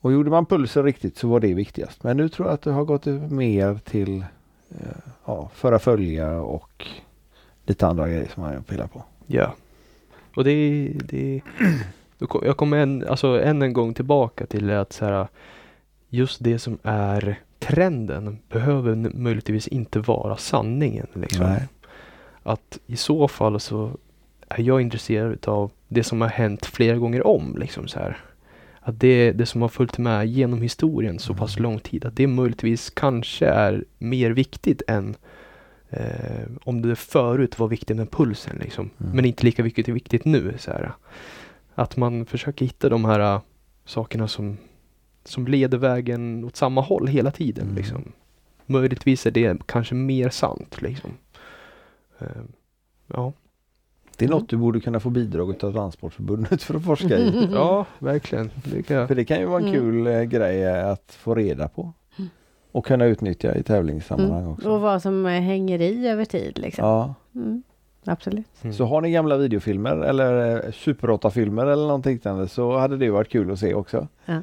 [0.00, 2.04] Och gjorde man pulsen riktigt så var det viktigast.
[2.04, 4.18] Men nu tror jag att det har gått mer till
[4.70, 4.76] eh,
[5.24, 6.86] ja, föra följa och
[7.66, 9.02] lite andra grejer som man pillar på.
[9.26, 9.54] Ja.
[10.36, 11.40] Och det, det
[12.42, 15.28] jag kommer än, alltså än en gång tillbaka till att så här,
[16.08, 21.06] just det som är trenden behöver möjligtvis inte vara sanningen.
[21.12, 21.56] Liksom.
[22.42, 23.90] Att i så fall så
[24.48, 27.56] är jag intresserad utav det som har hänt flera gånger om.
[27.58, 28.16] Liksom så här.
[28.80, 32.26] Att det, det som har följt med genom historien så pass lång tid, att det
[32.26, 35.16] möjligtvis kanske är mer viktigt än
[35.90, 38.56] eh, om det förut var viktigt med pulsen.
[38.60, 38.90] Liksom.
[39.00, 39.12] Mm.
[39.16, 40.54] Men inte lika viktigt, viktigt nu.
[40.58, 40.92] Så här.
[41.74, 43.40] Att man försöker hitta de här äh,
[43.84, 44.56] sakerna som,
[45.24, 47.64] som leder vägen åt samma håll hela tiden.
[47.64, 47.76] Mm.
[47.76, 48.12] Liksom.
[48.66, 50.82] Möjligtvis är det kanske mer sant.
[50.82, 51.10] Liksom.
[52.18, 52.26] Eh,
[53.06, 53.32] ja.
[54.18, 54.38] Det är Mm.
[54.40, 57.48] något du borde kunna få bidrag av Transportförbundet för att forska i.
[57.52, 58.50] ja, verkligen.
[58.64, 58.82] Det.
[59.08, 59.80] För det kan ju vara en Mm.
[59.80, 61.92] kul eh, grej att få reda på.
[62.76, 62.78] Mm.
[62.78, 64.70] Och kunna utnyttja i tävlingssammanhang också.
[64.70, 66.84] Och vad som eh, hänger i över tid liksom.
[66.84, 67.14] Ja.
[67.34, 67.62] Mm.
[68.04, 68.46] Absolut.
[68.62, 68.74] Mm.
[68.74, 73.10] Så har ni gamla videofilmer eller eh, Super 8-filmer eller något liknande så hade det
[73.10, 74.08] varit kul att se också.
[74.24, 74.42] Ja.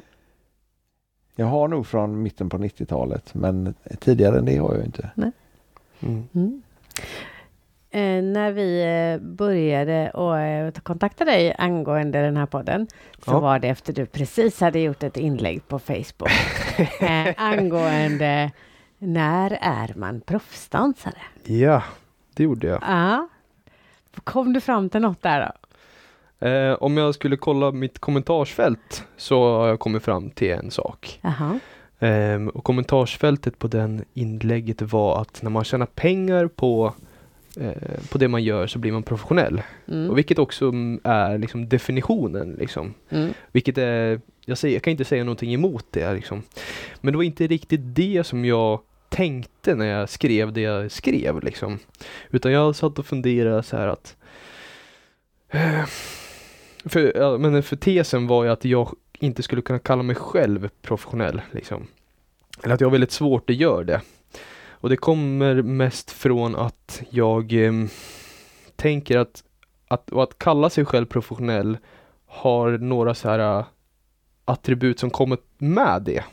[1.36, 5.10] Jag har nog från mitten på 90-talet men tidigare än det har jag inte.
[6.00, 6.62] Mm.
[7.94, 12.86] Eh, när vi eh, började och eh, kontakta dig angående den här podden
[13.24, 13.40] så Ja.
[13.40, 16.30] var det efter du precis hade gjort ett inlägg på Facebook
[17.00, 18.50] eh, angående
[18.98, 21.18] när är man proffsdansare?
[21.44, 21.82] Ja,
[22.34, 22.78] det gjorde jag.
[22.82, 23.28] Ja.
[24.24, 25.40] Kom du fram till något där
[26.40, 26.48] då?
[26.48, 31.20] Eh, om jag skulle kolla mitt kommentarsfält så har jag kommit fram till en sak.
[31.22, 31.58] Jaha.
[31.98, 36.94] Ehm, och kommentarsfältet på den inlägget var att när man tjänar pengar på,
[38.10, 39.62] på det man gör så blir man professionell.
[39.86, 40.14] Och Mm.
[40.14, 40.72] vilket också
[41.04, 42.52] är liksom definitionen.
[42.58, 42.94] Liksom.
[43.10, 43.32] Mm.
[43.52, 46.14] Vilket är, jag, säger, jag kan inte säga någonting emot det.
[46.14, 46.42] Liksom.
[47.00, 51.42] Men det var inte riktigt det som jag tänkte när jag skrev det jag skrev.
[51.42, 51.78] Liksom.
[52.30, 54.16] Utan jag satt och funderade så här att
[55.50, 55.84] eh,
[56.84, 61.40] för, men för tesen var ju att jag inte skulle kunna kalla mig själv professionell.
[61.50, 61.86] Liksom.
[62.62, 64.00] Eller att jag har väldigt svårt att göra det.
[64.84, 67.72] Och det kommer mest från att jag eh,
[68.76, 69.44] tänker att,
[69.88, 71.78] att, och att kalla sig själv professionell
[72.26, 73.64] har några så här äh,
[74.44, 76.24] attribut som kommer med det.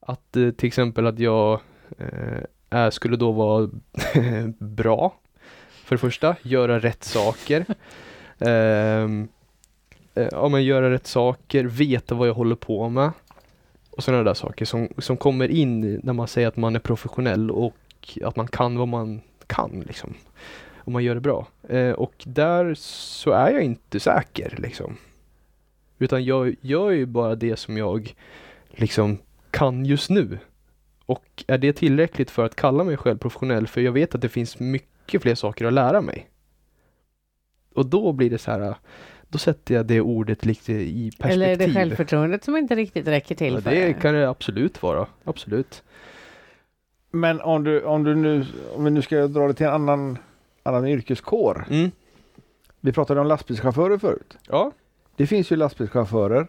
[0.00, 1.60] Att eh, till exempel att jag
[1.98, 3.70] eh, är, skulle då vara
[4.58, 5.14] bra.
[5.70, 7.64] För det första, göra rätt saker.
[8.38, 9.28] Ehm,
[10.14, 13.10] eh, ja men göra rätt saker, veta vad jag håller på med.
[13.96, 17.50] Och sådana där saker som, som kommer in när man säger att man är professionell
[17.50, 17.74] och
[18.24, 20.14] att man kan vad man kan liksom.
[20.74, 21.46] Och man gör det bra.
[21.68, 24.96] Eh, och där så är jag inte säker liksom.
[25.98, 28.14] Utan jag gör ju bara det som jag
[28.70, 29.18] liksom
[29.50, 30.38] kan just nu.
[31.06, 33.66] Och är det tillräckligt för att kalla mig själv professionell?
[33.66, 36.28] För jag vet att det finns mycket fler saker att lära mig.
[37.74, 38.76] Och då blir det så här,
[39.28, 41.32] då sätter jag det ordet lite i perspektiv.
[41.42, 44.82] Eller är det självförtroendet som inte riktigt räcker till Ja, för det kan det absolut
[44.82, 45.06] vara.
[45.24, 45.82] Absolut.
[47.10, 48.46] Men om du, om du nu,
[48.76, 50.18] om vi nu ska dra det till en annan,
[50.62, 51.66] annan yrkeskår.
[51.70, 51.90] Mm.
[52.80, 54.38] Vi pratade om lastbilschaufförer förut.
[54.48, 54.72] Ja.
[55.16, 56.46] Det finns ju lastbilschaufförer.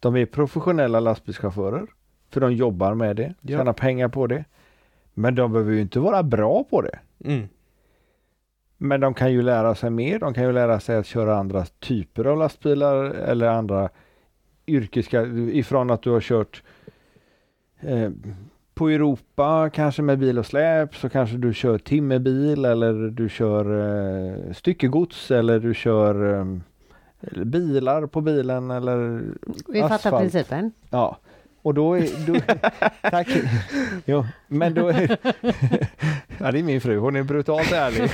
[0.00, 1.86] De är professionella lastbilschaufförer.
[2.30, 3.58] För de jobbar med det, Ja.
[3.58, 4.44] tjänar pengar på det.
[5.14, 6.98] Men de behöver ju inte vara bra på det.
[7.24, 7.48] Mm.
[8.82, 10.18] Men de kan ju lära sig mer.
[10.18, 13.88] De kan ju lära sig att köra andra typer av lastbilar eller andra
[14.66, 16.62] yrkeska ifrån att du har kört
[17.80, 18.10] eh,
[18.74, 23.64] på Europa, kanske med bil och släp, så kanske du kör timmerbil eller du kör
[24.46, 26.44] eh, styckegods eller du kör eh,
[27.44, 29.22] bilar på bilen eller
[29.68, 30.20] Vi fattar asfalt.
[30.22, 30.72] principen.
[30.90, 31.16] Ja,
[31.62, 32.26] och då är...
[32.26, 32.40] Då,
[33.10, 33.28] tack!
[34.04, 35.18] Jo, men då är...
[36.42, 38.10] Ja, det är min fru, hon är brutalt ärlig.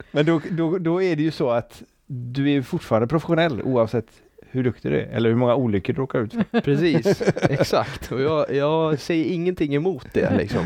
[0.10, 4.06] men då, då, då är det ju så att du är fortfarande professionell oavsett
[4.50, 6.60] hur duktig du är eller hur många olyckor du råkar ut för.
[6.60, 8.12] Precis, exakt.
[8.12, 10.64] Och jag, jag säger ingenting emot det liksom.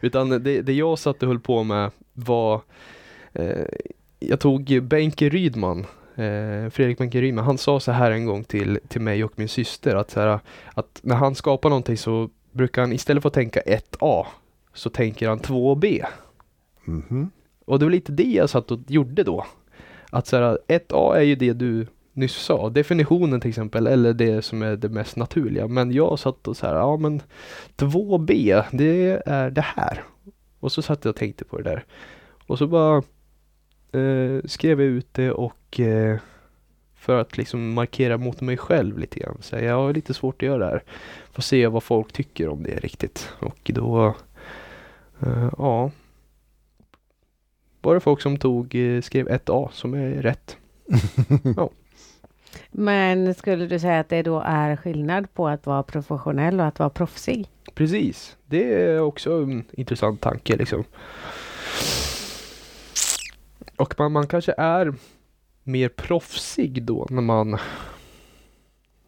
[0.00, 2.60] Utan det, det jag satt och höll på med var
[3.32, 3.64] eh,
[4.18, 5.86] Jag tog Benke Rydman
[6.22, 9.96] eh, Fredrik Rydman, han sa så här en gång till, till mig och min syster
[9.96, 10.40] att, så här,
[10.74, 14.26] att när han skapar någonting så brukar han istället för att tänka 1A
[14.74, 16.04] så tänker han 2B.
[16.84, 17.30] Mhm.
[17.64, 19.46] Och det var lite det jag satt och gjorde då.
[20.10, 24.42] Att så här, 1A är ju det du nyss sa, definitionen till exempel, eller det
[24.42, 25.68] som är det mest naturliga.
[25.68, 27.22] Men jag satt och så här, ja men
[27.76, 30.04] 2B, det är det här.
[30.60, 31.84] Och så satt jag och tänkte på det där.
[32.46, 33.02] Och så bara
[33.92, 36.18] eh, skrev jag ut det och eh,
[36.94, 39.38] För att liksom markera mot mig själv lite grann.
[39.40, 40.82] Så jag har lite svårt att göra det här.
[41.32, 43.32] Får se vad folk tycker om det riktigt.
[43.38, 44.14] Och då,
[45.20, 45.90] eh, ja.
[47.80, 50.56] Var det folk som tog, eh, skrev 1A som är rätt.
[52.70, 56.78] Men skulle du säga att det då är skillnad på att vara professionell och att
[56.78, 57.48] vara proffsig?
[57.74, 60.84] Precis, det är också en intressant tanke liksom.
[63.76, 64.94] Och man, man kanske är
[65.62, 67.58] mer proffsig då när man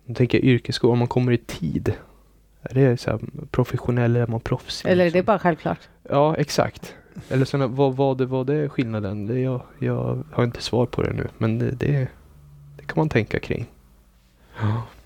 [0.07, 1.95] jag tänker yrkesskola, om man kommer i tid.
[2.63, 3.21] Är det så här
[3.51, 4.89] professionell eller är man proffsig?
[4.91, 5.27] Eller är det liksom?
[5.27, 5.89] bara självklart?
[6.03, 6.95] Ja, exakt.
[7.29, 9.27] Eller sen, vad var det, vad det skillnaden?
[9.27, 12.09] Det, jag, jag har inte svar på det nu, men det, det,
[12.77, 13.67] det kan man tänka kring.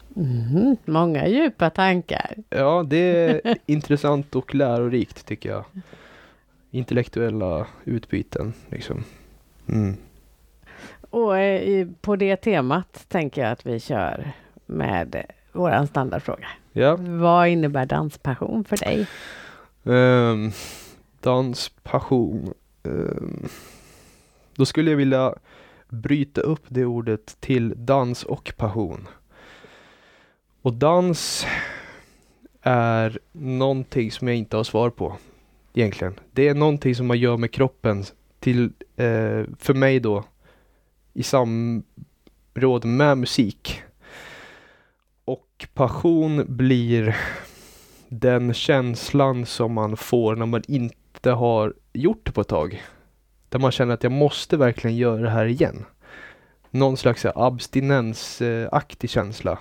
[0.09, 2.35] Mhm, många djupa tankar.
[2.51, 5.65] Ja, det är intressant och lärorikt tycker jag.
[6.71, 9.05] Intellektuella utbyten liksom.
[9.69, 9.97] Mm.
[11.11, 14.33] Och eh, på det temat tänker jag att vi kör
[14.67, 16.49] med våran standardfråga.
[16.73, 16.97] Ja.
[17.01, 19.07] Vad innebär danspassion för dig?
[19.83, 20.53] Um,
[21.21, 22.55] danspassion.
[22.83, 23.49] Um,
[24.55, 25.35] då skulle jag vilja
[25.89, 29.09] bryta upp det ordet till dans och passion.
[30.63, 31.47] Och dans
[32.63, 35.17] är någonting som jag inte har svar på
[35.75, 36.15] egentligen.
[36.33, 38.05] Det är någonting som man gör med kroppen
[38.41, 40.25] till, eh, för mig då,
[41.13, 43.83] i samråd med musik.
[45.25, 47.17] Och passion blir
[48.09, 52.83] den känslan som man får när man inte har gjort det på ett tag.
[53.49, 55.85] Där man känner att jag måste verkligen göra det här igen.
[56.71, 59.59] Någon slags abstinensaktig känsla.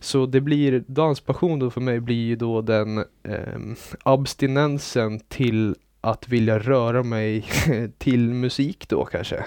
[0.00, 3.60] Så det blir, danspassion då för mig blir ju då den eh,
[4.02, 5.76] abstinensen till
[6.10, 7.44] att vilja röra mig
[7.98, 9.44] till musik då kanske.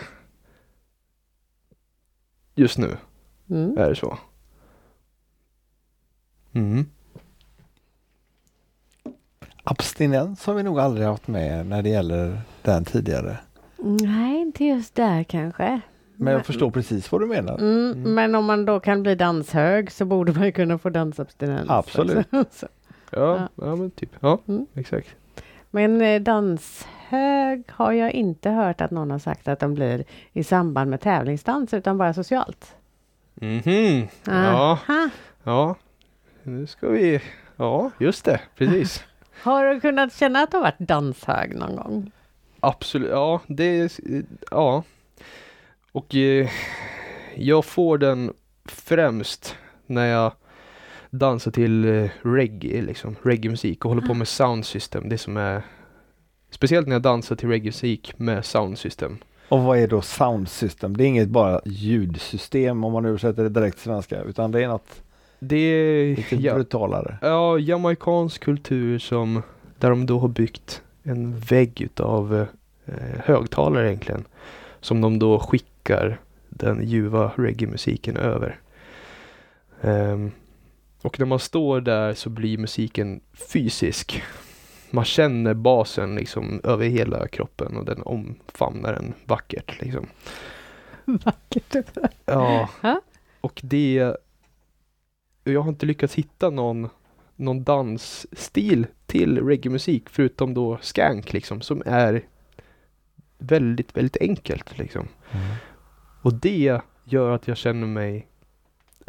[2.56, 2.98] Just nu
[3.50, 3.78] Mm.
[3.78, 4.18] är det så.
[6.54, 6.86] Mm.
[9.64, 13.38] Abstinens har vi nog aldrig haft med när det gäller den tidigare.
[14.02, 15.82] Nej, inte just där kanske.
[16.16, 17.58] Men jag förstår precis vad du menar.
[17.58, 18.14] Mm, Mm.
[18.16, 21.70] Men om man då kan bli danshög så borde man ju kunna få dansabstinens.
[21.70, 22.28] Absolut.
[22.52, 22.68] Så-
[23.12, 24.10] Ja, ja, men typ.
[24.20, 24.66] Ja, Mm.
[24.74, 25.08] exakt.
[25.72, 30.44] Men eh, danshög har jag inte hört att någon har sagt att de blir i
[30.44, 32.76] samband med tävlingsdans utan bara socialt.
[33.36, 34.08] Mhm.
[34.24, 35.10] Ja, Aha.
[35.44, 35.76] ja.
[36.44, 37.22] Nu ska vi...
[37.58, 38.42] Ja, just det.
[38.56, 39.04] Precis.
[39.44, 42.12] Har du kunnat känna att du har varit danshög någon gång?
[42.60, 43.10] Absolut.
[43.10, 44.00] Ja, det.
[44.52, 44.84] Ja.
[45.92, 46.50] Och eh,
[47.36, 48.34] jag får den
[48.66, 49.56] främst
[49.86, 50.32] när jag
[51.10, 53.16] dansar till eh, reggae, liksom.
[53.24, 55.10] Reggae-musik och håller på med sound system.
[55.10, 55.62] Det som är...
[56.50, 59.18] Speciellt när jag dansar till reggae-musik med sound system.
[59.50, 60.98] Och vad är då sound system?
[60.98, 64.68] Det är inget bara ljudsystem om man översätter det direkt till svenska utan det är
[64.68, 65.04] något
[65.40, 66.16] Det är...
[66.16, 67.18] lite Ja, brutalare.
[67.22, 69.42] Ja, jamaicansk kultur som
[69.80, 72.46] där de då har byggt en vägg utav
[72.86, 72.94] eh,
[73.26, 74.26] högtalare egentligen.
[74.82, 76.20] Som de då skickar
[76.50, 78.60] den ljuva reggae-musiken över.
[79.82, 80.32] Ehm,
[81.02, 84.24] och när man står där så blir musiken fysisk.
[84.92, 90.08] Man känner basen liksom över hela kroppen och den omfamnar en vackert liksom.
[91.06, 91.76] Vackert.
[92.26, 92.70] Ja,
[93.42, 94.16] och det...
[95.44, 96.90] Jag har inte lyckats hitta någon,
[97.36, 102.26] någon dansstil till reggae-musik förutom då skank liksom som är
[103.38, 105.08] väldigt, väldigt enkelt liksom.
[106.22, 108.28] Och det gör att jag känner mig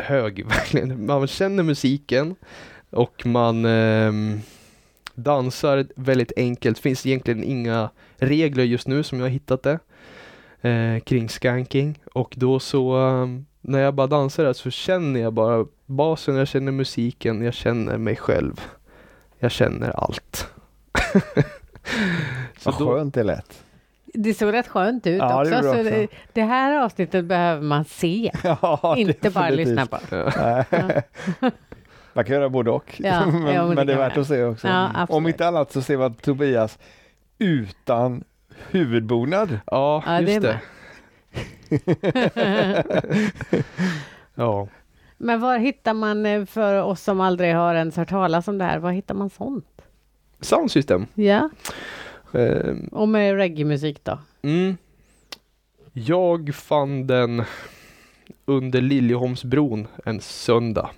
[0.00, 1.06] hög verkligen.
[1.06, 2.36] Man känner musiken
[2.90, 4.40] och man ehm,
[5.14, 6.78] dansar väldigt enkelt.
[6.78, 9.78] finns egentligen inga regler just nu som jag har hittat det
[10.68, 15.32] eh, kring skanking och då så ehm, när jag bara dansar där så känner jag
[15.32, 18.60] bara basen, jag känner musiken, jag känner mig själv.
[19.38, 20.48] Jag känner allt.
[22.58, 23.64] så Vad skönt det lät.
[24.14, 25.62] Det såg rätt skönt ut Ja, det också.
[25.62, 26.16] så det det, också.
[26.32, 29.98] det här avsnittet behöver man se, Ja, inte bara lyssna på.
[30.10, 30.64] ja.
[32.12, 32.94] Man kan göra både och.
[33.04, 34.68] Ja, men, ja, men det är värt att se också.
[35.08, 36.78] Om inte annat så ser man Tobias
[37.38, 38.24] utan
[38.70, 39.58] huvudbonad.
[39.66, 40.60] ja, Ja, just det det.
[44.34, 44.68] ja.
[45.18, 48.64] Men var hittar man, eh, för oss som aldrig har ens hört talas om det
[48.64, 49.82] här, var hittar man sånt?
[50.40, 51.06] Soundsystem.
[51.14, 51.50] Ja,
[52.32, 54.18] Ehm, och med reggae-musik då?
[54.42, 54.76] Mm.
[55.92, 57.42] Jag fann den
[58.44, 60.90] under Liljeholmsbron en söndag.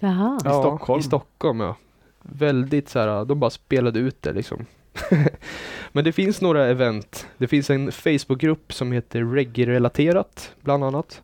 [0.00, 0.36] Jaha.
[0.36, 1.00] I Stockholm?
[1.00, 1.76] I Stockholm ja.
[2.22, 4.66] Väldigt så här, de bara spelade ut det liksom.
[5.92, 7.26] Men det finns några event.
[7.38, 11.22] Det finns en Facebookgrupp som heter Reggae-relaterat bland annat.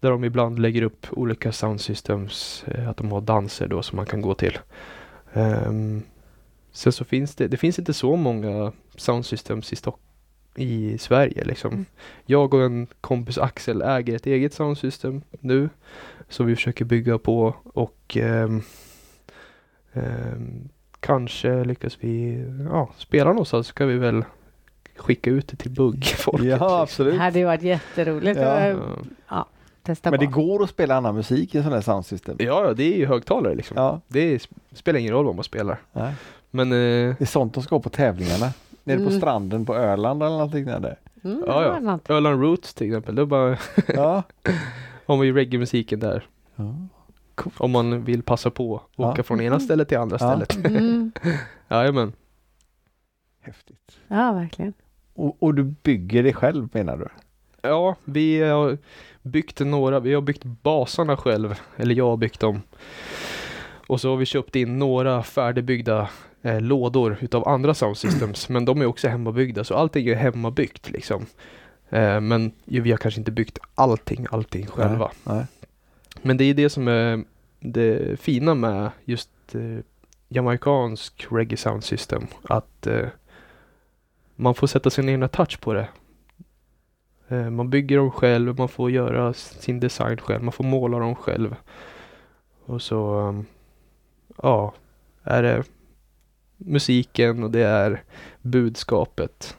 [0.00, 3.96] Där de ibland lägger upp olika sound systems, eh, att de har danser då som
[3.96, 4.58] man kan gå till.
[5.32, 6.02] Ehm,
[6.78, 10.00] sen så finns det, det finns inte så många sound systems i, Stock,
[10.56, 11.72] i Sverige liksom.
[11.72, 11.84] Mm.
[12.26, 15.68] Jag och en kompis Axel äger ett eget sound system nu
[16.28, 18.62] som vi försöker bygga på och ehm,
[19.92, 20.68] ehm,
[21.00, 24.24] kanske lyckas vi ja, spela någonstans så ska vi väl
[24.96, 26.46] skicka ut det till buggfolket.
[26.46, 26.68] Ja, liksom.
[26.68, 27.18] Det absolut.
[27.18, 28.46] hade ju varit jätteroligt Ja.
[28.50, 28.76] att
[29.28, 29.46] Ja.
[29.82, 30.32] testa Men det på.
[30.32, 32.36] går att spela annan musik i sån här soundsystem.
[32.38, 33.76] Ja, ja, det är ju högtalare liksom.
[33.76, 34.40] Ja, Det är,
[34.74, 35.78] spelar ingen roll vad man spelar.
[35.92, 36.14] nej.
[36.50, 36.76] Men eh,
[37.18, 38.52] Det är sånt de ska ha på tävlingarna.
[38.84, 39.16] Nere på Mm.
[39.18, 40.96] stranden på Öland eller något liknande.
[41.24, 41.80] Mm, Ja, ja.
[41.80, 42.10] något.
[42.10, 43.58] Öland Roots till exempel, det är bara
[43.88, 44.22] Ja.
[45.06, 46.26] har man ju reggae-musiken där.
[46.56, 46.74] ja.
[47.56, 49.12] Om man vill passa på att Ja.
[49.12, 50.28] åka från ena stället till andra Ja.
[50.28, 50.66] stället.
[50.66, 51.12] Mm.
[51.68, 52.12] Jajamän.
[53.40, 53.96] Häftigt.
[54.08, 54.72] Ja, verkligen.
[55.14, 57.08] Och, och du bygger det själv menar du?
[57.62, 58.78] Ja, vi har
[59.22, 62.62] byggt några, vi har byggt basarna själv, eller jag har byggt dem.
[63.86, 66.08] Och så har vi köpt in några färdigbyggda
[66.42, 70.90] eh, lådor utav andra sound systems, men de är också hemmabyggda, så allting är hemmabyggt
[70.90, 71.26] liksom.
[71.90, 75.10] Eh, men ju, vi har kanske inte byggt allting, allting själva.
[75.24, 75.46] Nej.
[76.22, 77.24] Men det är det som är
[77.60, 79.78] det fina med just eh,
[80.28, 82.26] jamaicansk reggae sound system.
[82.42, 83.08] Att eh,
[84.36, 85.88] man får sätta sin egna touch på det.
[87.28, 91.14] Eh, man bygger dem själv, man får göra sin design själv, man får måla dem
[91.14, 91.56] själv.
[92.64, 93.46] Och så, um,
[94.42, 94.72] ja,
[95.22, 95.64] är det
[96.58, 98.02] musiken och det är
[98.42, 99.56] budskapet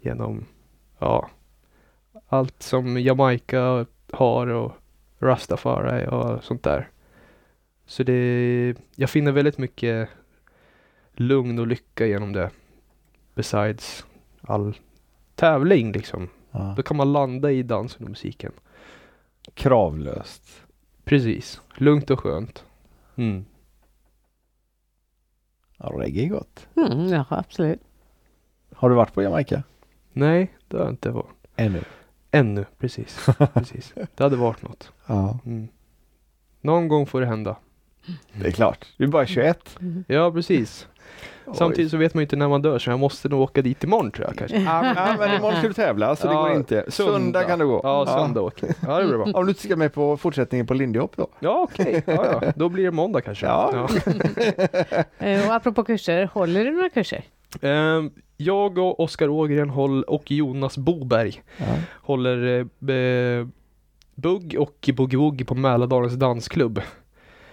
[0.00, 0.44] genom,
[0.98, 1.30] ja,
[2.28, 4.72] allt som Jamaica har och
[5.18, 6.88] Rastafari och sånt där.
[7.86, 10.08] Så det, jag finner väldigt mycket
[11.12, 12.50] lugn och lycka genom det.
[13.34, 14.06] Besides
[14.40, 14.74] all
[15.34, 16.28] tävling liksom.
[16.50, 16.74] Ja.
[16.76, 18.52] Då kan man landa i dansen och musiken.
[19.54, 20.62] Kravlöst.
[21.04, 21.60] Precis.
[21.76, 22.64] Lugnt och skönt.
[23.16, 23.44] Mm.
[25.78, 26.66] Ja, reggae är gott.
[26.76, 27.80] Mm, ja, absolut.
[28.74, 29.62] Har du varit på Jamaica?
[30.12, 31.46] Nej, det har jag inte varit.
[31.56, 31.80] Ännu?
[32.30, 33.26] Ännu, precis.
[33.54, 33.94] precis.
[34.14, 34.92] Det hade varit något.
[35.06, 35.68] Ja, Mm.
[36.60, 37.56] Någon gång får det hända.
[38.32, 38.86] det är klart.
[38.96, 39.76] Du är bara 21.
[39.80, 40.04] Mm.
[40.08, 40.88] Ja, precis.
[41.54, 43.84] Samtidigt så vet man ju inte när man dör så jag måste nog åka dit
[43.84, 44.60] imorgon tror jag kanske.
[44.60, 46.84] Ja, ja, men imorgon ska du tävla så det Ja, går inte.
[46.88, 47.80] Söndag, kan du gå.
[47.82, 48.74] Ja, söndag åker.
[48.86, 49.24] Ja, det blir bra.
[49.34, 51.26] Om du inte ska med på fortsättningen på lindyhopp då?
[51.40, 52.02] Ja, okej.
[52.06, 52.52] Ja, ja.
[52.56, 53.46] Då blir det måndag kanske.
[53.46, 53.88] Ja.
[55.18, 57.24] Eh, Och apropå kurser, håller du några kurser?
[57.62, 61.64] Ehm, jag och Oskar Ågren håll, och Jonas Boberg Ja.
[62.02, 63.46] håller eh, eh,
[64.14, 66.80] bugg och boogie-woogie på Mälardalens dansklubb.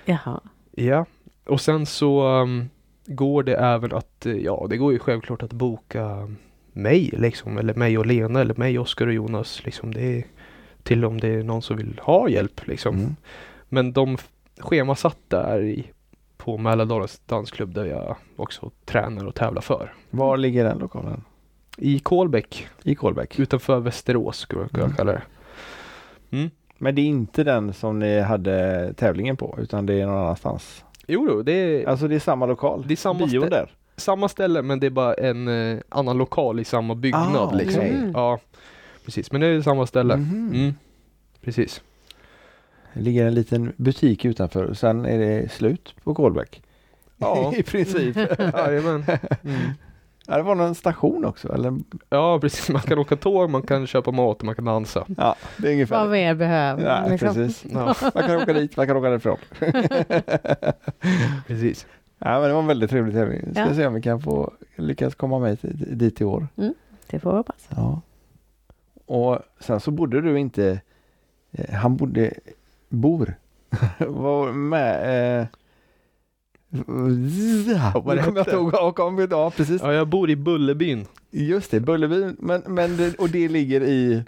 [0.06, 0.40] Jaha.
[0.72, 1.06] Ja,
[1.48, 2.70] och sen så um,
[3.06, 6.32] går det även att, eh, ja det går ju självklart att boka
[6.74, 9.94] mig liksom, eller mig och Lena, eller mig, Oskar och Jonas liksom.
[9.94, 10.24] Det är
[10.84, 12.96] till om det är någon som vill ha hjälp liksom.
[12.96, 13.16] Mm.
[13.70, 14.18] Men de
[14.60, 15.92] schemasatta är i,
[16.38, 19.94] på Mälardalens dansklubb där jag också tränar och tävlar för.
[20.10, 21.24] Var ligger den lokalen?
[21.78, 23.40] I Kolbäck, I Kolbäck.
[23.40, 24.96] utanför Västerås skulle jag Mm.
[24.96, 25.22] kalla det.
[26.32, 26.50] Mm.
[26.78, 30.85] Men det är inte den som ni hade tävlingen på utan det är någon annanstans.
[31.08, 32.84] Jo, då, det är Alltså det är samma lokal.
[32.88, 33.72] Det är samma Bion stä- där.
[33.98, 37.82] samma ställe men det är bara en eh, annan lokal i samma byggnad Ah, liksom.
[37.82, 38.12] Mm.
[38.14, 38.40] Ja,
[39.06, 39.32] precis.
[39.32, 40.18] Men det är samma ställe.
[40.18, 40.52] Mhm.
[40.54, 40.74] Mm.
[41.42, 41.82] Precis.
[42.94, 46.62] Det ligger en liten butik utanför och sen är det slut på Kolbäck.
[47.18, 47.54] Ja.
[47.58, 48.16] I princip.
[48.40, 49.04] Jajamän.
[49.44, 49.60] Mm.
[50.28, 51.78] Ja, det var någon station också eller?
[52.10, 52.70] Ja, precis.
[52.70, 55.06] Man kan åka tåg, man kan köpa mat och man kan dansa.
[55.18, 57.34] Ja, det är ungefär Vad mer behöver Ja, liksom?
[57.36, 57.66] precis.
[57.74, 59.38] Ja, Man kan åka dit, man kan åka därifrån.
[61.48, 61.86] precis.
[62.20, 63.42] Ja, men det var en väldigt trevlig tävling.
[63.52, 63.74] Ska Ja.
[63.76, 65.58] se om vi kan få lyckas komma med
[65.92, 66.48] dit i år.
[67.10, 67.68] Det får vi hoppas.
[67.76, 68.02] Ja.
[69.06, 70.82] Och sen så bodde du inte,
[71.52, 72.34] eh, han bodde,
[72.90, 73.36] bor,
[74.08, 75.48] var med eh,
[78.00, 78.52] vad det kommer jag hette?
[78.56, 79.82] ihåg, ja, kom, ja precis.
[79.82, 81.06] Ja, jag bor i Bullerbyn.
[81.32, 84.24] Just det, Bullerbyn, men, men det, och det ligger i,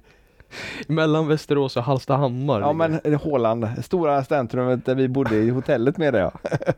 [0.87, 2.59] Mellan Västerås och Hallstahammar.
[2.61, 6.31] ja ligger men Håland, stora centrumet där vi bodde i hotellet med det ja.
[6.43, 6.73] det.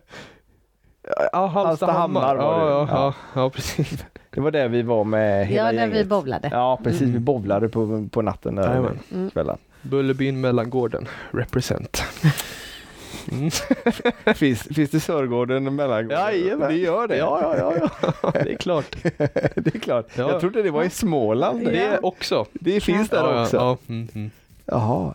[1.31, 2.41] Ja, Hallstahammar var det.
[2.41, 3.13] Ja, ja, Ja.
[3.41, 4.05] ja, precis.
[4.29, 5.97] Det var där vi var med hela Ja, när gänget.
[6.05, 6.49] vi bowlade.
[6.51, 7.13] Ja precis, Mm.
[7.13, 8.99] vi bowlade på, på natten där Jajamän.
[9.13, 9.29] Mm.
[9.29, 9.57] kvällen.
[9.81, 11.07] Bullerbyn, Mellangården.
[11.31, 12.03] Represent.
[13.31, 13.51] Mm.
[14.35, 16.09] Finns, finns det Sörgården mellan?
[16.09, 16.67] Jajamän.
[16.69, 17.17] Det gör det?
[17.17, 17.89] Ja, ja, ja,
[18.23, 18.31] ja.
[18.31, 18.95] Det är klart.
[19.55, 20.07] det är klart.
[20.15, 20.31] Ja.
[20.31, 21.65] Jag trodde det var i Småland.
[21.65, 22.45] Det Det, är också.
[22.53, 23.57] det finns där ja, också.
[23.57, 23.93] Ja, ja.
[23.93, 24.31] Mm, mm.
[24.65, 25.13] Jaha.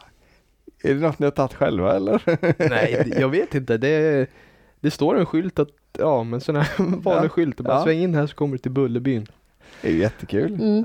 [0.82, 2.22] Är det något ni har tagit själva eller?
[2.68, 3.76] Nej, jag vet inte.
[3.76, 4.26] Det,
[4.80, 5.68] det står en skylt att,
[5.98, 7.28] ja men sån här vanlig Ja.
[7.28, 7.56] skylt.
[7.56, 7.84] Bara Ja.
[7.84, 9.26] sväng in här så kommer du till Bullerbyn.
[9.80, 10.54] Det är ju jättekul.
[10.54, 10.84] Mm.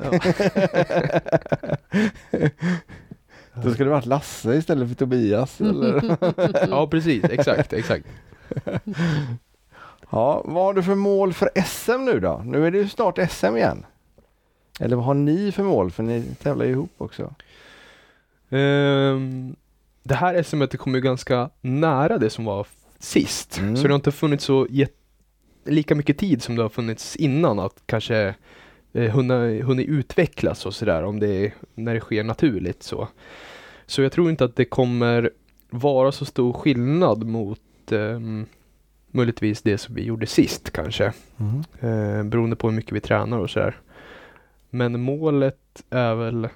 [3.54, 5.62] Då skulle det varit Lasse istället för Tobias.
[5.62, 6.18] Eller?
[6.70, 8.06] Ja precis, exakt, exakt.
[10.10, 12.42] Ja, vad har du för mål för SM nu då?
[12.46, 13.86] Nu är det ju snart SM igen.
[14.80, 15.92] Eller vad har ni för mål?
[15.92, 17.34] För ni tävlar ju ihop också.
[18.50, 19.56] Ehm,
[20.04, 22.68] det här SMet kommer ju ganska nära det som var
[23.00, 23.58] sist.
[23.58, 23.78] Mm.
[23.78, 24.68] Så det har inte funnits så
[25.66, 28.36] lika mycket tid som det har funnits innan att kanske
[28.94, 29.12] eh,
[29.66, 33.08] hunnit utvecklas och sådär om det när det sker naturligt så.
[33.86, 35.30] Så jag tror inte att det kommer
[35.70, 38.46] vara så stor skillnad mot ehm,
[39.12, 41.06] möjligtvis det som vi gjorde sist kanske.
[41.80, 43.78] Eh, beroende på hur mycket vi tränar och sådär.
[44.70, 46.48] Men målet är väl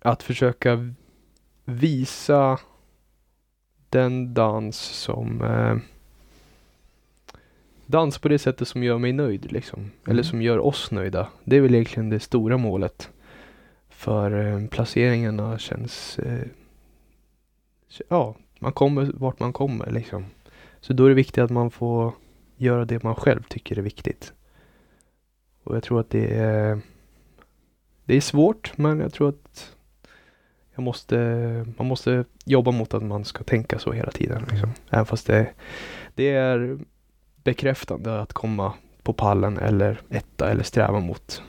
[0.00, 0.94] att försöka
[1.64, 2.58] visa
[3.88, 5.76] den dans som eh,
[7.90, 9.90] dans på det sättet som gör mig nöjd liksom.
[10.04, 10.24] Eller Mm.
[10.24, 11.28] som gör oss nöjda.
[11.44, 13.10] Det är väl egentligen det stora målet.
[13.88, 16.46] För eh, placeringarna känns eh,
[18.08, 20.24] ja, man kommer vart man kommer liksom.
[20.80, 22.12] Så då är det viktigt att man får
[22.56, 24.32] göra det man själv tycker är viktigt.
[25.64, 26.80] Och jag tror att det är
[28.04, 29.76] det är svårt men jag tror att
[30.74, 31.16] jag måste,
[31.78, 34.44] man måste jobba mot att man ska tänka så hela tiden.
[34.50, 34.70] Liksom.
[34.90, 35.50] Även fast det,
[36.14, 36.78] det är
[37.50, 38.72] bekräftande att komma
[39.02, 41.42] på pallen eller etta eller sträva mot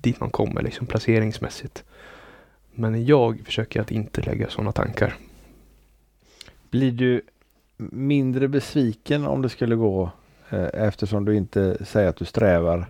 [0.00, 1.84] dit man kommer liksom placeringsmässigt.
[2.72, 5.14] Men jag försöker att inte lägga sådana tankar.
[6.70, 7.22] Blir du
[7.76, 10.10] mindre besviken om det skulle gå
[10.50, 12.86] eh, eftersom du inte säger att du strävar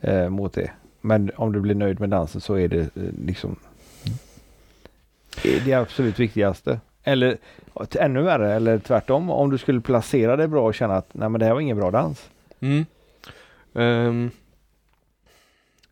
[0.00, 0.70] eh, mot det?
[1.00, 3.56] Men om du blir nöjd med dansen så är det eh, liksom
[5.64, 6.80] det absolut viktigaste.
[7.04, 7.38] Eller
[7.98, 11.38] ännu värre, eller tvärtom, om du skulle placera dig bra och känna att nej men
[11.38, 12.30] det här var ingen bra dans.
[12.60, 12.86] Mm.
[13.74, 14.30] Ehm,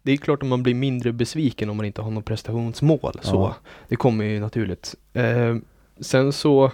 [0.03, 3.19] det är klart att man blir mindre besviken om man inte har något prestationsmål.
[3.21, 3.35] Så.
[3.35, 3.55] Ja.
[3.89, 4.95] Det kommer ju naturligt.
[5.13, 5.65] Ehm,
[6.01, 6.71] sen så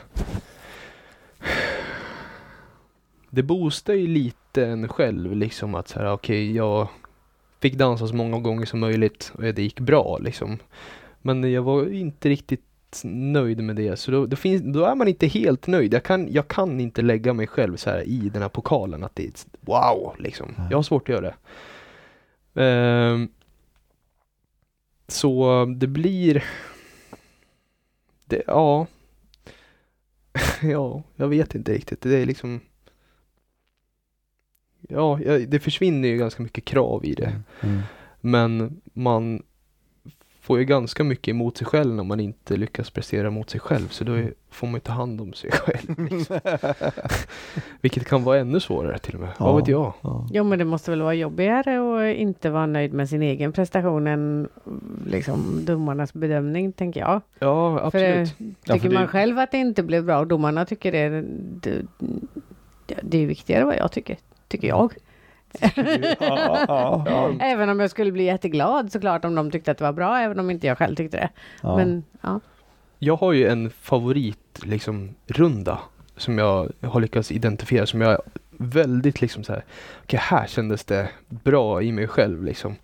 [3.31, 6.89] Det boostar ju lite en själv liksom att så här, okej jag
[7.61, 10.59] fick dansa så många gånger som möjligt och det gick bra liksom.
[11.23, 12.68] Men jag var inte riktigt
[13.05, 15.95] nöjd med det så då, då, finns, då är man inte helt nöjd.
[15.95, 19.17] Jag kan, jag kan inte lägga mig själv så här i den här pokalen att
[19.17, 20.55] det är wow liksom.
[20.71, 21.35] Jag har svårt att göra
[22.55, 22.63] det.
[22.63, 23.29] Ehm,
[25.09, 26.45] så det blir
[28.25, 28.87] det, ja.
[30.63, 32.01] ja, jag vet inte riktigt.
[32.01, 32.61] Det är liksom
[34.89, 37.41] Ja, det försvinner ju ganska mycket krav i det.
[37.61, 37.81] Mm.
[38.21, 39.43] Men man
[40.49, 43.89] får ju ganska mycket emot sig själv när man inte lyckas prestera mot sig själv.
[43.89, 46.11] Så då är, får man ju ta hand om sig själv.
[46.11, 46.41] Liksom.
[47.81, 49.29] Vilket kan vara ännu svårare till och med.
[49.39, 49.45] Ja.
[49.45, 49.93] Vad vet jag?
[50.01, 50.27] Ja.
[50.33, 54.07] Jo men det måste väl vara jobbigare att inte vara nöjd med sin egen prestation
[54.07, 54.49] än
[55.07, 57.21] liksom domarnas bedömning tänker jag.
[57.39, 58.35] Ja, För eh, absolut.
[58.65, 61.25] Ja, tycker för det- man själv att det inte blev bra och domarna tycker det,
[61.61, 61.87] det,
[63.03, 64.17] det är viktigare vad jag tycker,
[64.49, 64.93] tycker jag.
[65.61, 65.71] Ja,
[66.69, 67.33] ja, ja.
[67.41, 70.39] Även om jag skulle bli jätteglad såklart om de tyckte att det var bra, även
[70.41, 71.29] om inte jag själv tyckte det.
[71.63, 71.77] Ja.
[71.77, 72.41] Men ja,
[72.99, 75.79] Jag har ju en favorit liksom runda
[76.17, 79.65] som jag har lyckats identifiera som jag väldigt liksom så här.
[80.03, 82.77] Okej, här kändes det bra i mig själv liksom.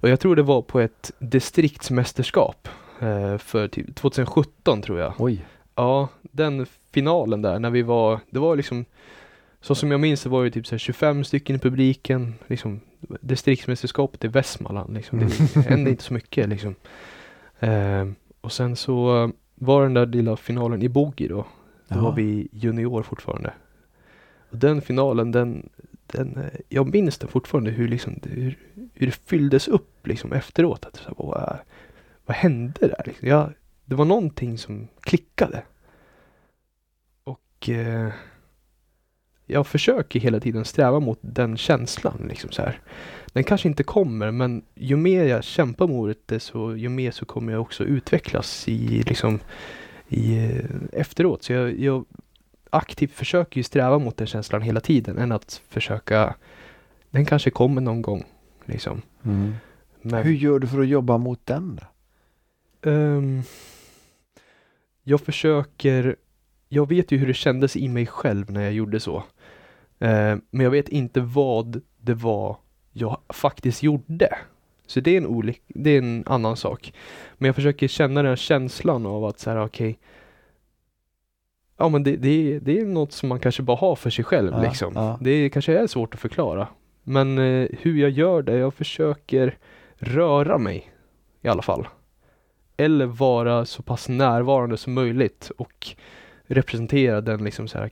[0.00, 2.68] Och jag tror det var på ett distriktsmästerskap
[3.00, 5.12] eh, för typ 2017 tror jag.
[5.18, 5.44] Oj.
[5.74, 8.84] Ja, den finalen där när vi var, det var liksom
[9.60, 12.80] så som jag minns det var det typ så här 25 stycken i publiken, liksom
[13.20, 15.18] distriktsmästerskapet i Västmanland liksom.
[15.18, 16.74] Det hände inte så mycket liksom.
[17.60, 21.46] Ehm, och sen så var den där lilla finalen i boogie då.
[21.88, 22.00] Då Ja.
[22.00, 23.52] var vi junior fortfarande.
[24.50, 25.68] Och den finalen, den,
[26.06, 28.58] den, eh, jag minns den fortfarande hur liksom, hur,
[28.94, 30.84] hur det fylldes upp liksom efteråt.
[30.84, 31.58] Att, så vad,
[32.26, 33.02] vad hände där?
[33.06, 33.28] Liksom?
[33.28, 33.52] Jag,
[33.84, 35.62] det var någonting som klickade.
[37.24, 38.12] Och eh,
[39.48, 42.26] jag försöker hela tiden sträva mot den känslan.
[42.28, 42.80] Liksom så här.
[43.26, 47.24] Den kanske inte kommer men ju mer jag kämpar mot det så ju mer så
[47.24, 49.40] kommer jag också utvecklas i liksom
[50.08, 51.42] i, eh, efteråt.
[51.42, 52.04] Så jag, jag
[52.70, 56.34] aktivt försöker ju sträva mot den känslan hela tiden än att försöka
[57.10, 58.24] den kanske kommer någon gång.
[58.64, 59.02] Liksom.
[59.24, 59.54] Mm.
[60.02, 61.80] Men, Hur gör du för att jobba mot den?
[62.82, 63.42] Ehm,
[65.02, 66.16] jag försöker,
[66.68, 69.24] jag vet ju hur det kändes i mig själv när jag gjorde så.
[69.98, 72.56] Ehm, men jag vet inte vad det var
[72.92, 74.38] jag faktiskt gjorde.
[74.86, 76.92] Så det är en, olik, det är en annan sak.
[77.38, 79.98] Men jag försöker känna den känslan av att så här, okej.
[81.78, 84.24] ja men det, det, är- det är något som man kanske bara har för sig
[84.24, 84.92] själv Ja, liksom.
[84.96, 85.18] ja.
[85.20, 86.68] Det kanske är svårt att förklara.
[87.02, 89.58] Men eh, hur jag gör det, jag försöker
[89.96, 90.90] röra mig
[91.42, 91.88] i alla fall.
[92.76, 95.86] eller vara så pass närvarande som möjligt och
[96.46, 97.90] representera den liksom så här,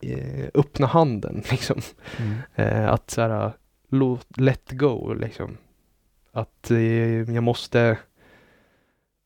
[0.00, 1.42] eh, öppna handen.
[1.50, 1.80] Liksom.
[2.18, 2.38] Mm.
[2.54, 3.52] Eh, att så här,
[4.36, 5.56] let go liksom.
[6.32, 7.98] Att eh, jag måste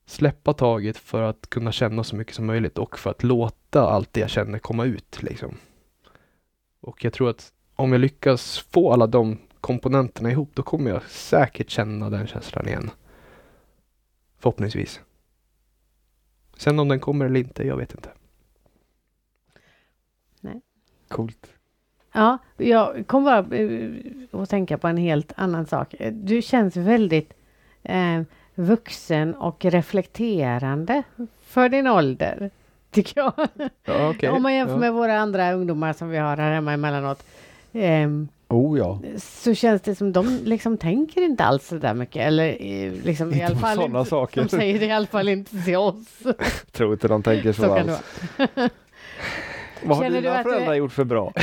[0.07, 4.13] släppa taget för att kunna känna så mycket som möjligt och för att låta allt
[4.13, 5.57] det jag känner komma ut liksom.
[6.81, 11.03] Och jag tror att om jag lyckas få alla de komponenterna ihop, då kommer jag
[11.03, 12.91] säkert känna den känslan igen.
[14.39, 15.01] Förhoppningsvis.
[16.57, 18.11] Sen om den kommer eller inte, jag vet inte.
[21.11, 21.47] Coolt.
[22.13, 23.91] Ja, jag kom bara eh,
[24.33, 25.95] att tänka på en helt annan sak.
[26.13, 27.33] Du känns väldigt
[27.83, 28.23] eh,
[28.55, 31.03] vuxen och reflekterande
[31.47, 32.51] för din ålder.
[32.91, 33.33] Tycker jag.
[33.85, 34.29] Ja, okej.
[34.31, 34.79] Om man jämför Ja.
[34.81, 37.25] med våra andra ungdomar som vi har här hemma emellanåt.
[37.73, 38.99] ehm, Oh ja.
[39.19, 42.27] så känns det som de liksom tänker inte alls så där mycket.
[42.27, 44.43] Eller eh, liksom i Inte alla på fall sådana inte, saker.
[44.43, 45.97] de säger det i alla fall inte till oss.
[46.73, 48.03] Tror inte de tänker så, Så alls.
[49.85, 51.33] Vad har Känner dina du att du föräldrar är- gjort för bra?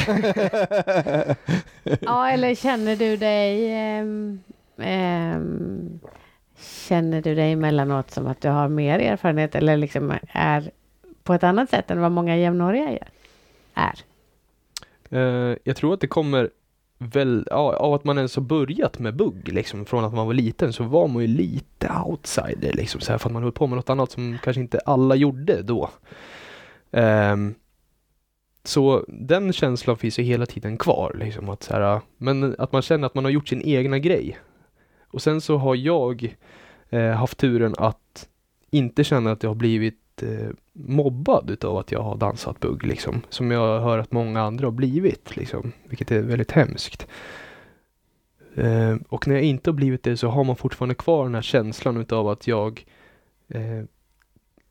[2.02, 4.40] Ja, eller känner du dig ehm,
[4.78, 6.00] ehm,
[6.60, 10.72] Känner du dig emellanåt som att du har mer erfarenhet eller liksom är
[11.24, 12.98] på ett annat sätt än vad många jämnåriga?
[13.74, 13.94] Är.
[15.10, 16.50] Eh, jag tror att det kommer
[16.98, 20.34] väl ja, av att man ens har börjat med bugg liksom från att man var
[20.34, 23.68] liten så var man ju lite outsider liksom så här för att man höll på
[23.68, 25.90] med något annat som kanske inte alla gjorde då.
[26.92, 27.56] Ehm,
[28.68, 32.72] så den känslan finns ju hela tiden kvar liksom att så här, äh, men att
[32.72, 34.38] man känner att man har gjort sin egna grej.
[35.08, 36.36] Och sen så har jag
[36.90, 38.28] eh, haft turen att
[38.70, 43.22] inte känna att jag har blivit eh, mobbad utav att jag har dansat bugg liksom.
[43.30, 45.72] Som jag hör att många andra har blivit liksom.
[45.84, 47.08] Vilket är väldigt hemskt.
[48.56, 51.42] Eh, och när jag inte har blivit det så har man fortfarande kvar den här
[51.42, 52.86] känslan utav att jag
[53.48, 53.84] eh,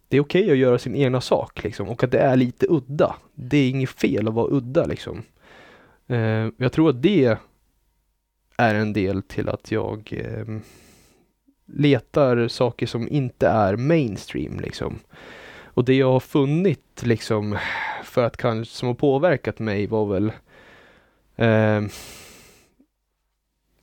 [0.08, 3.16] det är okej att göra sin egna sak liksom och att det är lite udda.
[3.34, 5.22] Det är inget fel att vara udda liksom.
[6.06, 7.38] Eh, jag tror att det
[8.56, 10.58] är en del till att jag eh,
[11.66, 14.98] letar saker som inte är mainstream liksom.
[15.64, 17.58] Och det jag har funnit liksom
[18.04, 20.32] för att kanske som har påverkat mig var väl
[21.36, 21.82] eh,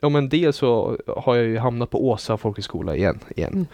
[0.03, 3.19] Ja men dels så har jag ju hamnat på Åsa folkhögskola igen.
[3.35, 3.53] igen.
[3.53, 3.65] Mm.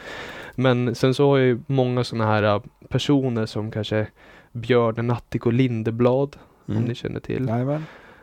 [0.60, 4.08] Men sen så har jag ju många sådana här äh, personer som kanske
[4.52, 7.50] Björn Natthik och Lindeblad om ni känner till.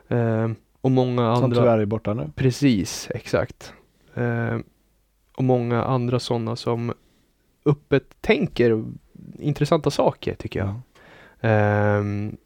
[0.09, 0.51] Eh,
[0.81, 1.57] och många Som andra.
[1.57, 2.31] tyvärr är borta nu.
[2.35, 3.75] Precis, exakt.
[4.15, 4.59] Eh,
[5.37, 6.93] och många andra sådana som
[7.65, 8.85] öppet tänker
[9.39, 10.75] intressanta saker tycker jag.
[11.41, 12.37] Ehm,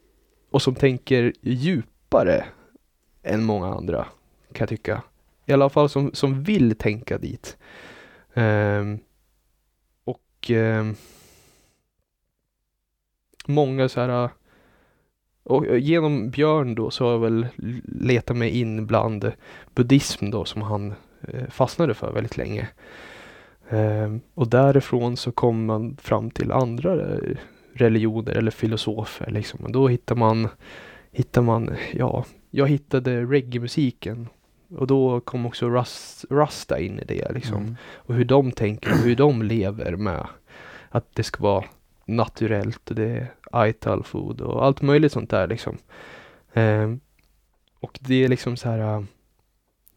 [0.51, 2.45] och som tänker djupare
[3.23, 4.05] än många andra
[4.53, 5.03] kan jag tycka.
[5.47, 7.57] I alla fall som, som vill tänka dit.
[8.35, 8.99] Ehm,
[10.41, 10.87] och eh,
[13.47, 14.31] många så här
[15.43, 17.47] och genom Björn då så har jag väl
[17.85, 19.33] letat mig in bland
[19.75, 20.95] buddhism då som han
[21.29, 22.69] eh, fastnade för väldigt länge.
[23.69, 27.37] Ehm, och därifrån så kom man fram till andra eh,
[27.73, 29.61] religioner eller filosofer liksom.
[29.65, 30.49] Och då hittar man,
[31.11, 34.29] hittar man, ja, jag hittade reggae-musiken.
[34.77, 37.63] Och då kom också Rust, Rasta in i det liksom.
[37.63, 37.77] Mm.
[37.95, 40.27] Och hur de tänker och hur de lever med
[40.89, 41.65] att det ska vara
[42.05, 45.77] naturellt och det är ital food och allt möjligt sånt där liksom.
[46.55, 47.01] Ehm,
[47.81, 49.03] och det är liksom så här äh,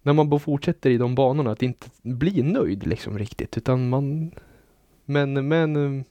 [0.01, 4.31] när man bara fortsätter i de banorna att inte bli nöjd liksom riktigt utan man
[5.05, 6.03] men, men äh,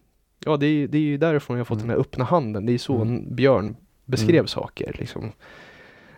[0.45, 1.89] ja det är, det är ju därifrån jag fått Mm.
[1.89, 2.67] den här öppna handen.
[2.67, 3.35] Det är så Mm.
[3.35, 4.47] Björn beskrev Mm.
[4.47, 5.33] saker liksom.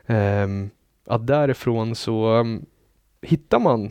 [0.06, 0.70] Ehm,
[1.04, 2.66] att därifrån så um,
[3.22, 3.90] hittar man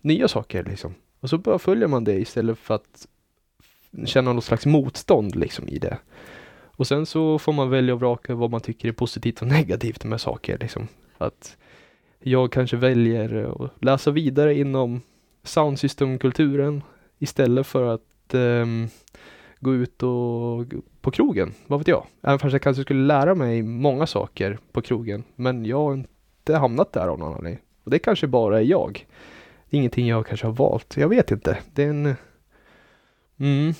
[0.00, 0.94] nya saker liksom.
[1.20, 3.06] Och så bara följer man det istället för att
[4.04, 5.98] känna något slags motstånd liksom i det.
[6.76, 10.04] Och sen så får man välja och vraka vad man tycker är positivt och negativt
[10.04, 10.88] med saker liksom.
[11.18, 11.56] Att
[12.20, 15.00] jag kanske väljer att läsa vidare inom
[15.42, 16.82] soundsystemkulturen
[17.18, 18.88] istället för att um,
[19.60, 20.66] gå ut och
[21.00, 22.06] på krogen, vad vet jag.
[22.22, 25.24] Även fast jag kanske skulle lära mig många saker på krogen.
[25.36, 26.04] Men jag har
[26.44, 27.62] inte hamnat där av någon anledning.
[27.84, 29.06] Och det kanske bara är jag.
[29.70, 30.96] Det är ingenting jag kanske har valt.
[30.96, 31.58] Jag vet inte.
[31.72, 32.14] Det är en...
[33.38, 33.74] Mm.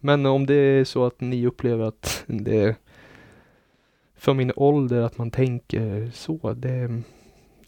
[0.00, 2.74] Men om det är så att ni upplever att det är
[4.14, 7.02] för min ålder att man tänker så, det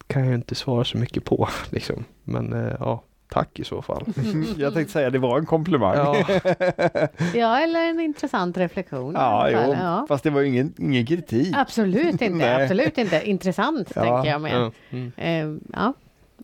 [0.06, 2.04] kan jag inte svara så mycket på liksom.
[2.24, 4.04] Men eh, ja, tack i så fall.
[4.58, 5.96] Jag tänkte säga det var en komplimang.
[5.96, 6.24] Ja.
[7.34, 9.14] Ja, eller en intressant reflektion.
[9.14, 10.06] Ja, jo, ja.
[10.08, 11.54] fast det var ju ingen, ingen kritik.
[11.56, 13.28] Absolut inte, absolut inte.
[13.28, 14.52] Intressant Ja, tänker jag med.
[14.52, 15.12] Ja, mm.
[15.16, 15.92] Eh, ja.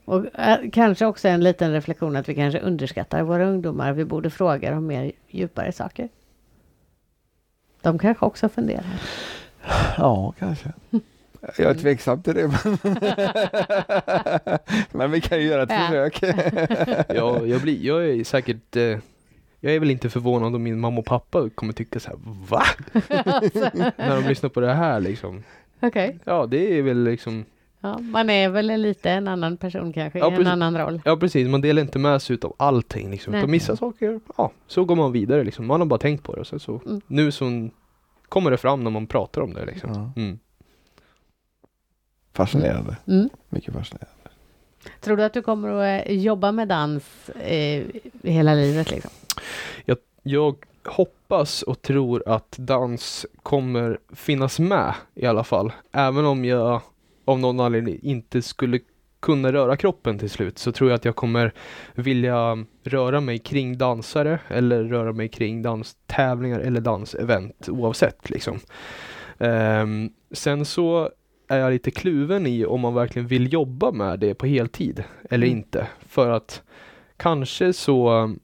[0.04, 3.92] Och eh, kanske också en liten reflektion att vi kanske underskattar våra ungdomar.
[3.92, 6.08] Vi borde fråga dem mer djupare saker.
[7.82, 8.84] De kanske också funderar.
[9.98, 10.72] Ja, kanske.
[11.58, 12.48] Jag är tveksam till det.
[14.92, 15.86] Men, vi kan ju göra ett Ja.
[15.86, 16.20] försök.
[17.16, 18.98] Ja, jag, blir, jag är säkert eh,
[19.60, 22.18] jag är väl inte förvånad om min mamma och pappa kommer tycka så här,
[22.48, 22.62] va?
[23.96, 25.42] När de lyssnar på det här liksom.
[25.80, 26.18] Okej.
[26.24, 27.44] Ja, det är väl liksom,
[27.80, 30.52] Ja, man är väl en lite en annan person kanske, Ja, i en precis.
[30.52, 31.00] annan roll.
[31.04, 33.30] ja precis, man delar inte med sig av allting liksom.
[33.30, 33.40] Nej.
[33.40, 35.66] Utan vissa saker, ja, så går man vidare liksom.
[35.66, 37.00] Man har bara tänkt på det och sen så, Mm.
[37.06, 37.68] nu så
[38.28, 39.90] kommer det fram när man pratar om det liksom.
[40.16, 40.22] Ja.
[40.22, 40.38] Mm.
[42.34, 42.96] Fascinerande.
[43.06, 43.28] Mm.
[43.48, 44.10] Mycket fascinerande.
[45.00, 47.84] Tror du att du kommer att eh, jobba med dans eh,
[48.22, 49.10] hela livet liksom?
[50.26, 55.72] Jag hoppas och tror att dans kommer finnas med i alla fall.
[55.92, 56.80] Även om jag
[57.24, 58.80] av någon anledning inte skulle
[59.20, 61.52] kunna röra kroppen till slut så tror jag att jag kommer
[61.94, 68.58] vilja röra mig kring dansare eller röra mig kring danstävlingar eller dansevent oavsett liksom.
[69.38, 71.10] Ehm, sen så
[71.54, 75.46] är jag lite kluven i om man verkligen vill jobba med det på heltid eller
[75.46, 75.58] Mm.
[75.58, 75.86] inte.
[76.08, 76.62] För att
[77.16, 78.34] kanske så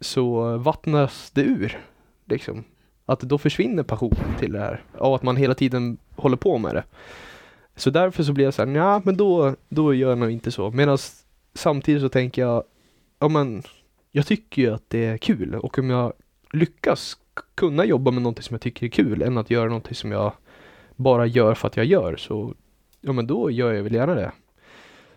[0.00, 1.78] så vattnas det ur.
[2.24, 2.64] Liksom.
[3.06, 4.82] Att då försvinner passionen till det här.
[4.98, 6.84] Och att man hela tiden håller på med det.
[7.76, 10.50] Så därför så blir jag så här, ja men då, då gör jag nog inte
[10.50, 10.70] så.
[10.70, 10.98] Medan
[11.54, 12.64] samtidigt så tänker jag,
[13.18, 13.62] ja men
[14.12, 16.12] jag tycker ju att det är kul och om jag
[16.52, 17.16] lyckas
[17.54, 20.32] kunna jobba med någonting som jag tycker är kul än att göra någonting som jag
[21.02, 22.54] bara gör för att jag gör så
[23.00, 24.32] ja men då gör jag väl gärna det.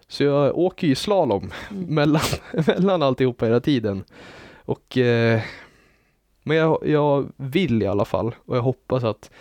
[0.07, 1.95] Så jag åker ju slalom Mm.
[1.95, 2.21] mellan,
[2.67, 4.03] mellan alltihopa hela tiden.
[4.65, 5.41] Och eh,
[6.43, 9.31] men jag, jag vill i alla fall och jag hoppas att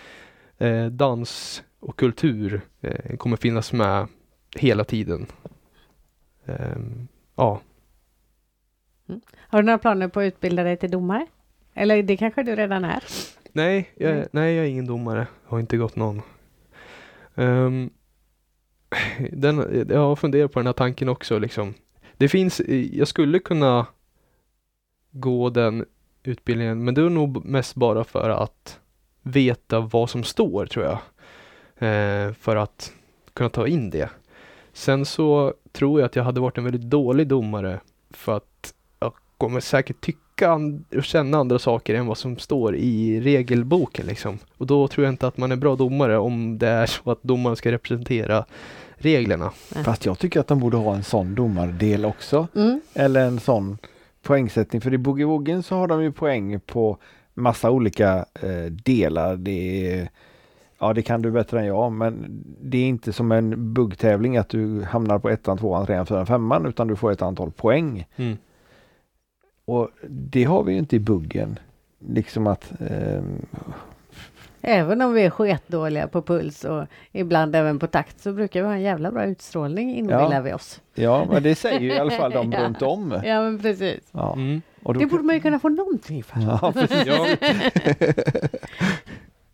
[0.59, 4.07] eh, dans och kultur eh, kommer finnas med
[4.57, 5.27] hela tiden.
[6.47, 7.61] Ehm, ja,
[9.37, 11.27] Har du några planer på att utbilda dig till domare?
[11.75, 13.03] Eller det kanske du redan är?
[13.53, 14.27] Nej, jag, Nej.
[14.33, 15.27] nej, jag är ingen domare.
[15.45, 16.23] Har inte gått någon.
[17.35, 17.91] Ehm,
[19.31, 21.75] den, jag har funderat på den här tanken också liksom.
[22.17, 22.61] Det finns,
[22.93, 23.87] jag skulle kunna
[25.11, 25.85] gå den
[26.23, 28.81] utbildningen men det är nog mest bara för att
[29.23, 30.99] veta vad som står tror jag.
[31.89, 32.93] Eh, för att
[33.33, 34.11] kunna ta in det.
[34.73, 37.81] Sen så tror jag att jag hade varit en väldigt dålig domare
[38.11, 42.77] för att jag kommer säkert tycka and- och känna andra saker än vad som står
[42.77, 44.39] i regelboken liksom.
[44.59, 47.23] Och då tror jag inte att man är bra domare om det är så att
[47.23, 48.45] domaren ska representera
[48.95, 49.51] reglerna.
[49.85, 52.49] Fast jag tycker att de borde ha en sån domardel också.
[52.55, 52.81] Mm.
[52.95, 53.79] Eller en sån
[54.23, 54.81] poängsättning.
[54.81, 56.99] För i Boogie så har de ju poäng på
[57.35, 59.37] massa olika eh, delar.
[59.37, 60.09] Det är,
[60.79, 64.49] ja det kan du bättre än jag men det är inte som en buggtävling att
[64.49, 68.07] du hamnar på ettan, tvåan, trean, fyran, femman utan du får ett antal poäng.
[68.17, 68.37] Mm.
[69.65, 71.59] Och det har vi ju inte i buggen.
[72.09, 73.47] Liksom att ehm,
[74.65, 78.67] Även om vi är sketdåliga på puls och ibland även på takt så brukar vi
[78.69, 80.41] ha en jävla bra utstrålning inbillar Ja.
[80.41, 80.81] vi oss.
[80.95, 82.61] Ja, men det säger ju i alla fall de Ja.
[82.65, 83.21] runt om.
[83.25, 84.01] Ja men precis.
[84.13, 84.33] Ja.
[84.33, 84.63] Mm.
[84.83, 86.41] Och då Det borde man ju kunna få någonting för.
[86.41, 87.07] Ja, precis.
[87.07, 87.27] Ja.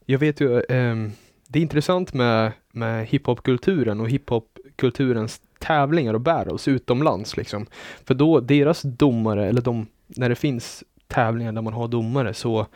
[0.06, 1.12] Jag vet ju, ehm,
[1.48, 7.66] det är intressant med, med hiphopkulturen och hiphopkulturens tävlingar och battles utomlands liksom.
[8.04, 12.66] För då deras domare, eller de, när det finns tävlingar där man har domare så,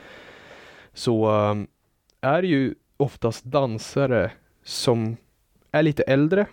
[0.93, 1.67] så ehm,
[2.21, 4.31] är det ju oftast dansare
[4.65, 5.17] som
[5.73, 6.47] är lite äldre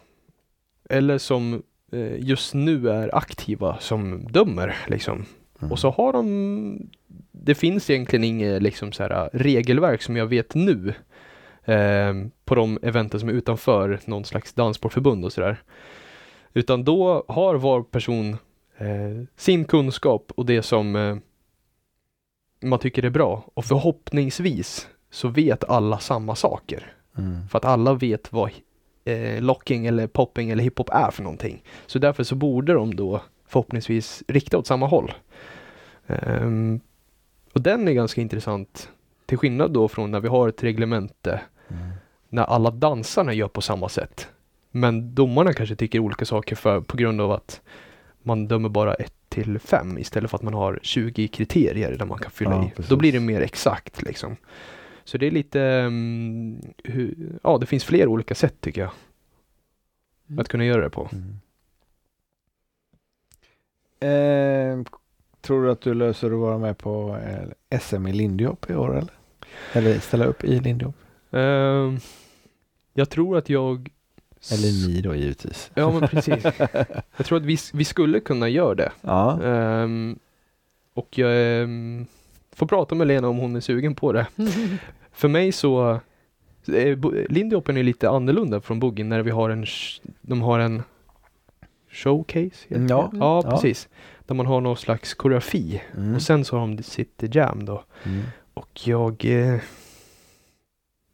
[0.90, 5.26] eller som eh, just nu är aktiva som dömer liksom.
[5.60, 5.72] Mm.
[5.72, 6.90] Och så har de
[7.32, 10.94] Det finns egentligen inget liksom så här, regelverk som jag vet nu
[11.64, 12.14] eh,
[12.46, 15.62] på de eventen som är utanför någon slags danssportförbund och sådär.
[16.54, 18.38] Utan då har var person
[18.80, 21.18] eh, sin kunskap och det som eh,
[22.62, 26.94] man tycker är bra och förhoppningsvis så vet alla samma saker.
[27.18, 27.48] Mm.
[27.48, 28.52] För att alla vet vad
[29.06, 31.64] eh, locking eller popping eller hiphop är för någonting.
[31.86, 35.14] Så därför så borde de då förhoppningsvis rikta åt samma håll.
[36.08, 36.80] Ehm,
[37.54, 38.90] och den är ganska intressant.
[39.26, 41.42] Till skillnad då från när vi har ett reglemente
[41.72, 41.90] Mm.
[42.30, 44.30] när alla dansarna gör på samma sätt.
[44.72, 47.62] Men domarna kanske tycker olika saker för, på grund av att
[48.30, 52.20] man dömer bara 1 till 5 istället för att man har 20 kriterier där man
[52.20, 52.70] kan fylla Ja, i.
[52.70, 52.90] precis.
[52.90, 54.36] Då blir det mer exakt liksom.
[55.04, 58.92] Så det är lite, mm, hur, ja det finns fler olika sätt tycker jag.
[60.30, 60.40] Mm.
[60.40, 61.10] Att kunna göra det på.
[61.12, 61.40] Mm.
[64.00, 64.84] Eh,
[65.42, 67.18] tror du att du löser att vara med på
[67.72, 69.14] eh, SM i lindyhopp i år eller?
[69.74, 70.96] Eller ställa upp i lindyhopp?
[71.32, 71.98] Ehm,
[72.94, 73.90] jag tror att jag
[74.52, 75.72] Eller ni då givetvis.
[75.74, 76.44] Ja, men precis.
[77.18, 78.92] jag tror att vi, vi skulle kunna göra det.
[79.02, 79.44] Ja.
[79.44, 80.20] Ehm,
[80.94, 82.06] och jag ehm,
[82.56, 84.28] får prata med Lena om hon är sugen på det.
[85.12, 86.00] För mig så,
[86.74, 86.98] eh,
[87.30, 89.66] Lindy Open är lite annorlunda från Boogie när vi har en,
[90.22, 90.84] de har en
[91.92, 92.66] showcase.
[92.70, 93.10] Mm, ja.
[93.12, 93.18] det?
[93.18, 93.52] ja, Ja.
[93.52, 93.88] precis.
[94.26, 95.82] Där man har någon slags koreografi.
[95.98, 96.16] Mm.
[96.16, 97.84] Och sen så har de sitt jam då.
[98.04, 98.22] Mm.
[98.54, 99.60] Och jag eh,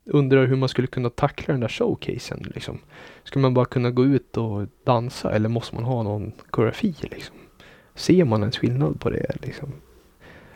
[0.06, 2.52] undrar hur man skulle kunna tackla den där showcasen.
[2.56, 2.80] Liksom.
[3.24, 6.96] Ska man bara kunna gå ut och dansa eller måste man ha någon koreografi?
[7.02, 7.36] Liksom?
[7.96, 9.36] Ser man en skillnad på det?
[9.42, 9.72] Liksom?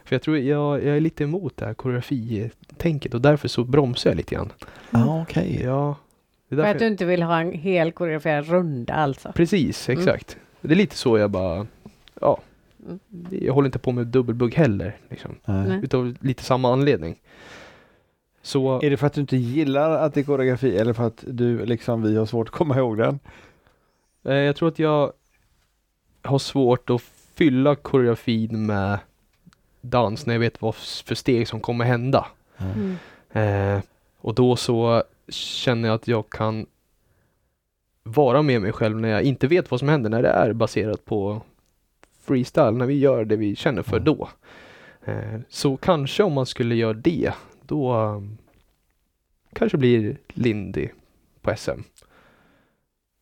[0.03, 4.09] För jag tror jag, jag är lite emot det här koreografitänket och därför så bromsar
[4.09, 4.51] jag lite grann.
[4.91, 5.61] Ja, okej.
[5.63, 5.95] Ja,
[6.49, 9.31] är För att du inte vill ha en hel koreograferad runda alltså.
[9.35, 9.99] Precis, Mm.
[9.99, 10.37] exakt.
[10.61, 11.67] Det är lite så jag bara,
[12.21, 12.39] ja,
[12.87, 12.99] Mm.
[13.29, 14.97] jag håller inte på med dubbelbugg heller.
[15.09, 15.35] Liksom.
[15.83, 17.15] Utav lite samma anledning.
[18.41, 21.23] Så Är det för att du inte gillar att det är koreografi eller för att
[21.27, 23.19] du liksom vi har svårt att komma ihåg den?
[24.23, 25.13] Eh, jag tror att jag
[26.21, 27.01] har svårt att
[27.35, 28.99] fylla koreografin med
[29.81, 32.27] dans när jag vet vad för steg som kommer hända.
[32.57, 32.95] Mm.
[33.31, 33.81] Eh,
[34.17, 36.65] och då så känner jag att jag kan
[38.03, 41.05] vara med mig själv när jag inte vet vad som händer när det är baserat
[41.05, 41.41] på
[42.21, 44.03] freestyle, när vi gör det vi känner för Mm.
[44.05, 44.29] då.
[45.05, 47.33] Eh, så kanske om man skulle göra det,
[47.69, 48.37] då um,
[49.53, 50.89] kanske blir Lindy
[51.41, 51.81] på SM.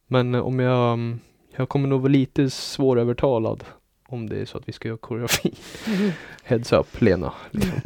[0.07, 1.19] Men eh, om jag, um,
[1.55, 3.63] jag kommer nog vara lite svårövertalad
[4.07, 5.53] om det är så att vi ska göra koreografi.
[6.43, 7.33] Heads up Lena.
[7.51, 7.81] Liksom.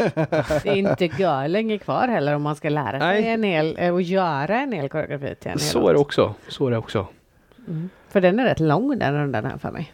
[0.64, 3.28] Det är inte gör länge kvar heller om man ska lära sig Nej.
[3.28, 6.34] en hel eh, och göra en hel koreografi till en Så är det också.
[6.48, 7.08] Så är det också.
[7.68, 7.90] Mm.
[8.08, 9.94] För den är rätt lång den rundan här för mig.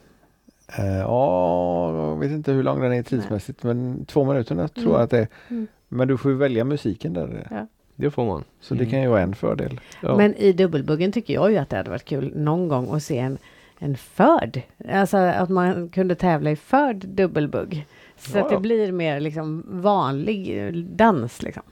[0.68, 4.91] Eh, Ja, jag vet inte hur lång den är tidsmässigt men två minuter tror Mm.
[4.94, 5.27] jag att det är.
[5.49, 5.68] Mm.
[5.88, 7.48] Men du får ju välja musiken där.
[7.52, 7.68] Ja.
[7.95, 8.44] Det får man.
[8.60, 9.80] Så det kan ju vara en fördel.
[10.02, 10.18] Ja.
[10.18, 13.18] Men i dubbelbuggen tycker jag ju att det hade varit kul någon gång att se
[13.18, 13.38] en,
[13.80, 14.61] en förd.
[14.91, 17.85] Alltså att man kunde tävla i förd dubbelbugg.
[18.18, 18.60] Så Ja, att det ja.
[18.60, 21.64] blir mer liksom vanlig eh, dans liksom.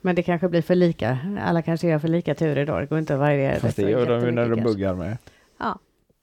[0.00, 1.18] Men det kanske blir för lika.
[1.46, 2.78] Alla kanske gör för lika turer då.
[2.80, 5.18] Det går inte att variera Fast det gör de ju när de buggar med.
[5.58, 5.78] Ja.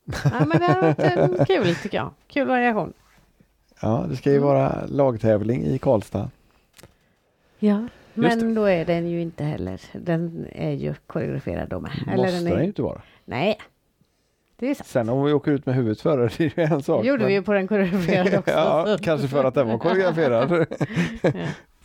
[0.06, 2.10] Ja, men det hade varit eh, kul tycker jag.
[2.28, 2.94] Kul variation.
[3.82, 4.48] Ja, det ska ju Mm.
[4.48, 6.30] vara lagtävling i Karlstad.
[7.60, 7.88] Ja.
[8.14, 9.82] Men då är den ju inte heller.
[9.94, 11.92] Den är ju koreograferad då med.
[12.08, 13.02] Eller Måste den den är, ju inte vara.
[13.26, 13.58] Nej.
[14.60, 14.88] Det är sant.
[14.88, 17.02] Sen om vi åker ut med huvudet före, det är ju en sak.
[17.04, 18.52] Det gjorde men- vi ju på den koreograferade också.
[18.52, 20.50] ja, kanske för att den var koreograferad.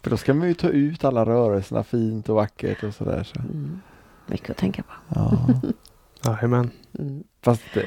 [0.02, 3.22] För då ska man ju ta ut alla rörelserna fint och vackert och sådär.
[3.22, 3.40] Så.
[3.40, 3.80] Mm.
[4.26, 4.92] Mycket att tänka på.
[5.14, 5.38] Ja.
[6.24, 6.70] Jajamän.
[6.98, 7.24] Mm.
[7.42, 7.86] Fast det,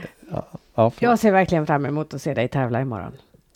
[0.75, 3.11] ja, Jag ser verkligen fram emot att se dig tävla imorgon.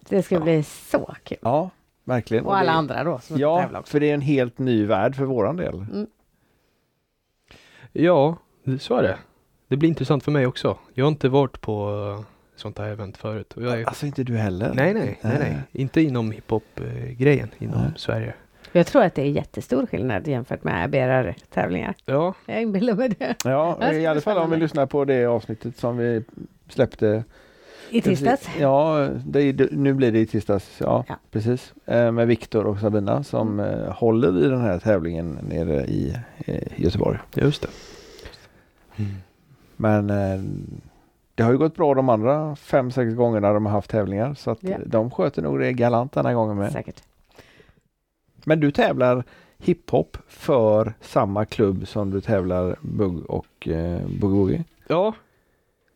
[0.09, 0.41] Det ska Ja.
[0.41, 1.37] bli så kul.
[1.41, 1.69] ja,
[2.03, 2.45] verkligen.
[2.45, 3.91] Och alla det, andra då som Ja, tävla också.
[3.91, 5.75] för det är en helt ny värld för våran del.
[5.75, 6.07] Mm.
[7.91, 8.37] Ja,
[8.79, 9.17] så är det.
[9.67, 10.77] Det blir intressant för mig också.
[10.93, 12.21] Jag har inte varit på uh,
[12.55, 13.53] sånt här event förut.
[13.53, 13.85] Och jag är...
[13.85, 14.73] Alltså inte du heller?
[14.73, 15.57] nej, nej, nej, nej.
[15.71, 17.91] Inte inom hiphop-grejen inom Nej.
[17.95, 18.33] Sverige.
[18.71, 21.95] Jag tror att det är jättestor skillnad jämfört med BRR-tävlingar.
[22.05, 23.35] Ja, Jag inbillar mig det.
[23.43, 26.23] Ja, i alla fall om vi lyssnar på det avsnittet som vi
[26.69, 27.23] släppte.
[27.89, 28.47] I tisdags.
[28.59, 30.77] Ja, det, är- nu blir det i tisdags.
[30.81, 31.15] Ja, Ja.
[31.31, 31.73] precis.
[31.85, 33.79] Eh, Med Viktor och Sabina som Mm.
[33.79, 36.15] eh, håller i den här tävlingen nere i
[36.45, 37.17] eh, Göteborg.
[37.35, 37.67] just det.
[38.97, 39.11] Mm.
[39.75, 40.41] Men eh,
[41.35, 44.33] det har ju gått bra de andra fem, sex gångerna de har haft tävlingar.
[44.33, 44.77] Så att Ja.
[44.85, 46.71] de sköter nog det galant den här gången med.
[46.71, 47.03] Säkert.
[48.45, 49.23] Men du tävlar
[49.57, 55.13] hiphop för samma klubb som du tävlar bugg och eh, boogie Ja,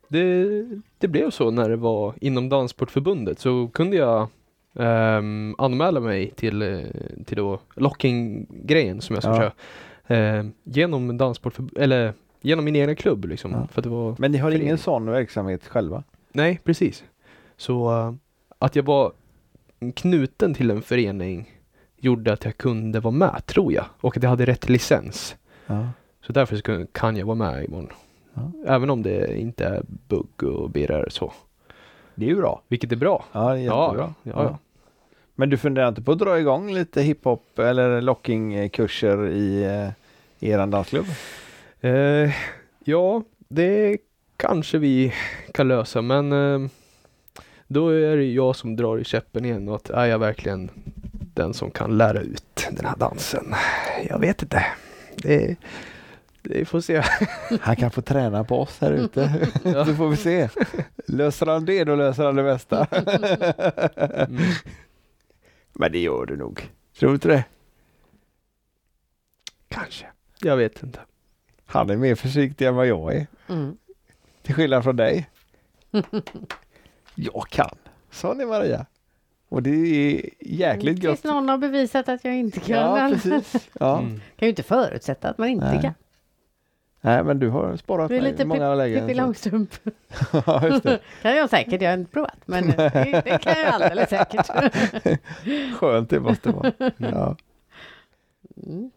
[0.10, 0.65] det,
[0.98, 4.27] det blev så när det var inom Danssportförbundet så kunde jag
[4.76, 6.80] ehm, anmäla mig till, eh,
[7.26, 9.52] till då locking-grejen som jag ska Ja.
[10.07, 10.38] köra.
[10.40, 13.52] Eh, genom Danssportförbundet, eller genom min egna klubb liksom.
[13.52, 13.68] Ja.
[13.72, 16.03] För det var, Men ni har ingen sån verksamhet själva?
[16.31, 17.03] nej precis.
[17.57, 18.14] Så eh,
[18.60, 19.11] att jag var
[19.95, 21.49] knuten till en förening
[21.98, 23.86] gjorde att jag kunde vara med tror jag.
[24.02, 25.36] Och att jag hade rätt licens.
[25.68, 25.88] Ja.
[26.22, 27.90] Så därför kan jag vara med imorgon.
[28.34, 28.51] Ja.
[28.68, 31.34] Även om det inte är bugg och birrar så.
[32.15, 32.61] Det är ju bra.
[32.68, 33.26] Vilket är bra.
[33.31, 34.14] Ja, jättebra.
[34.23, 34.57] ja, ja.
[35.35, 40.72] Men du funderar inte på att dra igång lite hiphop eller lockingkurser i eh, eran
[40.72, 41.06] dansklubb?
[41.81, 42.31] Eh,
[42.84, 43.97] ja, det
[44.38, 45.14] kanske vi
[45.53, 46.69] kan lösa men eh,
[47.68, 50.69] då är det jag som drar i käppen igen och att är jag verkligen
[51.34, 53.53] den som kan lära ut den här dansen?
[54.10, 54.65] Jag vet inte.
[55.15, 55.56] Det,
[56.41, 57.03] det får se.
[57.61, 59.48] Han kan få träna på oss här ute.
[59.64, 59.86] Ja.
[59.86, 60.49] Så får vi se.
[61.07, 62.86] Löser han det, då löser han det mesta.
[62.86, 64.41] Mm.
[65.74, 66.70] Men det gör du nog.
[66.99, 67.44] Tror du inte det?
[69.68, 70.06] Kanske.
[70.41, 70.99] Jag vet inte.
[71.66, 73.28] Han är mer försiktig än vad jag är.
[73.49, 73.78] Mm.
[74.41, 75.30] Till skillnad från dig.
[77.16, 77.76] Jag kan,
[78.11, 78.86] sa ni Maria.
[79.49, 81.22] Och det är jäkligt gött.
[81.22, 82.78] Tills någon har bevisat att jag inte kan.
[82.78, 83.70] Ja, precis.
[83.80, 83.99] Ja.
[83.99, 84.11] Mm.
[84.11, 85.82] kan ju inte förutsätta att man inte Nej.
[85.82, 85.94] kan.
[87.01, 89.09] Nej, men du har sparat mig lite i många Pippi lägen.
[89.09, 89.73] så- Långstrump.
[90.45, 90.99] ja, just det.
[91.21, 92.38] kan jag säkert, jag har inte provat.
[92.45, 94.47] Men det, det kan jag alldeles säkert.
[95.80, 96.71] Skönt det måste vara.
[96.97, 97.35] Ja.
[98.67, 98.91] Mm.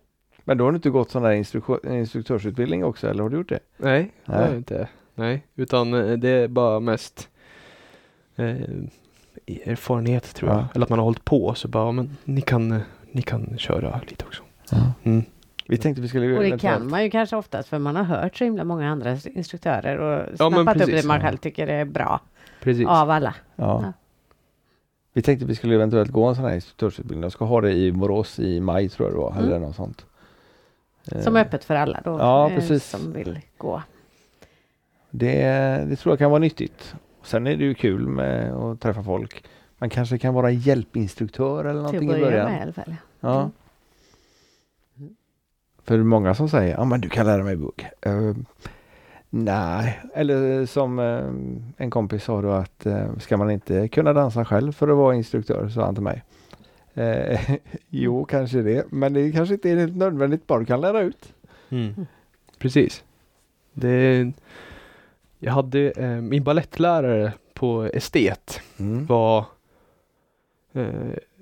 [0.45, 3.49] Men då har du inte gått sån där instru- instruktörsutbildning också, eller har du gjort
[3.49, 3.59] det?
[3.77, 4.49] Nej, det har Nej.
[4.49, 4.89] jag inte.
[5.15, 7.29] Nej, utan eh, det är bara mest
[8.37, 8.57] eh,
[9.67, 10.61] erfarenhet tror jag.
[10.61, 10.69] Ja.
[10.75, 12.81] Eller att man har hållit på så bara, men ni kan, eh,
[13.13, 14.43] ni kan köra lite också.
[14.71, 14.93] Ja.
[15.03, 15.25] Mm.
[15.69, 18.37] Vi tänkte vi skulle Och det kan man ju kanske oftast för man har hört
[18.37, 21.03] så himla många andra instruktörer och Ja, snappat upp precis.
[21.03, 21.27] det man Ja.
[21.27, 22.21] själv tycker är bra
[22.63, 22.87] Precis.
[22.89, 23.35] av alla.
[23.57, 23.81] Ja.
[23.85, 23.93] Ja.
[25.13, 27.23] Vi tänkte vi skulle eventuellt gå en sån här instruktörsutbildning.
[27.23, 29.45] Jag ska ha det i Borås i maj tror jag det var, Mm.
[29.45, 30.07] eller något sånt.
[31.21, 32.11] Som är öppet för alla då.
[32.19, 32.85] Ja, eh, precis.
[32.91, 33.83] Som vill gå.
[35.11, 35.43] Det,
[35.89, 36.95] det tror jag kan vara nyttigt.
[37.23, 39.45] Sen är det ju kul med att träffa folk.
[39.79, 42.51] Man kanske kan vara hjälpinstruktör eller Till att någonting i börja början.
[42.51, 42.95] med i alla fall.
[43.21, 43.41] Ja.
[43.41, 43.51] Mm.
[45.85, 47.89] För många som säger, ja men du kan lära mig bugg.
[48.01, 48.35] Eh,
[49.31, 54.45] nej, eller som eh, en kompis sa då att uh, ska man inte kunna dansa
[54.45, 56.23] själv för att vara instruktör, sa han till mig.
[56.95, 57.41] Eh,
[57.89, 61.35] jo, kanske det, men det kanske inte är helt nödvändigt, bara du kan lära ut.
[61.71, 62.07] Mm.
[62.59, 63.05] Precis.
[63.73, 64.33] Det,
[65.39, 69.07] jag hade eh, min ballettlärare på estet Mm.
[69.07, 69.45] var eh,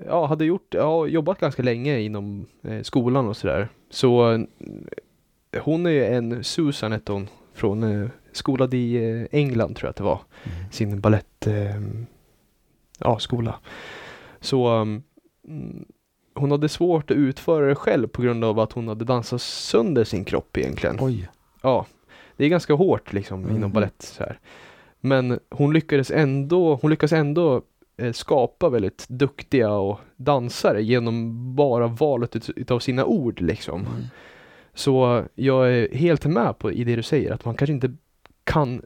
[0.06, 3.68] ja, hade gjort, ja, jobbat ganska länge inom eh, skolan och sådär.
[3.90, 4.40] Så eh,
[5.62, 9.90] hon är ju en Susan hette hon från eh, skolad i eh, England tror jag
[9.90, 10.20] att det var.
[10.44, 10.72] Mm.
[10.72, 11.80] Sin ballett eh,
[12.98, 13.54] ja, skola.
[14.40, 15.02] Så um,
[16.34, 20.04] hon hade svårt att utföra det själv på grund av att hon hade dansat sönder
[20.04, 20.96] sin kropp egentligen.
[21.00, 21.28] Oj.
[21.62, 21.86] Ja,
[22.36, 23.56] det är ganska hårt liksom Mm.
[23.56, 24.38] inom ballett så här.
[25.00, 27.62] Men hon lyckades ändå, hon lyckas ändå eh,
[28.12, 33.80] skapa väldigt duktiga och dansare genom bara valet utav sina ord liksom.
[33.80, 34.02] Mm.
[34.74, 37.94] Så jag är helt med på i det du säger att man kanske inte
[38.44, 38.82] kan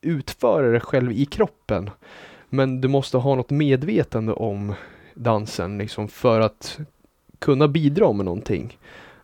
[0.00, 1.90] utföra det själv i kroppen.
[2.48, 4.74] Men du måste ha något medvetande om
[5.14, 6.78] dansen liksom för att
[7.38, 8.78] kunna bidra med någonting.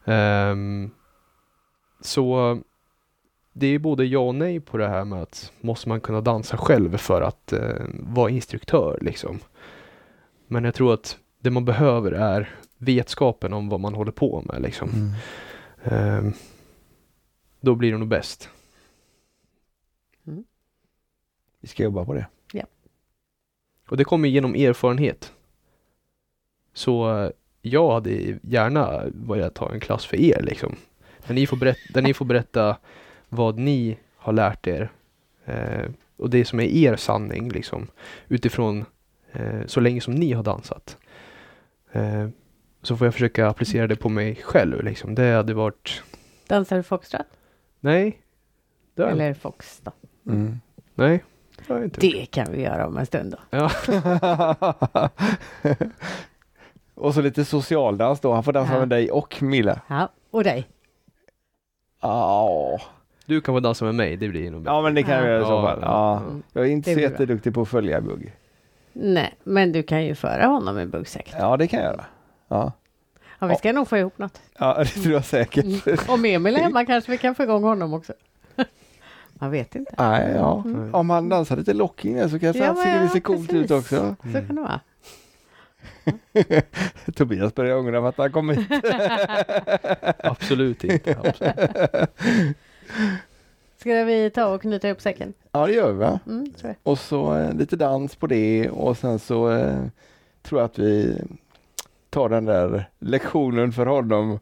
[0.04, 0.90] Ehm,
[2.00, 2.58] så
[3.52, 6.56] det är både ja och nej på det här med att måste man kunna dansa
[6.56, 9.38] själv för att eh, vara instruktör liksom.
[10.46, 14.62] Men jag tror att det man behöver är vetskapen om vad man håller på med
[14.62, 14.90] liksom.
[14.90, 15.12] Mm.
[15.84, 16.32] Ehm,
[17.60, 18.48] då blir det nog bäst.
[21.60, 22.26] Vi ska jobba på det.
[23.88, 25.32] Och det kommer genom erfarenhet.
[26.72, 27.30] Så eh,
[27.62, 30.76] jag hade gärna börjat ta en klass för er liksom.
[31.26, 32.76] Där ni får berätta, där ni får berätta
[33.32, 34.90] vad ni har lärt er.
[35.44, 37.86] Eh, och det som är er sanning liksom.
[38.28, 38.84] Utifrån
[39.32, 40.96] eh, så länge som ni har dansat.
[41.92, 42.28] Eh,
[42.82, 45.14] så får jag försöka applicera det på mig själv liksom.
[45.14, 46.02] Det hade varit...
[46.46, 47.26] Dansar du foxtrot?
[47.80, 48.18] Nej.
[48.94, 49.92] Det Eller fox då?
[50.30, 50.60] Mm.
[50.94, 51.24] Nej.
[51.66, 51.88] Det.
[51.88, 53.58] Det kan vi göra om en stund då.
[53.58, 53.70] Ja.
[56.94, 58.32] och så lite socialdans då.
[58.32, 58.78] Han får dansa Ja.
[58.78, 59.80] med dig och Milla.
[59.88, 60.68] Ja, och dig.
[62.00, 62.80] Ja,
[63.32, 64.72] Du kan få dansa med mig, det blir nog bra.
[64.72, 65.20] ja men det kan Ja.
[65.20, 65.78] vi göra i så fall.
[65.82, 65.86] ja.
[65.86, 66.20] Ja.
[66.26, 66.42] Mm.
[66.52, 67.12] Jag är inte Det så blir bra.
[67.12, 68.32] jätteduktig på att följa bugg.
[68.92, 71.34] Nej, men du kan ju föra honom i bugg säkert.
[71.38, 72.04] Ja, det kan jag göra.
[72.48, 72.72] Ja,
[73.38, 74.40] Ja, vi ska nog få ihop något.
[74.58, 75.64] ja det tror jag säkert.
[75.86, 75.98] Mm.
[76.08, 78.12] Om Emil är hemma kanske vi kan få igång honom också.
[79.34, 79.94] Man vet inte.
[79.98, 80.62] Nej, ja.
[80.64, 80.94] Mm.
[80.94, 83.64] Om han dansar lite locking där så kanske han men ser ja, lite coolt precis.
[83.64, 84.14] ut också.
[84.22, 84.80] Så kan det vara.
[87.16, 88.68] Tobias börjar ångra för att han kom hit.
[90.18, 91.16] Absolut inte.
[91.24, 91.54] Absolut.
[93.76, 95.32] Ska vi ta och knyta ihop säcken?
[95.52, 96.20] Ja, det gör vi va?
[96.26, 96.52] Mm.
[96.82, 99.84] Och så eh, lite dans på det och sen så eh,
[100.42, 101.22] tror jag att vi
[102.10, 104.38] tar den där lektionen för honom,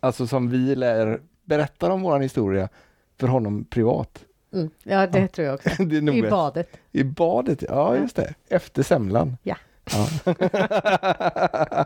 [0.00, 2.68] alltså som vi lär, berättar om våran historia
[3.20, 4.24] för honom privat.
[4.52, 4.70] Mm.
[4.82, 5.28] Ja, det Ja.
[5.28, 5.82] tror jag också.
[6.12, 6.68] I badet.
[6.92, 8.34] I badet, ja just det.
[8.48, 9.36] Efter semlan.
[9.42, 9.56] Ja.
[9.90, 10.08] Ja.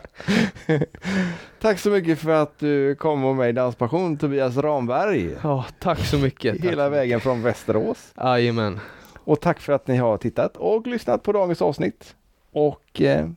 [1.61, 5.35] Tack så mycket för att du kom och med i Danspassion Tobias Ramberg.
[5.43, 6.55] Ja, tack så mycket.
[6.55, 8.13] Tack Hela så vägen från Västerås.
[8.17, 8.79] Jajamän.
[9.23, 12.15] Och tack för att ni har tittat och lyssnat på dagens avsnitt.
[12.51, 13.29] Och eh,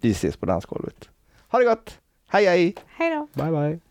[0.00, 1.08] vi ses på dansgolvet.
[1.48, 1.98] Ha det gott!
[2.28, 2.74] Hej hej!
[2.86, 3.42] Hej då!
[3.42, 3.89] Bye bye.